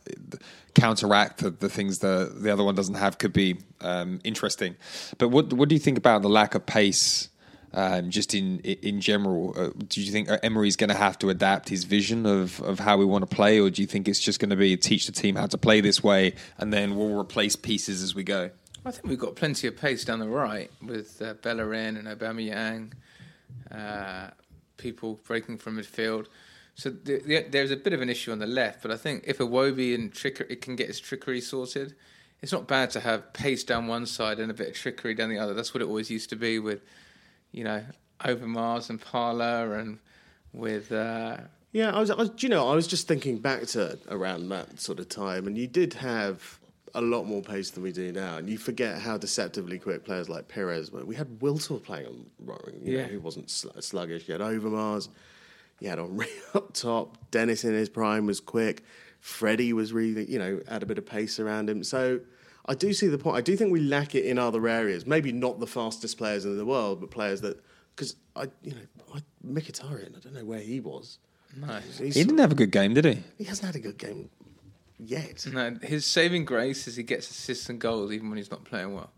counteract 0.75 1.39
the, 1.39 1.51
the 1.51 1.69
things 1.69 1.99
that 1.99 2.41
the 2.41 2.51
other 2.51 2.63
one 2.63 2.75
doesn't 2.75 2.95
have 2.95 3.17
could 3.17 3.33
be 3.33 3.57
um, 3.81 4.19
interesting. 4.23 4.75
But 5.17 5.29
what 5.29 5.53
what 5.53 5.69
do 5.69 5.75
you 5.75 5.79
think 5.79 5.97
about 5.97 6.21
the 6.21 6.29
lack 6.29 6.55
of 6.55 6.65
pace? 6.65 7.29
Um, 7.75 8.11
just 8.11 8.35
in 8.35 8.59
in 8.59 9.01
general, 9.01 9.55
uh, 9.57 9.69
do 9.87 9.99
you 9.99 10.11
think 10.11 10.29
Emery's 10.43 10.75
going 10.75 10.91
to 10.91 10.95
have 10.95 11.17
to 11.19 11.29
adapt 11.31 11.69
his 11.69 11.85
vision 11.85 12.27
of, 12.27 12.61
of 12.61 12.77
how 12.77 12.97
we 12.97 13.05
want 13.05 13.27
to 13.27 13.35
play, 13.35 13.59
or 13.59 13.71
do 13.71 13.81
you 13.81 13.87
think 13.87 14.07
it's 14.07 14.19
just 14.19 14.39
going 14.39 14.51
to 14.51 14.55
be 14.55 14.77
teach 14.77 15.07
the 15.07 15.11
team 15.11 15.35
how 15.35 15.47
to 15.47 15.57
play 15.57 15.81
this 15.81 16.03
way, 16.03 16.35
and 16.59 16.71
then 16.71 16.95
we'll 16.95 17.17
replace 17.17 17.55
pieces 17.55 18.03
as 18.03 18.13
we 18.13 18.23
go? 18.23 18.51
I 18.85 18.91
think 18.91 19.07
we've 19.07 19.17
got 19.17 19.35
plenty 19.35 19.65
of 19.65 19.75
pace 19.75 20.05
down 20.05 20.19
the 20.19 20.27
right 20.27 20.69
with 20.83 21.19
uh, 21.19 21.33
Bellerin 21.41 21.97
and 21.97 22.07
Aubameyang, 22.07 22.91
uh, 23.71 24.29
people 24.77 25.19
breaking 25.25 25.57
from 25.57 25.77
midfield. 25.77 26.27
So 26.75 26.89
the, 26.89 27.19
the, 27.19 27.45
there's 27.49 27.71
a 27.71 27.77
bit 27.77 27.93
of 27.93 28.01
an 28.01 28.09
issue 28.09 28.31
on 28.31 28.39
the 28.39 28.47
left, 28.47 28.81
but 28.81 28.91
I 28.91 28.97
think 28.97 29.23
if 29.27 29.37
Iwobi 29.37 29.93
and 29.93 30.11
trickery 30.11 30.47
it 30.49 30.61
can 30.61 30.75
get 30.75 30.87
his 30.87 30.99
trickery 30.99 31.39
sorted, 31.39 31.95
it's 32.41 32.51
not 32.51 32.67
bad 32.67 32.89
to 32.91 32.99
have 32.99 33.31
pace 33.33 33.63
down 33.63 33.87
one 33.87 34.05
side 34.05 34.39
and 34.39 34.49
a 34.49 34.53
bit 34.53 34.69
of 34.69 34.73
trickery 34.73 35.13
down 35.13 35.29
the 35.29 35.37
other. 35.37 35.53
That's 35.53 35.73
what 35.73 35.81
it 35.81 35.87
always 35.87 36.09
used 36.09 36.29
to 36.31 36.35
be 36.35 36.59
with, 36.59 36.81
you 37.51 37.63
know, 37.63 37.83
Overmars 38.21 38.89
and 38.89 38.99
Parlour 38.99 39.75
and 39.75 39.99
with. 40.51 40.91
Uh, 40.91 41.37
Yeah, 41.71 41.91
I 41.91 41.99
was, 41.99 42.09
I 42.09 42.15
was. 42.15 42.31
You 42.39 42.49
know? 42.49 42.67
I 42.69 42.75
was 42.75 42.87
just 42.87 43.07
thinking 43.07 43.37
back 43.39 43.67
to 43.67 43.97
around 44.09 44.49
that 44.49 44.79
sort 44.79 44.99
of 44.99 45.09
time, 45.09 45.47
and 45.47 45.57
you 45.57 45.67
did 45.67 45.93
have 45.95 46.59
a 46.95 47.01
lot 47.01 47.23
more 47.25 47.41
pace 47.41 47.71
than 47.71 47.81
we 47.83 47.91
do 47.91 48.11
now, 48.11 48.37
and 48.37 48.49
you 48.49 48.57
forget 48.57 48.99
how 48.99 49.17
deceptively 49.17 49.79
quick 49.79 50.03
players 50.05 50.29
like 50.29 50.47
Pires 50.47 50.91
were. 50.91 51.03
We 51.03 51.15
had 51.15 51.39
Wiltord 51.39 51.83
playing 51.83 52.05
on 52.07 52.25
you 52.83 52.97
Yeah. 52.97 53.03
know, 53.03 53.07
who 53.13 53.19
wasn't 53.19 53.49
sl- 53.49 53.79
sluggish. 53.79 54.27
You 54.27 54.33
had 54.33 54.41
Overmars, 54.41 55.09
you 55.79 55.89
had 55.89 55.97
Henry 55.99 56.27
up 56.53 56.73
top. 56.73 57.17
Dennis 57.31 57.63
in 57.63 57.73
his 57.73 57.89
prime 57.89 58.25
was 58.25 58.39
quick. 58.39 58.83
Freddie 59.19 59.73
was 59.73 59.91
really, 59.93 60.29
you 60.31 60.37
know, 60.37 60.61
had 60.67 60.83
a 60.83 60.85
bit 60.85 60.97
of 60.97 61.05
pace 61.05 61.39
around 61.39 61.69
him. 61.69 61.83
So 61.83 62.19
I 62.65 62.75
do 62.75 62.93
see 62.93 63.07
the 63.07 63.17
point. 63.17 63.37
I 63.37 63.41
do 63.41 63.55
think 63.55 63.71
we 63.71 63.79
lack 63.79 64.13
it 64.15 64.25
in 64.25 64.37
other 64.37 64.67
areas. 64.67 65.05
Maybe 65.07 65.31
not 65.31 65.59
the 65.59 65.67
fastest 65.67 66.17
players 66.17 66.45
in 66.45 66.57
the 66.57 66.65
world, 66.65 66.99
but 67.01 67.09
players 67.09 67.41
that 67.41 67.57
because 67.95 68.15
I, 68.35 68.43
you 68.61 68.71
know, 68.71 68.81
I, 69.15 69.19
Mkhitaryan. 69.45 70.15
I 70.15 70.19
don't 70.19 70.33
know 70.33 70.45
where 70.45 70.59
he 70.59 70.79
was. 70.79 71.19
no, 71.55 71.79
He 71.97 72.09
didn't 72.11 72.37
have 72.39 72.51
a 72.51 72.55
good 72.55 72.71
game, 72.71 72.93
did 72.93 73.05
he? 73.05 73.19
he 73.37 73.43
hasn't 73.45 73.65
had 73.67 73.75
a 73.75 73.79
good 73.79 73.97
game 73.97 74.29
yet. 74.99 75.45
no, 75.51 75.75
his 75.81 76.05
saving 76.05 76.45
grace 76.45 76.87
is 76.87 76.95
he 76.95 77.03
gets 77.03 77.29
assists 77.29 77.69
and 77.69 77.79
goals 77.79 78.11
even 78.11 78.29
when 78.29 78.37
he's 78.37 78.51
not 78.51 78.63
playing 78.63 78.93
well. 78.93 79.11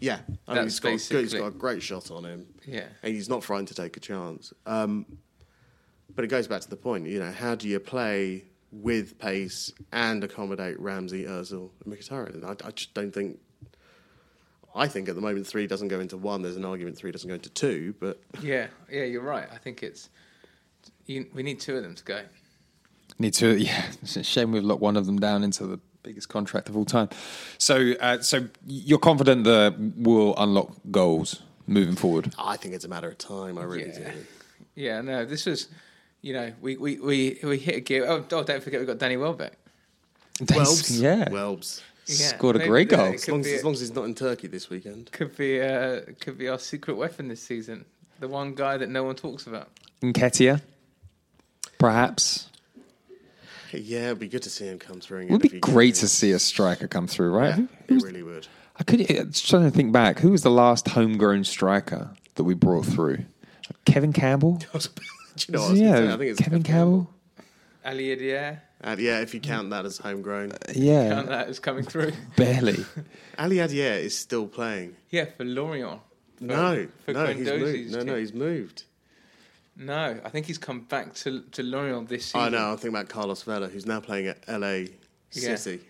Yeah, 0.00 0.18
I 0.48 0.54
mean, 0.54 0.64
he's 0.64 0.80
got, 0.80 0.88
a 0.94 1.08
good, 1.12 1.20
he's 1.22 1.34
got 1.34 1.46
a 1.46 1.50
great 1.52 1.80
shot 1.80 2.10
on 2.10 2.24
him. 2.24 2.46
Yeah. 2.66 2.86
and 3.04 3.14
he's 3.14 3.28
not 3.28 3.44
frightened 3.44 3.68
to 3.68 3.74
take 3.74 3.96
a 3.96 4.00
chance. 4.00 4.52
Um, 4.66 5.06
but 6.14 6.24
it 6.24 6.28
goes 6.28 6.48
back 6.48 6.60
to 6.62 6.68
the 6.68 6.76
point, 6.76 7.06
you 7.06 7.20
know, 7.20 7.30
how 7.30 7.54
do 7.54 7.68
you 7.68 7.78
play 7.78 8.44
with 8.72 9.18
pace 9.18 9.72
and 9.92 10.24
accommodate 10.24 10.80
Ramsey, 10.80 11.24
Özil, 11.24 11.70
and 11.84 11.94
Mkhitaryan? 11.94 12.44
I, 12.44 12.66
I 12.66 12.70
just 12.72 12.94
don't 12.94 13.12
think. 13.12 13.38
I 14.74 14.88
think 14.88 15.08
at 15.08 15.14
the 15.14 15.20
moment 15.20 15.46
three 15.46 15.66
doesn't 15.66 15.88
go 15.88 16.00
into 16.00 16.16
one. 16.16 16.40
There's 16.42 16.56
an 16.56 16.64
argument 16.64 16.96
three 16.96 17.12
doesn't 17.12 17.28
go 17.28 17.34
into 17.34 17.50
two, 17.50 17.94
but 18.00 18.20
Yeah, 18.40 18.68
yeah, 18.90 19.04
you're 19.04 19.22
right. 19.22 19.46
I 19.52 19.58
think 19.58 19.82
it's 19.82 20.08
you, 21.06 21.28
we 21.34 21.42
need 21.42 21.60
two 21.60 21.76
of 21.76 21.82
them 21.82 21.94
to 21.94 22.04
go. 22.04 22.22
Need 23.18 23.34
to, 23.34 23.56
yeah. 23.58 23.84
It's 24.02 24.16
a 24.16 24.22
shame 24.22 24.52
we've 24.52 24.64
locked 24.64 24.80
one 24.82 24.96
of 24.96 25.06
them 25.06 25.18
down 25.18 25.42
into 25.44 25.66
the 25.66 25.78
biggest 26.02 26.28
contract 26.28 26.68
of 26.68 26.76
all 26.76 26.84
time. 26.84 27.08
So, 27.58 27.92
uh, 28.00 28.20
so 28.20 28.48
you're 28.66 28.98
confident 28.98 29.44
that 29.44 29.74
we'll 29.96 30.34
unlock 30.36 30.72
goals 30.90 31.42
moving 31.66 31.94
forward. 31.94 32.32
I 32.38 32.56
think 32.56 32.74
it's 32.74 32.84
a 32.84 32.88
matter 32.88 33.08
of 33.08 33.18
time. 33.18 33.58
I 33.58 33.62
really 33.62 33.90
Yeah. 33.90 34.10
do. 34.12 34.26
Yeah, 34.74 35.00
no, 35.02 35.24
this 35.26 35.44
was, 35.46 35.68
you 36.22 36.32
know, 36.32 36.52
we 36.62 36.76
we 36.78 36.98
we, 36.98 37.38
we 37.44 37.58
hit 37.58 37.76
a 37.76 37.80
gear. 37.80 38.06
Oh, 38.08 38.24
oh, 38.32 38.42
don't 38.42 38.62
forget 38.62 38.80
we 38.80 38.86
got 38.86 38.98
Danny 38.98 39.16
Welbeck. 39.18 39.52
Welbs, 40.40 41.00
yeah, 41.00 41.28
Welbs. 41.28 41.82
Yeah, 42.06 42.14
scored 42.28 42.56
a 42.56 42.58
maybe 42.60 42.68
great 42.70 42.88
goal. 42.88 43.06
it 43.12 43.14
As 43.14 43.28
long 43.28 43.40
as, 43.40 43.46
be- 43.46 43.54
as 43.54 43.64
long 43.64 43.72
as 43.74 43.80
he's 43.80 43.94
not 43.94 44.04
in 44.06 44.14
Turkey 44.14 44.48
this 44.48 44.70
weekend. 44.70 45.12
Could 45.12 45.36
be 45.36 45.60
uh, 45.60 46.00
could 46.20 46.38
be 46.38 46.48
our 46.48 46.58
secret 46.58 46.94
weapon 46.96 47.28
this 47.28 47.42
season. 47.42 47.84
The 48.18 48.28
one 48.28 48.54
guy 48.54 48.76
that 48.78 48.88
no 48.88 49.04
one 49.04 49.14
talks 49.14 49.46
about. 49.46 49.68
Nketiah, 50.00 50.62
perhaps. 51.78 52.48
Yeah, 53.72 54.06
it'd 54.06 54.18
be 54.18 54.28
good 54.28 54.42
to 54.42 54.50
see 54.50 54.66
him 54.66 54.78
come 54.78 55.00
through. 55.00 55.22
It 55.22 55.30
would 55.30 55.42
be 55.42 55.60
great 55.60 55.94
to 55.96 56.08
see 56.08 56.32
a 56.32 56.38
striker 56.38 56.86
come 56.88 57.06
through, 57.06 57.30
right? 57.32 57.58
Yeah, 57.58 57.66
Who- 57.88 57.96
it 57.96 58.02
really 58.02 58.22
would. 58.22 58.46
I 58.78 58.84
could 58.84 59.02
uh, 59.02 59.24
just 59.24 59.48
trying 59.48 59.64
to 59.64 59.70
think 59.70 59.92
back. 59.92 60.18
Who 60.20 60.30
was 60.30 60.42
the 60.42 60.50
last 60.50 60.88
homegrown 60.88 61.44
striker 61.44 62.10
that 62.36 62.44
we 62.44 62.54
brought 62.54 62.86
through? 62.86 63.18
Kevin 63.84 64.12
Campbell. 64.12 64.52
Do 64.72 64.78
you 65.48 65.52
know 65.52 65.62
what 65.62 65.70
I 65.72 65.74
yeah. 65.74 66.14
I 66.14 66.16
think 66.18 66.30
it's 66.30 66.40
Kevin 66.40 66.62
Campbell. 66.62 67.10
Aliadière, 67.84 68.60
Uh, 68.82 68.96
yeah, 68.98 69.20
if 69.20 69.34
you 69.34 69.40
count 69.40 69.70
that 69.70 69.84
as 69.84 69.98
homegrown. 69.98 70.52
Yeah, 70.74 71.10
count 71.14 71.28
that 71.28 71.48
as 71.48 71.58
coming 71.58 71.84
through. 71.84 72.12
barely. 72.36 72.84
Aliadière 73.38 74.00
is 74.00 74.16
still 74.16 74.46
playing. 74.46 74.96
Yeah, 75.10 75.26
for 75.36 75.44
Lorient. 75.44 76.00
For- 76.38 76.44
No, 76.44 76.86
for 77.04 77.12
no, 77.12 77.26
he's 77.26 77.46
Guendouzi's 77.48 77.92
moved. 77.92 78.06
No, 78.06 78.12
no, 78.12 78.18
he's 78.18 78.32
moved. 78.34 78.84
No, 79.84 80.20
I 80.24 80.28
think 80.28 80.46
he's 80.46 80.58
come 80.58 80.80
back 80.80 81.14
to 81.14 81.40
to 81.52 81.62
Lorient 81.62 82.08
this 82.08 82.26
season. 82.26 82.40
I 82.40 82.48
know. 82.48 82.70
I'm 82.70 82.76
thinking 82.76 82.90
about 82.96 83.08
Carlos 83.08 83.42
Vela, 83.42 83.68
who's 83.68 83.86
now 83.86 84.00
playing 84.00 84.26
at 84.28 84.38
LA 84.48 84.86
Yeah. 85.32 85.56
City. 85.56 85.84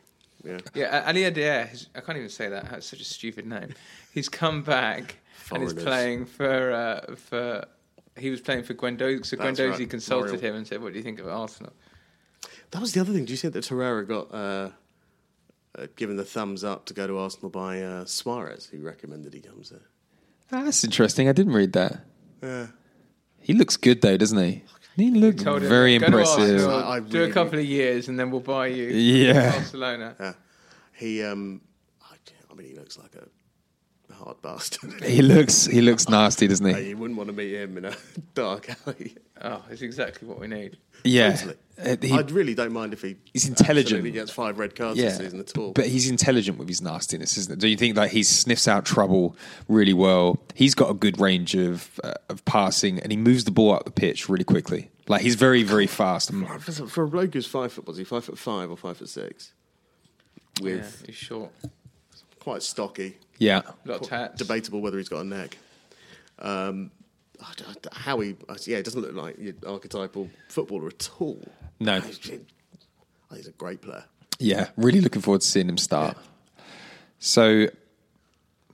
Yeah, 0.44 0.58
Yeah, 0.74 1.12
Aliadière. 1.12 1.86
I 1.94 2.00
can't 2.00 2.18
even 2.18 2.28
say 2.30 2.48
that. 2.48 2.68
That's 2.70 2.86
such 2.86 3.00
a 3.00 3.04
stupid 3.04 3.46
name. 3.46 3.74
He's 4.12 4.28
come 4.28 4.62
back 4.62 5.18
and 5.52 5.62
he's 5.62 5.72
Foreigners. 5.72 5.84
playing 5.84 6.26
for 6.26 6.72
uh, 6.72 7.14
for. 7.16 7.64
He 8.16 8.28
was 8.30 8.40
playing 8.40 8.64
for 8.64 8.74
Guendouzi. 8.74 9.24
So 9.24 9.36
That's 9.36 9.58
Guendouzi 9.58 9.78
right, 9.78 9.90
consulted 9.90 10.26
Lorient. 10.32 10.44
him 10.44 10.54
and 10.56 10.66
said, 10.66 10.82
"What 10.82 10.92
do 10.92 10.98
you 10.98 11.04
think 11.04 11.18
of 11.20 11.28
Arsenal?" 11.28 11.72
that 12.72 12.80
was 12.80 12.92
the 12.92 13.00
other 13.00 13.12
thing. 13.12 13.24
Do 13.24 13.32
you 13.32 13.36
see 13.36 13.48
that 13.48 13.64
Torreira 13.64 14.06
got 14.06 14.32
uh, 14.34 14.70
uh, 15.78 15.86
given 15.96 16.16
the 16.16 16.24
thumbs 16.24 16.64
up 16.64 16.86
to 16.86 16.94
go 16.94 17.06
to 17.06 17.18
Arsenal 17.18 17.48
by 17.50 17.80
uh, 17.82 18.04
Suarez, 18.04 18.66
who 18.66 18.80
recommended 18.82 19.32
he 19.34 19.40
comes 19.40 19.70
there? 19.70 19.80
That's 20.50 20.82
interesting. 20.84 21.28
I 21.28 21.32
didn't 21.32 21.52
read 21.54 21.72
that. 21.74 22.04
Yeah. 22.42 22.66
He 23.42 23.52
looks 23.54 23.76
good 23.76 24.00
though, 24.02 24.16
doesn't 24.16 24.38
he? 24.38 24.62
He 24.96 25.10
looks 25.10 25.42
Told 25.42 25.62
him, 25.62 25.68
very 25.68 25.96
"Go 25.98 26.06
to 26.10 26.18
impressive. 26.18 26.54
Arsenal, 26.66 26.70
I- 26.84 26.96
I 26.96 27.00
do 27.00 27.18
really- 27.18 27.30
a 27.30 27.34
couple 27.34 27.58
of 27.58 27.64
years 27.64 28.08
and 28.08 28.18
then 28.18 28.30
we'll 28.30 28.40
buy 28.40 28.66
you. 28.68 28.88
Yeah. 28.88 29.52
Barcelona. 29.52 30.14
Yeah. 30.20 30.32
He, 30.92 31.22
um, 31.22 31.62
I, 32.02 32.14
I 32.50 32.54
mean, 32.54 32.66
he 32.68 32.74
looks 32.74 32.98
like 32.98 33.14
a 33.16 34.14
hard 34.14 34.40
bastard. 34.42 35.02
He 35.02 35.22
looks 35.22 35.64
he 35.66 35.80
looks 35.80 36.08
nasty, 36.08 36.46
doesn't 36.46 36.66
Uh, 36.66 36.74
he? 36.76 36.88
you 36.90 36.96
wouldn't 36.98 37.16
want 37.18 37.28
to 37.30 37.34
meet 37.34 37.54
him 37.54 37.78
in 37.78 37.86
a 37.86 37.94
dark 38.34 38.68
alley. 38.86 39.16
Oh, 39.44 39.62
it's 39.70 39.82
exactly 39.82 40.28
what 40.28 40.38
we 40.38 40.46
need. 40.46 40.76
Yeah, 41.04 41.32
Totally. 41.32 41.56
Uh, 41.84 41.96
he- 42.00 42.12
I 42.12 42.20
really 42.20 42.54
don't 42.54 42.72
mind 42.72 42.92
if 42.92 43.02
he 43.02 43.16
He's 43.32 43.48
intelligent. 43.48 43.86
absolutely 43.86 44.12
gets 44.12 44.30
five 44.30 44.58
red 44.58 44.76
cards 44.76 45.00
this 45.00 45.16
season 45.16 45.40
at 45.40 45.56
all. 45.58 45.72
But 45.72 45.86
he's 45.88 46.08
intelligent 46.08 46.58
with 46.58 46.68
his 46.68 46.80
nastiness, 46.80 47.36
isn't 47.36 47.54
it? 47.54 47.58
Do 47.58 47.66
you 47.66 47.76
think 47.76 47.96
that 47.96 48.12
he 48.12 48.22
sniffs 48.22 48.68
out 48.68 48.84
trouble 48.84 49.36
really 49.68 49.94
well? 49.94 50.38
He's 50.54 50.76
got 50.76 50.90
a 50.90 50.94
good 50.94 51.18
range 51.18 51.56
of 51.56 51.98
uh, 52.04 52.12
of 52.28 52.44
passing, 52.44 53.00
and 53.00 53.10
he 53.10 53.16
moves 53.18 53.42
the 53.44 53.50
ball 53.50 53.72
up 53.72 53.84
the 53.84 53.90
pitch 53.90 54.28
really 54.28 54.44
quickly. 54.44 54.90
Like 55.08 55.22
he's 55.22 55.34
very 55.34 55.64
very 55.64 55.88
fast. 55.88 56.30
For, 56.60 56.86
for 56.86 57.02
a 57.04 57.08
bloke 57.08 57.34
who's 57.34 57.46
five 57.46 57.72
foot, 57.72 57.86
was 57.86 57.96
he 57.96 58.04
five 58.04 58.24
foot 58.24 58.38
five 58.38 58.70
or 58.70 58.76
five 58.76 58.98
foot 58.98 59.08
six? 59.08 59.52
Yeah, 60.60 60.84
he's 61.06 61.16
short. 61.16 61.50
quite 62.38 62.62
stocky. 62.62 63.16
Yeah, 63.38 63.62
A 63.86 63.88
lot 63.88 64.02
of 64.02 64.08
tats. 64.08 64.38
Debatable 64.38 64.80
whether 64.82 64.98
he's 64.98 65.08
got 65.08 65.22
a 65.22 65.24
neck. 65.24 65.56
Um, 66.38 66.46
I 66.46 66.70
d- 66.70 66.86
I 66.86 66.90
d- 66.90 67.01
how 67.92 68.20
he, 68.20 68.36
yeah, 68.66 68.78
it 68.78 68.84
doesn't 68.84 69.00
look 69.00 69.14
like 69.14 69.38
your 69.38 69.54
archetypal 69.66 70.28
footballer 70.48 70.88
at 70.88 71.10
all. 71.18 71.40
No. 71.80 72.00
He's 72.00 73.46
a 73.46 73.52
great 73.52 73.80
player. 73.80 74.04
Yeah, 74.38 74.68
really 74.76 75.00
looking 75.00 75.22
forward 75.22 75.40
to 75.40 75.46
seeing 75.46 75.68
him 75.68 75.78
start. 75.78 76.16
So, 77.18 77.68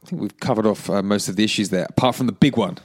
I 0.02 0.06
think 0.06 0.22
we've 0.22 0.40
covered 0.40 0.66
off 0.66 0.88
uh, 0.88 1.02
most 1.02 1.28
of 1.28 1.36
the 1.36 1.44
issues 1.44 1.68
there, 1.68 1.86
apart 1.88 2.16
from 2.16 2.26
the 2.26 2.32
big 2.32 2.56
one. 2.56 2.78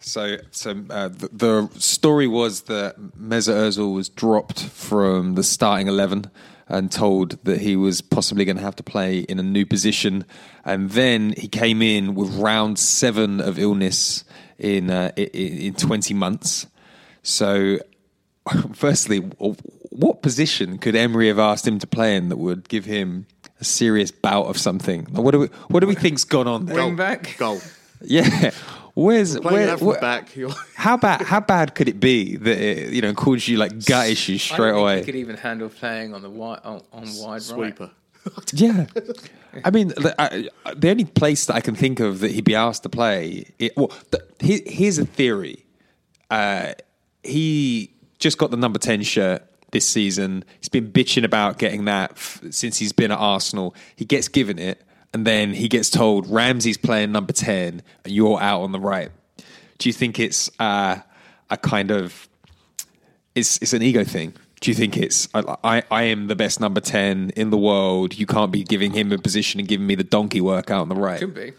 So, 0.00 0.36
so 0.50 0.84
uh, 0.90 1.08
the, 1.08 1.28
the 1.32 1.70
story 1.78 2.26
was 2.26 2.62
that 2.62 3.00
Mesut 3.18 3.54
Ozil 3.54 3.94
was 3.94 4.08
dropped 4.08 4.64
from 4.64 5.34
the 5.34 5.42
starting 5.42 5.88
eleven 5.88 6.30
and 6.66 6.90
told 6.90 7.42
that 7.44 7.60
he 7.60 7.76
was 7.76 8.00
possibly 8.00 8.44
going 8.44 8.56
to 8.56 8.62
have 8.62 8.76
to 8.76 8.82
play 8.82 9.20
in 9.20 9.38
a 9.38 9.42
new 9.42 9.64
position, 9.64 10.24
and 10.64 10.90
then 10.90 11.32
he 11.36 11.48
came 11.48 11.80
in 11.80 12.14
with 12.14 12.34
round 12.34 12.78
seven 12.78 13.40
of 13.40 13.58
illness 13.58 14.24
in 14.58 14.90
uh, 14.90 15.12
in, 15.16 15.58
in 15.58 15.74
twenty 15.74 16.14
months. 16.14 16.66
So, 17.22 17.78
firstly, 18.74 19.18
what 19.18 20.22
position 20.22 20.78
could 20.78 20.94
Emery 20.94 21.28
have 21.28 21.38
asked 21.38 21.66
him 21.66 21.78
to 21.78 21.86
play 21.86 22.16
in 22.16 22.28
that 22.28 22.36
would 22.36 22.68
give 22.68 22.84
him 22.84 23.26
a 23.60 23.64
serious 23.64 24.10
bout 24.10 24.46
of 24.46 24.58
something? 24.58 25.06
What 25.10 25.30
do 25.32 25.38
we 25.40 25.46
What 25.68 25.80
do 25.80 25.86
we 25.86 25.94
think's 25.94 26.24
gone 26.24 26.46
on 26.48 26.66
there? 26.66 26.76
Wing 26.76 26.96
back. 26.96 27.36
Goal. 27.38 27.60
Yeah, 28.06 28.50
where's 28.92 29.38
Playing 29.38 29.54
where, 29.56 29.66
that 29.66 29.78
from 29.78 29.86
where- 29.86 30.00
back. 30.00 30.28
How 30.74 30.98
bad? 30.98 31.22
How 31.22 31.40
bad 31.40 31.74
could 31.74 31.88
it 31.88 31.98
be 32.00 32.36
that 32.36 32.58
it 32.58 32.92
you 32.92 33.00
know 33.00 33.14
caused 33.14 33.48
you 33.48 33.56
like 33.56 33.84
gut 33.86 34.08
issues 34.10 34.42
I 34.50 34.54
straight 34.54 34.58
don't 34.72 34.74
think 34.74 34.82
away? 34.82 34.98
He 34.98 35.04
could 35.06 35.14
even 35.16 35.36
handle 35.38 35.70
playing 35.70 36.12
on 36.12 36.20
the 36.20 36.28
wide 36.28 36.60
on, 36.64 36.82
on 36.92 37.04
wide 37.16 37.40
Sweeper. 37.42 37.84
right. 37.84 37.92
Yeah. 38.52 38.86
I 39.64 39.70
mean, 39.70 39.88
the, 39.88 40.14
I, 40.18 40.48
the 40.74 40.90
only 40.90 41.04
place 41.04 41.46
that 41.46 41.54
I 41.54 41.60
can 41.60 41.74
think 41.74 42.00
of 42.00 42.20
that 42.20 42.32
he'd 42.32 42.44
be 42.44 42.54
asked 42.54 42.82
to 42.84 42.88
play. 42.88 43.52
It, 43.58 43.76
well, 43.76 43.92
the, 44.10 44.24
here, 44.40 44.60
here's 44.66 44.98
a 44.98 45.04
theory. 45.06 45.64
Uh, 46.30 46.72
he 47.22 47.92
just 48.18 48.38
got 48.38 48.50
the 48.50 48.56
number 48.56 48.78
ten 48.78 49.02
shirt 49.02 49.42
this 49.70 49.86
season. 49.86 50.44
He's 50.58 50.68
been 50.68 50.90
bitching 50.90 51.24
about 51.24 51.58
getting 51.58 51.84
that 51.84 52.12
f- 52.12 52.42
since 52.50 52.78
he's 52.78 52.92
been 52.92 53.12
at 53.12 53.18
Arsenal. 53.18 53.74
He 53.94 54.04
gets 54.04 54.28
given 54.28 54.58
it, 54.58 54.82
and 55.12 55.26
then 55.26 55.52
he 55.52 55.68
gets 55.68 55.90
told 55.90 56.28
Ramsey's 56.28 56.78
playing 56.78 57.12
number 57.12 57.32
ten, 57.32 57.82
and 58.04 58.12
you're 58.12 58.40
out 58.40 58.62
on 58.62 58.72
the 58.72 58.80
right. 58.80 59.10
Do 59.78 59.88
you 59.88 59.92
think 59.92 60.18
it's 60.18 60.50
uh, 60.58 60.98
a 61.50 61.56
kind 61.56 61.90
of 61.90 62.28
it's 63.34 63.58
it's 63.58 63.72
an 63.72 63.82
ego 63.82 64.04
thing. 64.04 64.34
Do 64.64 64.70
you 64.70 64.74
think 64.74 64.96
it's 64.96 65.28
I, 65.34 65.56
I 65.62 65.82
I 65.90 66.02
am 66.04 66.28
the 66.28 66.34
best 66.34 66.58
number 66.58 66.80
ten 66.80 67.28
in 67.36 67.50
the 67.50 67.58
world? 67.58 68.16
You 68.16 68.24
can't 68.24 68.50
be 68.50 68.64
giving 68.64 68.94
him 68.94 69.12
a 69.12 69.18
position 69.18 69.60
and 69.60 69.68
giving 69.68 69.86
me 69.86 69.94
the 69.94 70.04
donkey 70.04 70.40
work 70.40 70.70
out 70.70 70.80
on 70.80 70.88
the 70.88 70.94
right. 70.94 71.20
Could 71.20 71.34
be. 71.34 71.52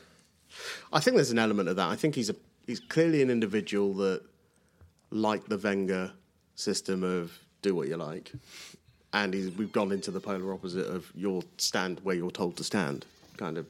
I 0.92 1.00
think 1.02 1.16
there's 1.16 1.30
an 1.30 1.38
element 1.38 1.70
of 1.70 1.76
that. 1.76 1.88
I 1.88 1.96
think 1.96 2.16
he's 2.16 2.32
a 2.32 2.36
he's 2.66 2.80
clearly 2.80 3.22
an 3.22 3.30
individual 3.30 3.94
that, 3.94 4.24
like 5.12 5.46
the 5.46 5.60
Wenger 5.60 6.14
system 6.56 7.04
of 7.04 7.38
do 7.62 7.76
what 7.76 7.90
you 7.90 7.96
like, 7.96 8.32
and 9.14 9.36
he's, 9.36 9.52
we've 9.52 9.72
gone 9.72 9.92
into 9.92 10.10
the 10.10 10.20
polar 10.20 10.52
opposite 10.52 10.88
of 10.88 11.12
your 11.14 11.44
stand 11.58 12.00
where 12.02 12.16
you're 12.16 12.32
told 12.32 12.58
to 12.58 12.64
stand 12.64 13.06
kind 13.38 13.60
of 13.60 13.70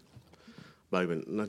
moment. 0.91 1.27
And 1.27 1.41
I, 1.41 1.47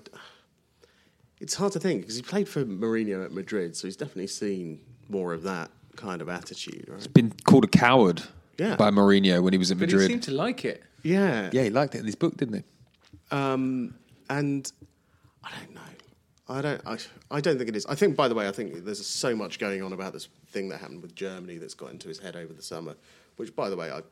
it's 1.39 1.55
hard 1.55 1.73
to 1.75 1.79
think 1.79 2.01
because 2.01 2.17
he 2.17 2.23
played 2.23 2.49
for 2.49 2.65
Mourinho 2.65 3.25
at 3.25 3.31
Madrid, 3.31 3.77
so 3.77 3.87
he's 3.87 3.97
definitely 3.97 4.27
seen 4.27 4.81
more 5.09 5.33
of 5.33 5.45
that 5.45 5.71
kind 5.97 6.23
of 6.23 6.29
attitude. 6.29 6.85
Right? 6.89 6.99
He's 6.99 7.07
been 7.07 7.33
called 7.45 7.65
a 7.65 7.69
coward 7.69 8.23
Yeah. 8.59 8.77
by 8.77 8.91
Mourinho 8.91 9.43
when 9.43 9.53
he 9.53 9.59
was 9.59 9.71
in 9.71 9.79
But 9.79 9.89
Madrid. 9.89 10.03
he 10.03 10.09
seemed 10.09 10.23
to 10.25 10.33
like 10.33 10.65
it. 10.65 10.83
Yeah, 11.03 11.51
yeah, 11.53 11.63
he 11.65 11.71
liked 11.71 11.95
it 11.95 11.99
in 11.99 12.05
his 12.07 12.15
book, 12.17 12.37
didn't 12.37 12.55
he? 12.57 12.63
Um, 13.31 13.95
and 14.29 14.71
I 15.45 15.51
don't 15.59 15.75
know. 15.75 15.81
I 16.49 16.63
don't. 16.63 16.81
I, 16.87 16.99
I 17.31 17.41
don't 17.41 17.59
think 17.59 17.69
it 17.69 17.77
is. 17.77 17.87
I 17.87 17.95
think, 17.97 18.17
by 18.17 18.29
the 18.29 18.35
way, 18.35 18.47
I 18.49 18.53
think 18.53 18.85
there's 18.85 19.05
so 19.05 19.35
much 19.35 19.59
going 19.59 19.83
on 19.83 19.93
about 19.93 20.13
this 20.13 20.29
thing 20.49 20.69
that 20.69 20.79
happened 20.79 21.03
with 21.03 21.15
Germany 21.15 21.59
that's 21.59 21.75
got 21.75 21.91
into 21.91 22.09
his 22.09 22.19
head 22.21 22.37
over 22.37 22.53
the 22.53 22.63
summer. 22.63 22.95
Which, 23.37 23.55
by 23.55 23.69
the 23.69 23.77
way, 23.77 23.91
I, 23.91 24.03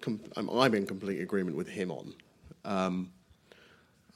com- 0.00 0.20
I'm, 0.36 0.48
I'm 0.50 0.74
in 0.74 0.86
complete 0.86 1.20
agreement 1.20 1.56
with 1.56 1.68
him 1.68 1.90
on. 1.90 2.14
Um, 2.64 3.10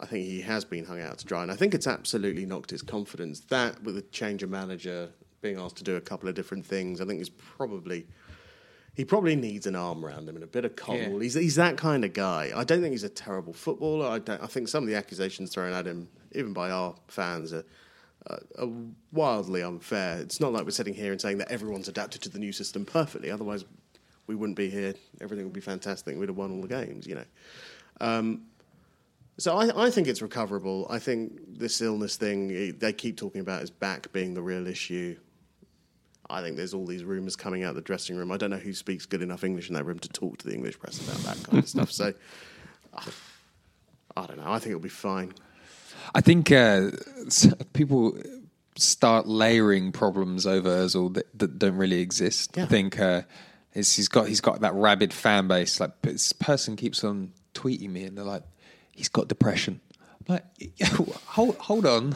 I 0.01 0.07
think 0.07 0.25
he 0.27 0.41
has 0.41 0.65
been 0.65 0.85
hung 0.87 1.01
out 1.01 1.19
to 1.19 1.27
dry, 1.27 1.43
and 1.43 1.53
I 1.53 1.57
think 1.57 1.75
it's 1.75 1.87
absolutely 1.87 2.47
knocked 2.47 2.71
his 2.71 2.81
confidence. 2.83 3.41
That 3.41 3.83
with 3.83 3.99
a 3.99 4.03
change 4.03 4.43
of 4.43 4.49
manager, 4.51 5.11
being 5.41 5.59
asked 5.59 5.77
to 5.77 5.85
do 5.85 5.97
a 5.97 6.01
couple 6.01 6.29
of 6.29 6.35
different 6.35 6.67
things, 6.67 7.01
I 7.01 7.05
think 7.05 7.21
is 7.21 7.31
probably 7.31 8.07
he 8.95 9.05
probably 9.05 9.37
needs 9.37 9.67
an 9.67 9.77
arm 9.77 10.05
around 10.05 10.29
him 10.29 10.35
and 10.35 10.45
a 10.45 10.49
bit 10.49 10.65
of 10.65 10.77
coal. 10.77 10.97
Yeah. 10.97 11.19
He's 11.21 11.35
he's 11.35 11.55
that 11.57 11.77
kind 11.77 12.05
of 12.05 12.13
guy. 12.13 12.51
I 12.55 12.65
don't 12.65 12.81
think 12.81 12.93
he's 12.93 13.05
a 13.05 13.09
terrible 13.09 13.53
footballer. 13.53 14.07
I 14.07 14.19
don't. 14.19 14.43
I 14.43 14.47
think 14.47 14.69
some 14.69 14.83
of 14.83 14.89
the 14.89 14.97
accusations 14.97 15.51
thrown 15.51 15.73
at 15.73 15.87
him, 15.87 16.09
even 16.33 16.53
by 16.53 16.71
our 16.71 16.95
fans, 17.09 17.53
are, 17.53 17.65
uh, 18.27 18.37
are 18.59 18.69
wildly 19.13 19.63
unfair. 19.63 20.19
It's 20.19 20.41
not 20.41 20.53
like 20.53 20.65
we're 20.65 20.71
sitting 20.71 20.95
here 20.95 21.13
and 21.13 21.21
saying 21.21 21.39
that 21.39 21.51
everyone's 21.51 21.89
adapted 21.89 22.23
to 22.23 22.29
the 22.29 22.39
new 22.39 22.53
system 22.53 22.85
perfectly. 22.85 23.31
Otherwise, 23.31 23.65
we 24.27 24.35
wouldn't 24.35 24.57
be 24.57 24.69
here. 24.69 24.95
Everything 25.21 25.45
would 25.45 25.55
be 25.55 25.61
fantastic. 25.61 26.19
We'd 26.19 26.29
have 26.29 26.37
won 26.37 26.51
all 26.51 26.63
the 26.63 26.69
games. 26.69 27.07
You 27.07 27.15
know. 27.17 27.25
Um, 28.01 28.43
so 29.39 29.57
I, 29.57 29.87
I 29.87 29.91
think 29.91 30.09
it's 30.09 30.21
recoverable. 30.21 30.87
I 30.91 30.99
think 30.99 31.59
this 31.59 31.81
illness 31.81 32.17
thing 32.17 32.77
they 32.79 32.93
keep 32.93 33.17
talking 33.17 33.41
about 33.41 33.61
his 33.61 33.71
back 33.71 34.13
being 34.13 34.35
the 34.35 34.43
real 34.43 34.67
issue. 34.67 35.17
I 36.31 36.43
think 36.43 36.57
there's 36.57 36.75
all 36.75 36.87
these 36.87 37.05
rumours 37.05 37.37
coming 37.37 37.65
out 37.65 37.71
of 37.71 37.77
the 37.77 37.83
dressing 37.83 38.17
room. 38.17 38.31
I 38.31 38.37
don't 38.37 38.51
know 38.51 38.57
who 38.57 38.73
speaks 38.73 39.07
good 39.07 39.23
enough 39.23 39.45
English 39.45 39.69
in 39.69 39.75
that 39.75 39.85
room 39.85 39.99
to 39.99 40.09
talk 40.09 40.39
to 40.39 40.47
the 40.47 40.55
English 40.55 40.79
press 40.79 41.01
about 41.01 41.19
that 41.25 41.45
kind 41.45 41.59
of 41.63 41.69
stuff. 41.75 41.91
So 41.91 42.15
ah, 42.95 43.09
I 44.17 44.27
don't 44.27 44.39
know. 44.39 44.51
I 44.51 44.59
think 44.59 44.71
it'll 44.71 44.81
be 44.81 44.89
fine. 44.89 45.33
I 46.15 46.21
think 46.21 46.51
uh, 46.51 46.91
people 47.73 48.17
start 48.77 49.27
layering 49.27 49.93
problems 49.93 50.47
over 50.47 50.69
Özil 50.69 51.13
that, 51.15 51.27
that 51.39 51.59
don't 51.59 51.77
really 51.77 52.01
exist. 52.01 52.57
I 52.59 52.67
think 52.67 52.99
uh, 52.99 53.23
it's, 53.75 53.97
he's 53.97 54.09
got 54.09 54.29
he's 54.29 54.41
got 54.41 54.61
that 54.61 54.75
rabid 54.75 55.13
fan 55.13 55.49
base. 55.49 55.81
Like 55.81 56.01
this 56.03 56.33
person 56.33 56.77
keeps 56.77 57.05
on 57.05 57.33
tweeting 57.55 57.91
me, 57.91 58.05
and 58.05 58.17
they're 58.17 58.25
like, 58.25 58.45
"He's 58.93 59.09
got 59.09 59.29
depression." 59.29 59.81
I'm 60.31 60.41
like, 60.59 60.89
hold 61.27 61.57
hold 61.57 61.87
on, 61.87 62.15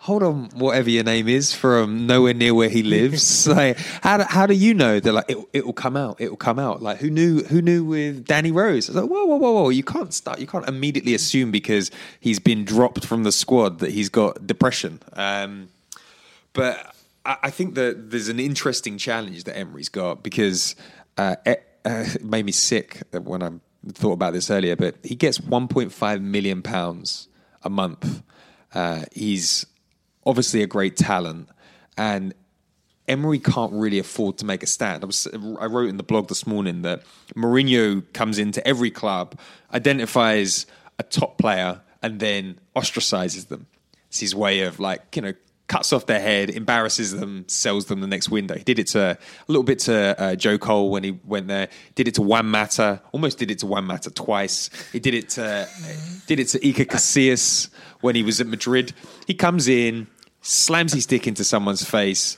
hold 0.00 0.22
on, 0.22 0.50
whatever 0.54 0.90
your 0.90 1.04
name 1.04 1.28
is, 1.28 1.54
from 1.54 2.06
nowhere 2.06 2.34
near 2.34 2.54
where 2.54 2.68
he 2.68 2.82
lives. 2.82 3.46
like, 3.48 3.78
how 3.78 4.16
do, 4.18 4.24
how 4.24 4.46
do 4.46 4.54
you 4.54 4.74
know? 4.74 5.00
They're 5.00 5.12
like, 5.12 5.30
it, 5.30 5.38
it 5.52 5.66
will 5.66 5.72
come 5.72 5.96
out. 5.96 6.20
It 6.20 6.30
will 6.30 6.36
come 6.36 6.58
out. 6.58 6.82
Like, 6.82 6.98
who 6.98 7.10
knew? 7.10 7.42
Who 7.44 7.62
knew 7.62 7.84
with 7.84 8.26
Danny 8.26 8.50
Rose? 8.50 8.88
I 8.88 8.92
was 8.92 9.02
like, 9.02 9.10
whoa, 9.10 9.24
whoa, 9.24 9.36
whoa, 9.36 9.52
whoa! 9.52 9.68
You 9.68 9.84
can't 9.84 10.12
start. 10.12 10.40
You 10.40 10.46
can't 10.46 10.68
immediately 10.68 11.14
assume 11.14 11.50
because 11.50 11.90
he's 12.20 12.38
been 12.38 12.64
dropped 12.64 13.04
from 13.06 13.22
the 13.22 13.32
squad 13.32 13.78
that 13.80 13.92
he's 13.92 14.08
got 14.08 14.46
depression. 14.46 15.00
Um, 15.12 15.68
but 16.52 16.94
I, 17.24 17.36
I 17.44 17.50
think 17.50 17.74
that 17.76 18.10
there's 18.10 18.28
an 18.28 18.40
interesting 18.40 18.98
challenge 18.98 19.44
that 19.44 19.56
Emery's 19.56 19.88
got 19.88 20.22
because 20.22 20.74
uh, 21.16 21.36
it, 21.46 21.64
uh, 21.84 22.04
it 22.14 22.24
made 22.24 22.44
me 22.44 22.52
sick 22.52 23.02
when 23.12 23.42
I 23.42 23.50
thought 23.88 24.12
about 24.12 24.32
this 24.32 24.50
earlier. 24.50 24.76
But 24.76 24.96
he 25.02 25.14
gets 25.14 25.38
1.5 25.38 26.22
million 26.22 26.62
pounds 26.62 27.28
a 27.62 27.70
month. 27.70 28.22
Uh, 28.74 29.04
he's 29.12 29.66
obviously 30.24 30.62
a 30.62 30.66
great 30.66 30.96
talent, 30.96 31.48
and 31.96 32.34
Emery 33.08 33.38
can't 33.38 33.72
really 33.72 33.98
afford 33.98 34.38
to 34.38 34.46
make 34.46 34.62
a 34.62 34.66
stand. 34.66 35.02
I, 35.02 35.06
was, 35.06 35.26
I 35.60 35.66
wrote 35.66 35.88
in 35.88 35.96
the 35.96 36.02
blog 36.02 36.28
this 36.28 36.46
morning 36.46 36.82
that 36.82 37.02
Mourinho 37.34 38.10
comes 38.12 38.38
into 38.38 38.66
every 38.66 38.90
club, 38.90 39.38
identifies 39.72 40.66
a 40.98 41.02
top 41.02 41.36
player, 41.36 41.80
and 42.02 42.20
then 42.20 42.58
ostracizes 42.76 43.48
them. 43.48 43.66
It's 44.08 44.20
his 44.20 44.34
way 44.34 44.60
of 44.60 44.78
like, 44.78 45.16
you 45.16 45.22
know, 45.22 45.34
cuts 45.68 45.92
off 45.92 46.06
their 46.06 46.20
head, 46.20 46.50
embarrasses 46.50 47.12
them, 47.12 47.44
sells 47.48 47.86
them 47.86 48.00
the 48.00 48.06
next 48.06 48.28
window. 48.28 48.54
He 48.54 48.64
did 48.64 48.78
it 48.78 48.88
to 48.88 49.18
a 49.18 49.18
little 49.48 49.62
bit 49.62 49.78
to 49.80 50.20
uh, 50.20 50.34
Joe 50.34 50.58
Cole 50.58 50.90
when 50.90 51.04
he 51.04 51.18
went 51.24 51.48
there. 51.48 51.68
Did 51.94 52.08
it 52.08 52.14
to 52.16 52.22
Juan 52.22 52.46
Mata. 52.46 53.00
Almost 53.12 53.38
did 53.38 53.50
it 53.50 53.58
to 53.60 53.66
Juan 53.66 53.84
Mata 53.84 54.10
twice. 54.10 54.70
He 54.92 55.00
did 55.00 55.14
it 55.14 55.30
to 55.30 55.68
did 56.26 56.40
it 56.40 56.48
to 56.48 56.58
Iker 56.58 56.86
Casillas 56.86 57.70
when 58.00 58.14
he 58.14 58.22
was 58.22 58.40
at 58.40 58.46
Madrid. 58.46 58.92
He 59.26 59.34
comes 59.34 59.68
in, 59.68 60.08
slams 60.42 60.92
his 60.92 61.06
dick 61.06 61.26
into 61.26 61.44
someone's 61.44 61.88
face, 61.88 62.36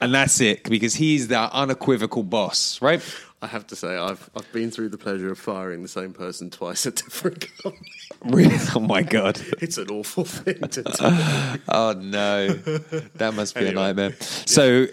and 0.00 0.14
that's 0.14 0.40
it 0.40 0.64
because 0.64 0.94
he's 0.94 1.28
the 1.28 1.38
unequivocal 1.38 2.22
boss, 2.22 2.80
right? 2.80 3.02
I 3.46 3.48
have 3.50 3.66
to 3.68 3.76
say, 3.76 3.96
I've 3.96 4.28
I've 4.36 4.50
been 4.52 4.70
through 4.72 4.88
the 4.88 4.98
pleasure 4.98 5.30
of 5.30 5.38
firing 5.38 5.82
the 5.82 5.88
same 5.88 6.12
person 6.12 6.50
twice 6.50 6.84
at 6.86 6.96
different 6.96 7.46
clubs. 7.58 7.78
Really? 8.24 8.56
Oh 8.74 8.80
my 8.80 9.02
god! 9.02 9.40
it's 9.60 9.78
an 9.78 9.88
awful 9.90 10.24
thing 10.24 10.60
to 10.68 10.82
do. 11.56 11.62
oh 11.68 11.94
no, 11.96 12.48
that 12.48 13.34
must 13.34 13.54
be 13.54 13.60
Anyway. 13.66 13.72
a 13.72 13.74
nightmare. 13.86 14.16
So, 14.20 14.84
uh, 14.84 14.86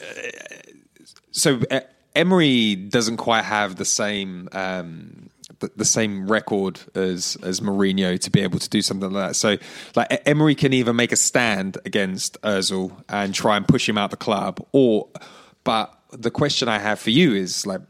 so 1.32 1.60
uh, 1.72 1.80
Emery 2.16 2.76
doesn't 2.76 3.18
quite 3.18 3.44
have 3.44 3.78
the 3.78 3.86
same 3.86 4.50
um, 4.52 5.30
the, 5.60 5.72
the 5.76 5.86
same 5.86 6.28
record 6.28 6.80
as 6.94 7.38
as 7.42 7.60
Mourinho 7.60 8.20
to 8.20 8.30
be 8.30 8.42
able 8.42 8.60
to 8.60 8.70
do 8.70 8.82
something 8.84 9.10
like 9.10 9.30
that. 9.30 9.36
So, 9.36 9.58
like 9.96 10.22
Emery 10.28 10.54
can 10.54 10.74
either 10.74 10.94
make 10.94 11.12
a 11.12 11.16
stand 11.18 11.78
against 11.86 12.40
Özil 12.44 12.92
and 13.10 13.34
try 13.34 13.58
and 13.58 13.68
push 13.68 13.90
him 13.90 13.98
out 13.98 14.12
the 14.12 14.18
club, 14.18 14.64
or 14.74 15.08
but 15.64 15.98
the 16.12 16.30
question 16.30 16.68
I 16.68 16.78
have 16.78 17.00
for 17.00 17.10
you 17.10 17.34
is 17.34 17.66
like 17.66 17.82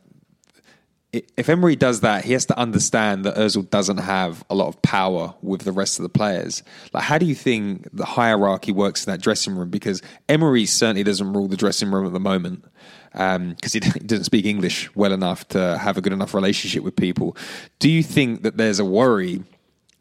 if 1.13 1.47
Emery 1.47 1.75
does 1.75 2.01
that, 2.01 2.25
he 2.25 2.33
has 2.33 2.47
to 2.47 2.57
understand 2.57 3.23
that 3.25 3.35
Özil 3.35 3.69
doesn't 3.69 3.97
have 3.97 4.43
a 4.49 4.55
lot 4.55 4.67
of 4.67 4.81
power 4.81 5.35
with 5.43 5.61
the 5.61 5.71
rest 5.71 5.99
of 5.99 6.03
the 6.03 6.09
players. 6.09 6.63
Like, 6.91 7.03
how 7.03 7.19
do 7.19 7.27
you 7.27 7.35
think 7.35 7.87
the 7.93 8.05
hierarchy 8.05 8.71
works 8.71 9.05
in 9.05 9.11
that 9.11 9.21
dressing 9.21 9.55
room? 9.55 9.69
Because 9.69 10.01
Emery 10.27 10.65
certainly 10.65 11.03
doesn't 11.03 11.31
rule 11.31 11.47
the 11.47 11.55
dressing 11.55 11.91
room 11.91 12.07
at 12.07 12.13
the 12.13 12.19
moment 12.19 12.65
um, 13.13 13.51
because 13.51 13.73
he, 13.73 13.79
he 13.93 13.99
doesn't 13.99 14.25
speak 14.25 14.45
English 14.45 14.93
well 14.95 15.13
enough 15.13 15.47
to 15.49 15.77
have 15.77 15.97
a 15.97 16.01
good 16.01 16.13
enough 16.13 16.33
relationship 16.33 16.83
with 16.83 16.95
people. 16.95 17.37
Do 17.77 17.91
you 17.91 18.01
think 18.01 18.41
that 18.41 18.57
there's 18.57 18.79
a 18.79 18.85
worry 18.85 19.43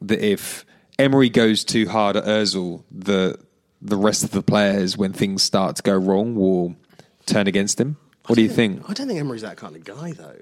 that 0.01 0.19
if 0.19 0.65
Emery 0.97 1.29
goes 1.29 1.63
too 1.63 1.87
hard 1.87 2.15
at 2.15 2.25
Özil, 2.25 2.83
the 2.91 3.37
the 3.81 3.97
rest 3.97 4.23
of 4.23 4.31
the 4.31 4.41
players, 4.41 4.97
when 4.97 5.11
things 5.11 5.43
start 5.43 5.75
to 5.75 5.83
go 5.83 5.95
wrong, 5.95 6.35
will 6.35 6.75
turn 7.25 7.47
against 7.47 7.79
him? 7.79 7.97
What 8.27 8.37
do 8.37 8.41
you 8.41 8.49
think? 8.49 8.89
I 8.89 8.93
don't 8.93 9.07
think 9.07 9.19
Emery's 9.19 9.41
that 9.41 9.57
kind 9.57 9.75
of 9.75 9.83
guy, 9.83 10.13
though. 10.13 10.37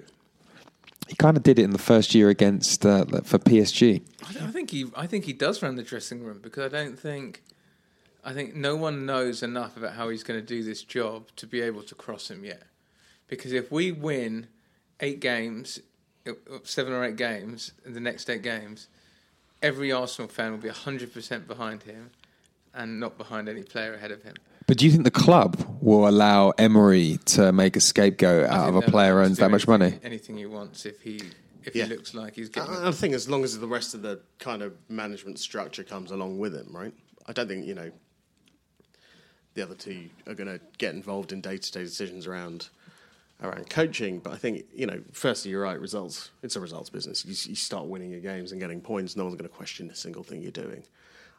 He 1.12 1.18
kind 1.18 1.36
of 1.36 1.44
did 1.44 1.60
it 1.60 1.64
in 1.64 1.72
the 1.72 1.78
first 1.78 2.16
year 2.16 2.30
against 2.30 2.86
uh, 2.86 3.04
for 3.24 3.38
PSG. 3.38 4.02
I, 4.26 4.50
think 4.50 4.72
he, 4.72 4.86
I 4.96 5.08
think 5.08 5.26
he 5.26 5.34
does 5.34 5.62
run 5.62 5.76
the 5.76 5.84
dressing 5.84 6.24
room 6.24 6.40
because 6.42 6.64
I 6.64 6.70
don't 6.70 6.98
think, 6.98 7.44
I 8.24 8.32
think 8.32 8.56
no 8.56 8.78
one 8.78 9.06
knows 9.06 9.44
enough 9.44 9.76
about 9.76 9.96
how 9.96 10.08
he's 10.08 10.24
going 10.24 10.40
to 10.40 10.46
do 10.46 10.64
this 10.64 10.84
job 10.84 11.28
to 11.36 11.46
be 11.46 11.60
able 11.60 11.84
to 11.84 11.96
cross 11.96 12.32
him 12.32 12.46
yet. 12.46 12.64
Because 13.28 13.52
if 13.52 13.74
we 13.74 13.92
win 13.92 14.48
eight 15.02 15.20
games, 15.20 15.82
uh, 16.26 16.32
seven 16.64 16.94
or 16.94 17.04
eight 17.04 17.18
games 17.18 17.74
in 17.86 17.94
the 17.94 18.00
next 18.00 18.30
eight 18.30 18.42
games, 18.42 18.88
every 19.62 19.92
Arsenal 19.92 20.30
fan 20.30 20.52
will 20.52 20.60
be 20.60 20.70
hundred 20.70 21.14
percent 21.14 21.46
behind 21.46 21.84
him, 21.84 22.12
and 22.74 23.02
not 23.02 23.18
behind 23.18 23.50
any 23.50 23.64
player 23.64 23.96
ahead 23.96 24.12
of 24.12 24.24
him. 24.24 24.36
But 24.68 24.78
do 24.78 24.86
you 24.86 24.92
think 24.92 25.04
the 25.04 25.12
club 25.12 25.58
will 25.82 26.08
allow 26.08 26.52
Emery 26.52 27.20
to 27.26 27.52
make 27.52 27.76
a 27.76 27.82
scapegoat 27.82 28.50
out 28.50 28.70
of 28.70 28.76
a 28.76 28.82
player 28.82 29.14
who 29.14 29.20
earns 29.20 29.38
that 29.40 29.52
much 29.52 29.68
money? 29.68 30.00
Anything 30.04 30.38
he 30.38 30.46
wants 30.46 30.86
if 30.86 31.02
he 31.02 31.22
if 31.64 31.76
Yeah. 31.76 31.86
he 31.86 31.90
looks 31.96 32.14
like 32.14 32.36
he's 32.36 32.50
getting. 32.50 32.74
I, 32.74 32.88
I 32.88 32.92
think 32.92 33.14
as 33.14 33.30
long 33.30 33.44
as 33.44 33.58
the 33.60 33.68
rest 33.68 33.94
of 33.94 34.02
the 34.02 34.22
kind 34.40 34.62
of 34.62 34.74
management 34.90 35.40
structure 35.40 35.84
comes 35.84 36.12
along 36.12 36.40
with 36.40 36.54
him, 36.56 36.70
right? 36.72 36.94
I 37.28 37.34
don't 37.34 37.48
think 37.48 37.66
you 37.66 37.76
know 37.76 37.92
the 39.54 39.64
other 39.64 39.76
two 39.76 40.10
are 40.28 40.34
going 40.34 40.48
to 40.48 40.60
get 40.78 40.94
involved 40.96 41.34
in 41.34 41.42
day 41.42 41.58
to 41.58 41.72
day 41.72 41.84
decisions 41.84 42.26
around 42.26 42.70
around 43.44 43.70
coaching. 43.70 44.20
But 44.20 44.34
I 44.34 44.38
think 44.38 44.64
you 44.74 44.86
know, 44.88 45.02
firstly, 45.12 45.52
you're 45.52 45.64
right. 45.64 45.80
Results. 45.80 46.30
It's 46.44 46.56
a 46.56 46.60
results 46.60 46.90
business. 46.90 47.26
You, 47.26 47.32
you 47.50 47.56
start 47.56 47.88
winning 47.88 48.12
your 48.12 48.22
games 48.22 48.52
and 48.54 48.62
getting 48.62 48.80
points. 48.82 49.16
No 49.18 49.24
one's 49.26 49.36
going 49.36 49.50
to 49.50 49.56
question 49.56 49.90
a 49.90 49.96
single 49.96 50.24
thing 50.24 50.42
you're 50.42 50.52
doing. 50.52 50.84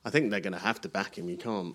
I 0.04 0.10
think 0.10 0.30
they're 0.30 0.40
going 0.40 0.52
to 0.52 0.58
have 0.58 0.80
to 0.82 0.88
back 0.88 1.16
him. 1.16 1.28
You 1.28 1.36
can't 1.36 1.74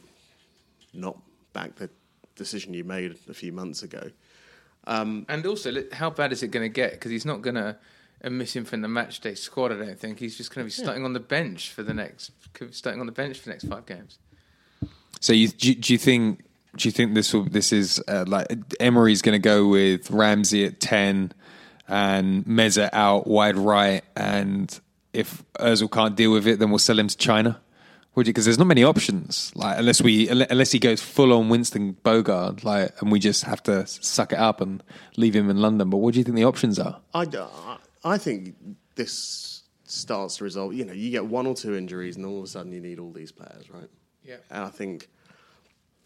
not 0.93 1.17
back 1.53 1.75
the 1.75 1.89
decision 2.35 2.73
you 2.73 2.83
made 2.83 3.17
a 3.29 3.33
few 3.33 3.51
months 3.51 3.83
ago. 3.83 4.09
Um, 4.85 5.25
And 5.29 5.45
also, 5.45 5.83
how 5.91 6.09
bad 6.09 6.31
is 6.31 6.43
it 6.43 6.49
going 6.51 6.63
to 6.65 6.73
get? 6.73 6.91
Because 6.91 7.11
he's 7.11 7.25
not 7.25 7.41
going 7.41 7.55
to 7.55 7.77
miss 8.29 8.55
him 8.55 8.65
from 8.65 8.81
the 8.81 8.87
match 8.87 9.19
day 9.21 9.35
squad. 9.35 9.71
I 9.71 9.75
don't 9.75 9.99
think 9.99 10.19
he's 10.19 10.37
just 10.37 10.53
going 10.53 10.63
to 10.63 10.67
be 10.67 10.71
starting 10.83 11.03
on 11.03 11.13
the 11.13 11.19
bench 11.19 11.71
for 11.71 11.83
the 11.83 11.93
next, 11.93 12.31
starting 12.71 12.99
on 13.01 13.05
the 13.05 13.11
bench 13.11 13.37
for 13.39 13.45
the 13.45 13.51
next 13.51 13.65
five 13.67 13.85
games. 13.85 14.17
So 15.19 15.33
you, 15.33 15.47
do, 15.49 15.69
you- 15.69 15.75
do 15.75 15.93
you 15.93 15.99
think 15.99 16.43
do 16.75 16.87
you 16.87 16.91
think 16.91 17.15
this 17.15 17.33
will 17.33 17.43
this 17.45 17.73
is 17.73 17.99
uh, 18.07 18.23
like 18.27 18.45
Emery's 18.79 19.23
going 19.23 19.33
to 19.33 19.39
go 19.39 19.67
with 19.67 20.11
Ramsey 20.11 20.63
at 20.65 20.79
ten 20.79 21.31
and 21.87 22.45
Mesut 22.45 22.89
out 22.93 23.25
wide 23.25 23.55
right, 23.57 24.03
and 24.15 24.79
if 25.11 25.43
Özil 25.59 25.89
can't 25.91 26.15
deal 26.15 26.31
with 26.33 26.45
it, 26.45 26.59
then 26.59 26.69
we'll 26.69 26.77
sell 26.79 26.99
him 26.99 27.07
to 27.07 27.17
China. 27.17 27.59
Would 28.18 28.26
you? 28.28 28.34
Because 28.34 28.45
there's 28.45 28.57
not 28.57 28.65
many 28.68 28.84
options. 28.84 29.51
Like 29.55 29.78
unless 29.78 30.01
we 30.01 30.28
unless 30.28 30.72
he 30.72 30.80
goes 30.80 31.01
full 31.01 31.32
on 31.32 31.49
Winston 31.49 31.95
Bogarde, 32.03 32.63
like, 32.63 32.99
and 32.99 33.11
we 33.11 33.20
just 33.20 33.43
have 33.43 33.61
to 33.63 33.86
suck 33.88 34.34
it 34.34 34.39
up 34.39 34.59
and 34.59 34.84
leave 35.18 35.36
him 35.36 35.49
in 35.51 35.57
London. 35.61 35.89
But 35.91 35.97
what 35.97 36.13
do 36.15 36.20
you 36.20 36.24
think 36.26 36.36
the 36.36 36.43
options 36.43 36.80
are? 36.80 36.99
I, 37.13 37.22
I- 37.24 37.78
I 38.03 38.18
think 38.18 38.55
this 38.95 39.63
starts 39.84 40.38
to 40.38 40.43
resolve. 40.45 40.74
You 40.74 40.86
know, 40.86 40.93
you 40.93 41.11
get 41.11 41.26
one 41.26 41.45
or 41.45 41.53
two 41.55 41.76
injuries, 41.76 42.15
and 42.15 42.26
all 42.26 42.39
of 42.39 42.43
a 42.45 42.47
sudden 42.47 42.72
you 42.72 42.80
need 42.80 42.99
all 42.99 43.11
these 43.11 43.32
players, 43.32 43.70
right? 43.70 43.89
Yeah. 44.24 44.38
And 44.49 44.63
I 44.65 44.70
think 44.70 45.09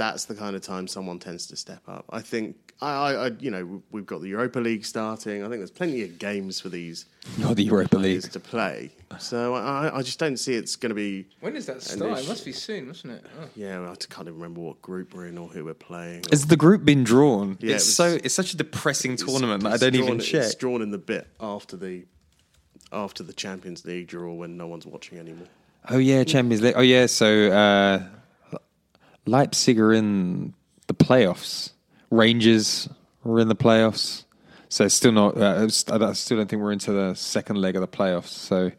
that's 0.01 0.25
the 0.25 0.33
kind 0.35 0.55
of 0.55 0.61
time 0.63 0.87
someone 0.87 1.19
tends 1.19 1.45
to 1.47 1.55
step 1.55 1.81
up. 1.87 2.05
I 2.09 2.21
think 2.21 2.73
I, 2.81 2.91
I, 2.91 3.25
I 3.27 3.31
you 3.39 3.51
know, 3.51 3.83
we've 3.91 4.05
got 4.05 4.21
the 4.21 4.29
Europa 4.29 4.59
League 4.59 4.83
starting. 4.85 5.43
I 5.43 5.47
think 5.47 5.59
there's 5.59 5.69
plenty 5.69 6.01
of 6.03 6.17
games 6.17 6.59
for 6.59 6.69
these 6.69 7.05
Not 7.37 7.55
the 7.55 7.63
Europa 7.63 7.97
players 7.97 8.23
League. 8.23 8.31
to 8.33 8.39
play. 8.39 8.91
So 9.19 9.53
I, 9.55 9.95
I 9.97 10.01
just 10.01 10.17
don't 10.17 10.37
see 10.37 10.55
it's 10.55 10.75
going 10.75 10.89
to 10.89 10.95
be. 10.95 11.27
When 11.41 11.53
does 11.53 11.67
that 11.67 11.75
an 11.75 11.81
start? 11.81 12.19
It 12.19 12.27
must 12.27 12.45
be 12.45 12.51
soon, 12.51 12.87
mustn't 12.87 13.13
it? 13.13 13.25
Oh. 13.39 13.47
Yeah, 13.55 13.81
I 13.83 13.95
can't 14.09 14.27
even 14.27 14.35
remember 14.35 14.61
what 14.61 14.81
group 14.81 15.13
we're 15.13 15.27
in 15.27 15.37
or 15.37 15.47
who 15.49 15.65
we're 15.65 15.73
playing. 15.75 16.23
Has 16.31 16.47
the 16.47 16.57
group 16.57 16.83
been 16.83 17.03
drawn? 17.03 17.57
Yeah, 17.59 17.75
it's 17.75 17.83
it 17.83 17.89
was- 17.89 17.95
so 17.95 18.05
it's 18.23 18.33
such 18.33 18.53
a 18.53 18.57
depressing 18.57 19.13
It's- 19.13 19.29
tournament 19.29 19.61
that 19.63 19.73
I 19.73 19.77
don't 19.77 19.93
drawn- 19.93 20.07
even 20.07 20.19
check. 20.19 20.43
It's 20.45 20.55
drawn 20.55 20.81
in 20.81 20.89
the 20.91 20.97
bit 20.97 21.27
after 21.39 21.77
the 21.77 22.05
after 22.91 23.21
the 23.23 23.33
Champions 23.33 23.85
League 23.85 24.07
draw 24.07 24.33
when 24.33 24.57
no 24.57 24.67
one's 24.67 24.85
watching 24.85 25.17
anymore. 25.19 25.47
Oh 25.89 25.97
yeah, 25.97 26.23
Champions 26.23 26.61
League. 26.63 26.73
Oh 26.75 26.81
yeah, 26.81 27.05
so 27.05 27.47
uh, 27.51 28.03
Leipzig 29.25 29.79
are 29.79 29.93
in 29.93 30.53
the 30.87 30.93
playoffs. 30.93 31.71
Rangers 32.09 32.89
are 33.25 33.39
in 33.39 33.47
the 33.47 33.55
playoffs. 33.55 34.23
So 34.69 34.87
still 34.87 35.11
not. 35.11 35.37
Uh, 35.37 35.65
I 35.65 35.67
still 36.13 36.37
don't 36.37 36.49
think 36.49 36.61
we're 36.61 36.71
into 36.71 36.91
the 36.91 37.13
second 37.13 37.57
leg 37.57 37.75
of 37.75 37.81
the 37.81 37.87
playoffs. 37.87 38.27
So 38.29 38.71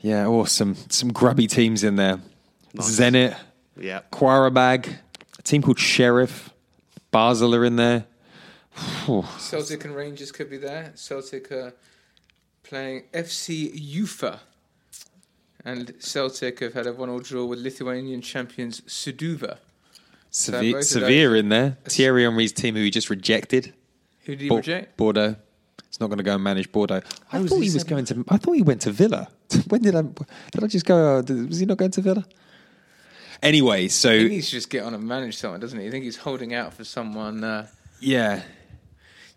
yeah, 0.00 0.26
oh, 0.26 0.44
some 0.44 0.74
some 0.90 1.12
grubby 1.12 1.46
teams 1.46 1.82
in 1.82 1.96
there. 1.96 2.20
Zenit, 2.76 3.36
Yeah. 3.78 4.00
Qarabag, 4.12 4.94
a 5.38 5.42
team 5.42 5.62
called 5.62 5.78
Sheriff, 5.78 6.50
Basel 7.10 7.54
are 7.54 7.64
in 7.64 7.76
there. 7.76 8.04
Celtic 9.38 9.84
and 9.86 9.96
Rangers 9.96 10.30
could 10.32 10.50
be 10.50 10.58
there. 10.58 10.92
Celtic 10.94 11.50
are 11.50 11.72
playing 12.62 13.04
FC 13.14 13.70
Ufa. 13.74 14.40
And 15.66 15.92
Celtic 15.98 16.60
have 16.60 16.74
had 16.74 16.86
a 16.86 16.92
one-all 16.92 17.18
draw 17.18 17.44
with 17.44 17.58
Lithuanian 17.58 18.22
champions 18.22 18.82
Suduva. 18.82 19.58
So 20.30 20.52
of 20.60 20.84
Sevilla 20.84 21.28
those- 21.30 21.38
in 21.40 21.48
there. 21.48 21.76
Thierry 21.86 22.22
Henry's 22.22 22.52
team, 22.52 22.76
who 22.76 22.82
he 22.82 22.90
just 22.90 23.10
rejected. 23.10 23.74
Who 24.26 24.32
did 24.36 24.42
he 24.42 24.48
Bo- 24.48 24.56
reject? 24.58 24.96
Bordeaux. 24.96 25.34
He's 25.88 25.98
not 26.00 26.06
going 26.06 26.18
to 26.18 26.24
go 26.24 26.34
and 26.34 26.44
manage 26.44 26.70
Bordeaux. 26.70 27.00
I 27.32 27.40
was 27.40 27.50
thought 27.50 27.60
he 27.62 27.70
was 27.72 27.82
going 27.84 28.04
to. 28.06 28.24
I 28.28 28.36
thought 28.36 28.52
he 28.52 28.62
went 28.62 28.82
to 28.82 28.92
Villa. 28.92 29.28
when 29.68 29.82
did 29.82 29.94
I? 29.96 30.02
Did 30.02 30.62
I 30.62 30.66
just 30.68 30.86
go? 30.86 31.18
Uh, 31.18 31.22
was 31.48 31.58
he 31.58 31.66
not 31.66 31.78
going 31.78 31.90
to 31.92 32.00
Villa? 32.00 32.24
Anyway, 33.42 33.88
so 33.88 34.16
He 34.18 34.28
needs 34.28 34.46
to 34.46 34.52
just 34.52 34.70
get 34.70 34.84
on 34.84 34.94
and 34.94 35.04
manage 35.04 35.36
someone, 35.36 35.60
doesn't 35.60 35.78
he? 35.78 35.86
I 35.86 35.90
think 35.90 36.04
he's 36.04 36.16
holding 36.16 36.54
out 36.54 36.74
for 36.74 36.84
someone. 36.84 37.42
Uh, 37.44 37.66
yeah, 38.00 38.42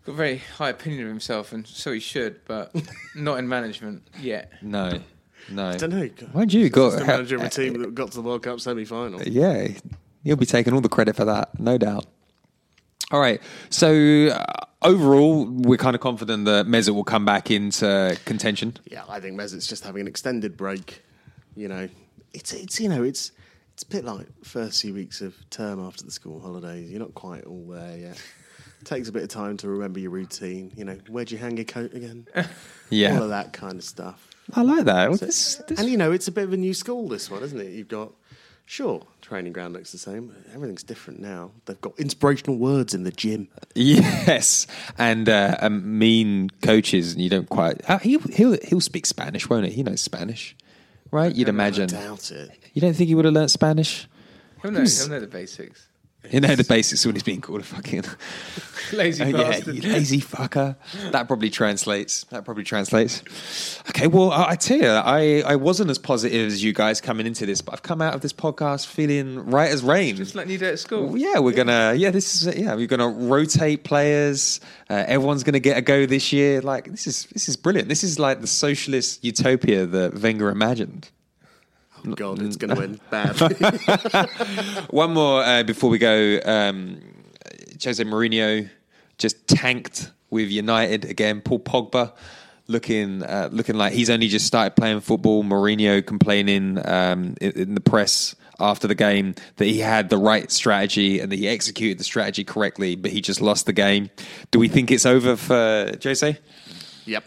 got 0.06 0.12
a 0.12 0.16
very 0.16 0.38
high 0.38 0.70
opinion 0.70 1.02
of 1.02 1.08
himself, 1.08 1.52
and 1.52 1.66
so 1.66 1.92
he 1.92 2.00
should, 2.00 2.40
but 2.46 2.74
not 3.14 3.38
in 3.38 3.48
management 3.48 4.02
yet. 4.18 4.52
no, 4.62 5.00
no. 5.50 5.68
I 5.70 5.76
don't 5.76 5.90
know. 5.90 6.08
Mind 6.34 6.52
you, 6.52 6.68
got 6.70 6.98
the 6.98 7.04
manager 7.04 7.36
of 7.36 7.42
a 7.42 7.48
team 7.60 7.80
that 7.80 7.94
got 7.94 8.10
to 8.12 8.16
the 8.16 8.22
World 8.22 8.42
Cup 8.42 8.60
semi-final. 8.60 9.22
Yeah, 9.22 9.68
he'll 10.24 10.36
be 10.36 10.46
taking 10.46 10.72
all 10.74 10.80
the 10.80 10.88
credit 10.88 11.16
for 11.16 11.24
that, 11.24 11.58
no 11.58 11.78
doubt. 11.78 12.06
All 13.10 13.20
right, 13.20 13.40
so 13.70 14.28
uh, 14.28 14.44
overall, 14.82 15.44
we're 15.46 15.76
kind 15.78 15.96
of 15.96 16.00
confident 16.00 16.44
that 16.44 16.66
Mesut 16.66 16.94
will 16.94 17.02
come 17.04 17.24
back 17.24 17.50
into 17.50 18.16
contention. 18.24 18.76
Yeah, 18.90 19.02
I 19.08 19.18
think 19.20 19.36
Mesut's 19.36 19.66
just 19.66 19.82
having 19.84 20.02
an 20.02 20.06
extended 20.06 20.56
break. 20.56 21.02
You 21.56 21.66
know, 21.68 21.88
it's 22.32 22.52
it's 22.52 22.80
you 22.80 22.88
know 22.88 23.02
it's 23.02 23.32
it's 23.74 23.82
a 23.82 23.86
bit 23.86 24.04
like 24.04 24.26
first 24.44 24.80
few 24.82 24.94
weeks 24.94 25.20
of 25.22 25.34
term 25.50 25.84
after 25.84 26.04
the 26.04 26.12
school 26.12 26.38
holidays. 26.38 26.88
You're 26.90 27.00
not 27.00 27.14
quite 27.14 27.44
all 27.44 27.66
there 27.68 27.98
yet. 27.98 28.22
Takes 28.84 29.08
a 29.08 29.12
bit 29.12 29.22
of 29.24 29.28
time 29.28 29.56
to 29.58 29.68
remember 29.68 29.98
your 30.00 30.10
routine. 30.10 30.72
You 30.76 30.84
know, 30.84 30.96
where'd 31.08 31.30
you 31.30 31.36
hang 31.38 31.56
your 31.56 31.64
coat 31.66 31.92
again? 31.94 32.26
Yeah. 32.92 33.16
all 33.16 33.22
of 33.22 33.28
that 33.28 33.52
kind 33.52 33.74
of 33.74 33.84
stuff. 33.84 34.29
I 34.54 34.62
like 34.62 34.84
that. 34.84 35.18
So- 35.18 35.26
this- 35.26 35.62
this- 35.68 35.78
and 35.80 35.88
you 35.88 35.96
know, 35.96 36.12
it's 36.12 36.28
a 36.28 36.32
bit 36.32 36.44
of 36.44 36.52
a 36.52 36.56
new 36.56 36.74
school. 36.74 37.08
This 37.08 37.30
one, 37.30 37.42
isn't 37.42 37.60
it? 37.60 37.72
You've 37.72 37.88
got 37.88 38.12
sure 38.66 39.04
training 39.20 39.52
ground 39.52 39.74
looks 39.74 39.90
the 39.92 39.98
same. 39.98 40.28
But 40.28 40.54
everything's 40.54 40.82
different 40.82 41.20
now. 41.20 41.50
They've 41.66 41.80
got 41.80 41.98
inspirational 41.98 42.56
words 42.56 42.94
in 42.94 43.04
the 43.04 43.10
gym. 43.10 43.48
Yes, 43.74 44.66
and 44.98 45.28
uh, 45.28 45.56
um, 45.60 45.98
mean 45.98 46.50
coaches, 46.62 47.12
and 47.12 47.22
you 47.22 47.28
don't 47.30 47.48
quite. 47.48 47.80
Uh, 47.88 47.98
he'll, 47.98 48.20
he'll 48.20 48.56
he'll 48.62 48.80
speak 48.80 49.06
Spanish, 49.06 49.48
won't 49.48 49.66
he? 49.66 49.72
He 49.72 49.82
knows 49.82 50.00
Spanish, 50.00 50.56
right? 51.10 51.34
You'd 51.34 51.48
imagine. 51.48 51.94
I 51.94 52.00
doubt 52.02 52.30
it. 52.30 52.50
You 52.74 52.80
don't 52.80 52.94
think 52.94 53.08
he 53.08 53.14
would 53.14 53.24
have 53.24 53.34
learnt 53.34 53.50
Spanish? 53.50 54.06
He'll 54.62 54.70
know, 54.72 54.80
he'll 54.84 55.08
know 55.08 55.20
the 55.20 55.26
basics. 55.26 55.86
You 56.30 56.38
know 56.40 56.54
the 56.54 56.64
basics 56.64 57.04
when 57.06 57.14
he's 57.14 57.22
being 57.22 57.40
called 57.40 57.60
a 57.60 57.64
fucking 57.64 58.04
Lazy 58.92 59.24
Oh, 59.24 59.26
yeah, 59.28 59.32
bastard. 59.50 59.74
you 59.76 59.90
lazy 59.92 60.20
fucker. 60.20 60.76
That 61.12 61.26
probably 61.26 61.48
translates. 61.50 62.24
That 62.24 62.44
probably 62.44 62.62
translates. 62.64 63.22
Okay, 63.88 64.06
well, 64.06 64.30
I, 64.30 64.50
I 64.50 64.56
tell 64.56 64.76
you, 64.78 64.88
I, 64.88 65.42
I 65.46 65.56
wasn't 65.56 65.90
as 65.90 65.98
positive 65.98 66.46
as 66.46 66.62
you 66.62 66.72
guys 66.72 67.00
coming 67.00 67.26
into 67.26 67.46
this, 67.46 67.60
but 67.62 67.72
I've 67.72 67.82
come 67.82 68.02
out 68.02 68.14
of 68.14 68.20
this 68.20 68.32
podcast 68.32 68.86
feeling 68.86 69.46
right 69.46 69.70
as 69.70 69.82
rain. 69.82 70.16
Just 70.16 70.34
like 70.34 70.46
you 70.48 70.58
do 70.58 70.66
it 70.66 70.72
at 70.72 70.78
school. 70.78 71.06
Well, 71.06 71.16
yeah, 71.16 71.38
we're 71.38 71.54
gonna. 71.54 71.94
Yeah, 71.94 72.10
this 72.10 72.42
is. 72.46 72.56
Yeah, 72.56 72.74
we're 72.74 72.86
gonna 72.86 73.08
rotate 73.08 73.84
players. 73.84 74.60
Uh, 74.88 75.04
everyone's 75.06 75.42
gonna 75.42 75.58
get 75.60 75.78
a 75.78 75.82
go 75.82 76.04
this 76.06 76.32
year. 76.32 76.60
Like 76.60 76.90
this 76.90 77.06
is 77.06 77.26
this 77.32 77.48
is 77.48 77.56
brilliant. 77.56 77.88
This 77.88 78.04
is 78.04 78.18
like 78.18 78.40
the 78.40 78.46
socialist 78.46 79.24
utopia 79.24 79.86
that 79.86 80.20
Wenger 80.20 80.50
imagined. 80.50 81.10
Oh, 82.06 82.14
God, 82.14 82.42
it's 82.42 82.56
going 82.56 82.74
to 82.74 82.82
end 82.82 83.00
bad. 83.10 83.36
One 84.90 85.12
more 85.12 85.42
uh, 85.42 85.62
before 85.62 85.90
we 85.90 85.98
go. 85.98 86.40
Um, 86.44 87.00
Jose 87.82 88.02
Mourinho 88.02 88.68
just 89.18 89.46
tanked 89.46 90.10
with 90.30 90.48
United 90.50 91.04
again. 91.04 91.40
Paul 91.40 91.60
Pogba 91.60 92.12
looking 92.66 93.22
uh, 93.22 93.48
looking 93.52 93.76
like 93.76 93.92
he's 93.92 94.08
only 94.08 94.28
just 94.28 94.46
started 94.46 94.76
playing 94.76 95.00
football. 95.00 95.42
Mourinho 95.44 96.04
complaining 96.04 96.78
um, 96.86 97.34
in, 97.40 97.52
in 97.52 97.74
the 97.74 97.80
press 97.80 98.34
after 98.58 98.86
the 98.86 98.94
game 98.94 99.34
that 99.56 99.64
he 99.64 99.78
had 99.78 100.10
the 100.10 100.18
right 100.18 100.50
strategy 100.50 101.20
and 101.20 101.32
that 101.32 101.36
he 101.36 101.48
executed 101.48 101.98
the 101.98 102.04
strategy 102.04 102.44
correctly, 102.44 102.94
but 102.94 103.10
he 103.10 103.20
just 103.20 103.40
lost 103.40 103.66
the 103.66 103.72
game. 103.72 104.10
Do 104.50 104.58
we 104.58 104.68
think 104.68 104.90
it's 104.90 105.06
over 105.06 105.36
for 105.36 105.92
Jose? 106.02 106.38
yep. 107.06 107.24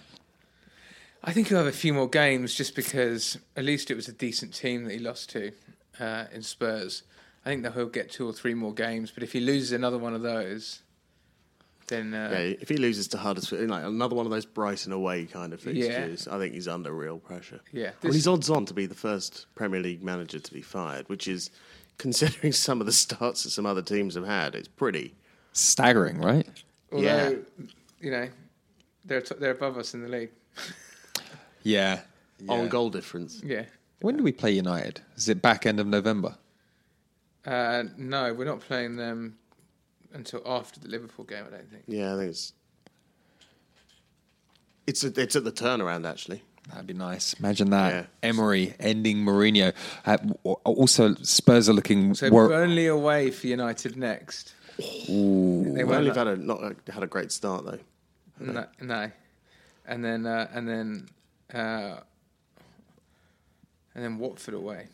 I 1.24 1.32
think 1.32 1.48
he'll 1.48 1.58
have 1.58 1.68
a 1.68 1.72
few 1.72 1.94
more 1.94 2.10
games 2.10 2.54
just 2.54 2.76
because 2.76 3.38
at 3.56 3.64
least 3.64 3.90
it 3.90 3.96
was 3.96 4.08
a 4.08 4.14
decent 4.14 4.54
team 4.54 4.84
that 4.86 4.94
he 4.94 5.00
lost 5.00 5.30
to 5.32 5.52
uh, 6.00 6.26
in 6.34 6.42
Spurs. 6.44 7.04
I 7.46 7.50
think 7.50 7.64
that 7.64 7.74
he'll 7.74 7.86
get 7.88 8.12
two 8.12 8.28
or 8.28 8.34
three 8.34 8.54
more 8.54 8.74
games, 8.74 9.12
but 9.12 9.24
if 9.24 9.32
he 9.34 9.40
loses 9.40 9.72
another 9.72 9.98
one 9.98 10.14
of 10.14 10.22
those, 10.22 10.82
then 11.88 12.14
uh, 12.14 12.30
Yeah, 12.32 12.38
if 12.62 12.70
he 12.70 12.78
loses 12.78 13.08
to 13.10 13.18
Huddersfield, 13.18 13.70
like 13.70 13.84
another 13.86 14.16
one 14.16 14.26
of 14.26 14.32
those 14.32 14.46
Brighton 14.46 14.92
away 14.92 15.26
kind 15.26 15.54
of 15.54 15.64
Yeah. 15.66 15.86
fixtures, 16.08 16.28
I 16.28 16.38
think 16.40 16.54
he's 16.54 16.68
under 16.68 16.92
real 16.94 17.20
pressure. 17.20 17.60
Yeah, 17.72 17.92
well, 18.02 18.14
he's 18.14 18.28
odds 18.28 18.50
on 18.50 18.66
to 18.66 18.74
be 18.74 18.86
the 18.86 18.96
first 18.96 19.46
Premier 19.56 19.82
League 19.82 20.04
manager 20.04 20.40
to 20.40 20.54
be 20.54 20.62
fired, 20.62 21.08
which 21.10 21.28
is, 21.28 21.52
considering 21.98 22.52
some 22.52 22.80
of 22.82 22.86
the 22.88 22.92
starts 22.94 23.44
that 23.44 23.52
some 23.52 23.66
other 23.66 23.82
teams 23.82 24.16
have 24.16 24.26
had, 24.26 24.56
it's 24.56 24.68
pretty. 24.68 25.14
Staggering, 25.54 26.20
right? 26.20 26.48
although 26.92 27.06
Yeah. 27.06 27.34
you 28.02 28.12
know 28.12 28.30
they're 29.06 29.22
t- 29.22 29.36
they're 29.40 29.52
above 29.52 29.78
us 29.78 29.94
in 29.94 30.02
the 30.02 30.10
league. 30.10 30.32
Yeah. 31.64 32.02
On 32.50 32.68
goal 32.68 32.90
difference. 32.90 33.42
Yeah. 33.44 33.66
When 34.02 34.18
do 34.18 34.24
we 34.24 34.32
play 34.34 34.52
United? 34.52 35.02
Is 35.16 35.30
it 35.30 35.42
back 35.42 35.66
end 35.66 35.80
of 35.80 35.88
November? 35.88 36.36
Uh, 37.46 37.84
no, 37.98 38.34
we're 38.34 38.46
not 38.46 38.60
playing 38.60 38.98
them 38.98 39.38
until 40.14 40.42
after 40.46 40.80
the 40.80 40.88
Liverpool 40.90 41.26
game. 41.26 41.46
I 41.48 41.52
don't 41.52 41.70
think. 41.70 41.84
Yeah, 41.88 42.14
I 42.14 42.18
think 42.18 42.30
it's. 42.32 42.54
It's, 44.86 45.04
a, 45.04 45.22
it's 45.22 45.36
at 45.38 45.46
the 45.46 45.52
turnaround, 45.52 46.10
actually. 46.10 46.42
That'd 46.70 46.88
be 46.88 46.94
nice. 46.94 47.34
Imagine 47.36 47.70
that. 47.72 47.94
Yeah. 47.94 48.06
Emery 48.30 48.74
ending 48.80 49.18
Mourinho. 49.18 49.74
Uh, 50.06 50.18
also, 50.66 51.16
Spurs 51.16 51.70
are 51.70 51.74
looking. 51.74 52.14
So 52.16 52.30
wor- 52.30 52.48
Burnley 52.50 52.88
away 52.88 53.32
for 53.32 53.48
United 53.48 53.96
next. 53.98 54.54
Ooh. 55.10 55.64
They 55.66 55.72
They've 55.72 55.88
won't 55.88 56.00
only 56.00 56.08
let- 56.12 56.18
had 56.18 56.28
a 56.28 56.36
not 56.38 56.60
a, 56.64 56.92
had 56.92 57.04
a 57.04 57.08
great 57.08 57.32
start 57.32 57.66
though. 57.66 57.80
No, 58.40 58.66
no. 58.82 59.12
and 59.86 60.04
then 60.04 60.26
uh, 60.26 60.50
and 60.54 60.68
then 60.68 61.08
uh, 61.54 61.98
and 63.96 64.04
then 64.04 64.18
Watford 64.18 64.54
away. 64.54 64.88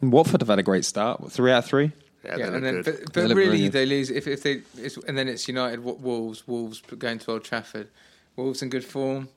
Watford 0.00 0.40
have 0.40 0.48
had 0.48 0.58
a 0.58 0.62
great 0.62 0.84
start. 0.84 1.30
Three 1.30 1.52
out 1.52 1.58
of 1.58 1.64
three. 1.66 1.92
Yeah, 2.24 2.36
yeah, 2.36 2.50
they 2.50 2.56
and 2.56 2.64
then 2.64 2.76
look 2.76 2.84
but, 2.84 2.96
good. 2.96 3.12
but 3.12 3.28
They 3.28 3.34
really 3.34 3.50
really 3.50 3.68
they 3.68 3.86
lose 3.86 4.10
if 4.10 4.26
if 4.26 4.42
they 4.42 4.62
it's, 4.78 4.96
and 4.96 5.18
then 5.18 5.28
it's 5.28 5.48
United 5.48 5.80
Wa- 5.80 5.94
Wolves 5.94 6.46
Wolves 6.46 6.80
going 6.80 7.18
to 7.20 7.32
Old 7.32 7.44
Trafford. 7.44 7.88
Wolves 8.36 8.62
in 8.62 8.70
good 8.70 8.84
form. 8.84 9.28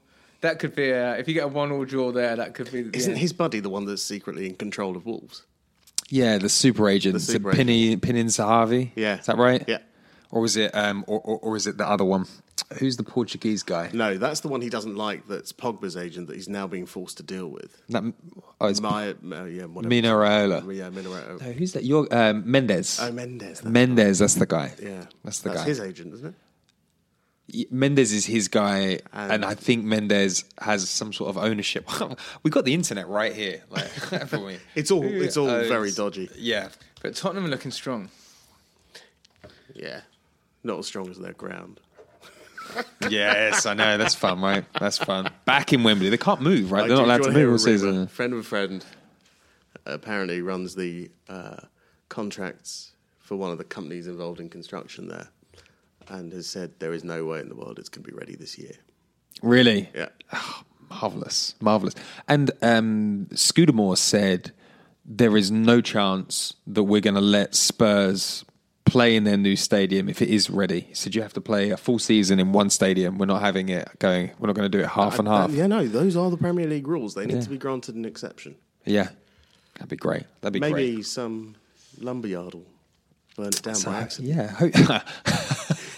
That 0.42 0.60
could 0.60 0.76
be 0.76 0.90
a, 0.90 1.18
if 1.18 1.28
you 1.28 1.34
get 1.34 1.46
a 1.46 1.48
one 1.48 1.72
all 1.72 1.86
draw 1.86 2.12
there. 2.12 2.36
That 2.36 2.54
could 2.54 2.72
be. 2.72 2.90
Isn't 2.94 3.14
end. 3.14 3.20
his 3.20 3.34
buddy 3.34 3.60
the 3.60 3.70
one 3.70 3.86
that's 3.86 4.04
secretly 4.04 4.46
in 4.48 4.56
control 4.56 4.96
of 4.96 5.06
Wolves? 5.06 5.44
Yeah, 6.10 6.38
the 6.38 6.50
super 6.50 6.88
agent. 6.88 7.14
The 7.14 7.18
Is 7.18 7.30
it 7.30 7.32
super 7.34 7.52
Pini, 7.52 7.98
Pini 7.98 8.24
Zahavi. 8.26 8.92
Yeah. 8.96 9.18
Is 9.20 9.26
that 9.26 9.38
right? 9.38 9.64
Yeah. 9.68 9.80
Or 10.30 10.42
was 10.42 10.56
it, 10.56 10.76
um, 10.76 11.04
or, 11.08 11.20
or, 11.20 11.40
or 11.40 11.56
is 11.56 11.66
it 11.66 11.78
the 11.78 11.88
other 11.88 12.06
one? 12.06 12.28
Who's 12.80 12.98
the 12.98 13.04
Portuguese 13.04 13.62
guy? 13.64 13.90
No, 13.94 14.18
that's 14.18 14.40
the 14.40 14.48
one 14.48 14.62
he 14.62 14.70
doesn't 14.70 14.96
like. 14.96 15.28
That's 15.28 15.54
Pogba's 15.54 15.96
agent 15.96 16.28
that 16.28 16.36
he's 16.36 16.50
now 16.50 16.66
being 16.68 16.86
forced 16.88 17.18
to 17.18 17.24
deal 17.24 17.48
with. 17.48 17.80
That, 17.90 18.12
oh, 18.60 18.68
it's 18.68 18.82
My, 18.82 19.10
uh, 19.10 19.44
yeah, 19.46 19.66
whatever. 19.66 19.90
Mino 19.90 20.22
Yeah, 20.72 20.90
Mino 20.90 21.10
Raiola. 21.12 21.42
No, 21.42 21.52
who's 21.52 21.74
that? 21.74 21.84
Your 21.84 22.08
um, 22.14 22.50
Mendes. 22.50 23.00
Oh, 23.00 23.12
Mendes. 23.12 23.62
that's 23.62 23.64
Mendes, 23.64 24.20
that's 24.20 24.34
the 24.36 24.46
guy. 24.48 24.74
Yeah, 24.82 25.06
That's 25.24 25.40
the 25.40 25.50
that's 25.50 25.62
guy. 25.62 25.68
his 25.68 25.80
agent, 25.80 26.14
isn't 26.16 26.28
it? 26.28 27.72
Mendes 27.72 28.12
is 28.12 28.26
his 28.26 28.48
guy, 28.48 29.00
and, 29.14 29.32
And- 29.32 29.46
I 29.46 29.54
think 29.54 29.86
Mendes 29.86 30.46
has 30.60 30.90
some 30.90 31.14
sort 31.14 31.30
of 31.30 31.38
ownership. 31.38 31.88
we 32.44 32.50
got 32.50 32.66
the 32.66 32.74
internet 32.74 33.08
right 33.08 33.34
here. 33.36 33.62
Like, 33.70 33.92
haven't? 34.10 34.60
It's 34.76 34.90
all 34.90 35.04
it's 35.04 35.38
all 35.38 35.50
owns- 35.52 35.68
very 35.68 35.92
dodgy. 35.92 36.30
Yeah, 36.36 36.70
But 37.04 37.16
Tottenham 37.16 37.46
are 37.46 37.50
looking 37.50 37.70
strong. 37.72 38.10
Yeah, 39.76 40.02
not 40.64 40.80
as 40.80 40.88
strong 40.88 41.10
as 41.12 41.20
their 41.20 41.34
ground. 41.34 41.80
Yes, 43.10 43.66
I 43.66 43.74
know. 43.74 43.98
That's 43.98 44.16
fun, 44.16 44.42
right? 44.42 44.66
That's 44.80 44.98
fun. 44.98 45.30
Back 45.46 45.74
in 45.74 45.84
Wembley, 45.84 46.10
they 46.10 46.18
can't 46.18 46.42
move, 46.42 46.72
right? 46.72 46.82
Like, 46.82 46.90
They're 46.90 46.98
not 46.98 47.06
allowed 47.06 47.24
to 47.24 47.32
move 47.32 47.50
all 47.50 47.56
a 47.56 47.60
season. 47.60 48.08
friend 48.08 48.34
of 48.34 48.40
a 48.40 48.44
friend 48.44 48.86
apparently 49.86 50.42
runs 50.42 50.76
the 50.76 51.12
uh, 51.30 51.58
contracts 52.10 52.94
for 53.20 53.36
one 53.36 53.52
of 53.52 53.58
the 53.58 53.64
companies 53.64 54.08
involved 54.08 54.40
in 54.40 54.50
construction 54.50 55.08
there, 55.08 55.28
and 56.08 56.32
has 56.34 56.48
said 56.48 56.72
there 56.80 56.94
is 56.94 57.04
no 57.04 57.26
way 57.26 57.40
in 57.40 57.50
the 57.50 57.56
world 57.56 57.80
it's 57.80 57.90
going 57.90 58.04
to 58.04 58.12
be 58.12 58.18
ready 58.18 58.36
this 58.36 58.58
year. 58.58 58.74
Really? 59.42 59.90
Yeah, 59.94 60.10
Marvelous, 60.90 61.56
marvelous. 61.62 61.96
And 62.28 62.52
um, 62.62 63.28
Scudamore 63.34 63.98
said 63.98 64.52
there 65.06 65.36
is 65.36 65.52
no 65.52 65.82
chance 65.82 66.54
that 66.68 66.84
we're 66.84 67.02
going 67.02 67.16
to 67.16 67.22
let 67.22 67.56
Spurs 67.56 68.46
play 68.86 69.16
in 69.16 69.24
their 69.24 69.38
new 69.38 69.56
stadium 69.56 70.08
if 70.08 70.22
it 70.22 70.30
is 70.30 70.50
ready. 70.50 70.82
He 70.82 70.94
said 70.94 71.16
you 71.16 71.22
have 71.24 71.34
to 71.34 71.42
play 71.42 71.72
a 71.72 71.78
full 71.78 72.00
season 72.00 72.40
in 72.40 72.54
one 72.54 72.70
stadium. 72.70 73.18
We're 73.18 73.26
not 73.26 73.42
having 73.42 73.70
it 73.70 73.88
going. 74.00 74.32
We're 74.40 74.48
not 74.48 74.56
going 74.56 74.72
to 74.72 74.78
do 74.78 74.84
it 74.84 74.88
half 74.88 75.18
and 75.20 75.28
Uh, 75.28 75.32
half. 75.48 75.52
yeah, 75.52 75.68
no, 75.68 75.88
those 75.88 76.16
are 76.16 76.30
the 76.30 76.38
Premier 76.38 76.68
League 76.68 76.88
rules. 76.88 77.14
They 77.16 77.26
need 77.26 77.36
Yeah. 77.36 77.42
to 77.42 77.50
be 77.50 77.58
granted 77.58 77.96
an 77.96 78.06
exception. 78.06 78.56
Yeah, 78.86 79.10
that'd 79.76 79.90
be 79.90 79.96
great. 79.96 80.24
That'd 80.42 80.54
be 80.54 80.60
great. 80.60 80.74
Maybe 80.74 80.94
great. 80.96 81.06
some 81.08 81.56
lumberyard 82.00 82.54
will 82.54 82.66
burn 83.36 83.48
it 83.48 83.62
down 83.64 83.82
by 83.84 83.98
accident. 83.98 84.36
Yeah, 84.36 84.48
hope- 84.48 84.74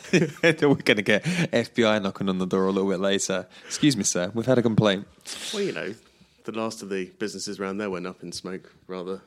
we're 0.13 0.53
going 0.53 0.95
to 0.95 1.01
get 1.01 1.23
FBI 1.25 2.01
knocking 2.01 2.29
on 2.29 2.37
the 2.37 2.47
door 2.47 2.67
a 2.67 2.71
little 2.71 2.89
bit 2.89 2.99
later. 3.01 3.45
Excuse 3.65 3.97
me, 3.97 4.03
sir. 4.03 4.31
We've 4.33 4.45
had 4.45 4.57
a 4.57 4.61
complaint. 4.61 5.05
Well, 5.53 5.63
you 5.63 5.73
know, 5.73 5.93
the 6.45 6.53
last 6.53 6.81
of 6.81 6.89
the 6.89 7.05
businesses 7.19 7.59
around 7.59 7.77
there 7.79 7.89
went 7.89 8.07
up 8.07 8.23
in 8.23 8.31
smoke 8.31 8.71
rather 8.87 9.19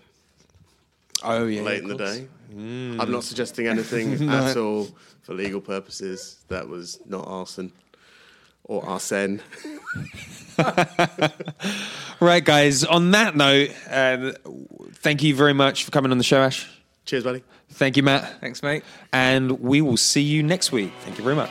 Oh 1.22 1.46
yeah, 1.46 1.62
late 1.62 1.82
in 1.82 1.88
the 1.88 1.96
course. 1.96 2.18
day. 2.18 2.28
I'm 2.52 3.10
not 3.10 3.24
suggesting 3.24 3.66
anything 3.66 4.28
at 4.30 4.56
all 4.56 4.88
for 5.22 5.34
legal 5.34 5.60
purposes. 5.60 6.38
That 6.48 6.68
was 6.68 7.00
not 7.06 7.26
arson 7.26 7.72
or 8.64 8.84
arsene. 8.86 9.40
Right, 12.20 12.44
guys. 12.44 12.84
On 12.84 13.12
that 13.12 13.34
note, 13.34 13.70
uh, 13.88 14.32
thank 14.96 15.22
you 15.22 15.34
very 15.34 15.54
much 15.54 15.84
for 15.84 15.90
coming 15.90 16.12
on 16.12 16.18
the 16.18 16.24
show, 16.24 16.42
Ash. 16.42 16.68
Cheers, 17.06 17.24
buddy. 17.24 17.42
Thank 17.70 17.96
you, 17.96 18.02
Matt. 18.02 18.40
Thanks, 18.42 18.62
mate. 18.62 18.84
And 19.10 19.58
we 19.60 19.80
will 19.80 19.96
see 19.96 20.20
you 20.20 20.42
next 20.42 20.70
week. 20.70 20.92
Thank 21.00 21.16
you 21.16 21.24
very 21.24 21.36
much. 21.36 21.50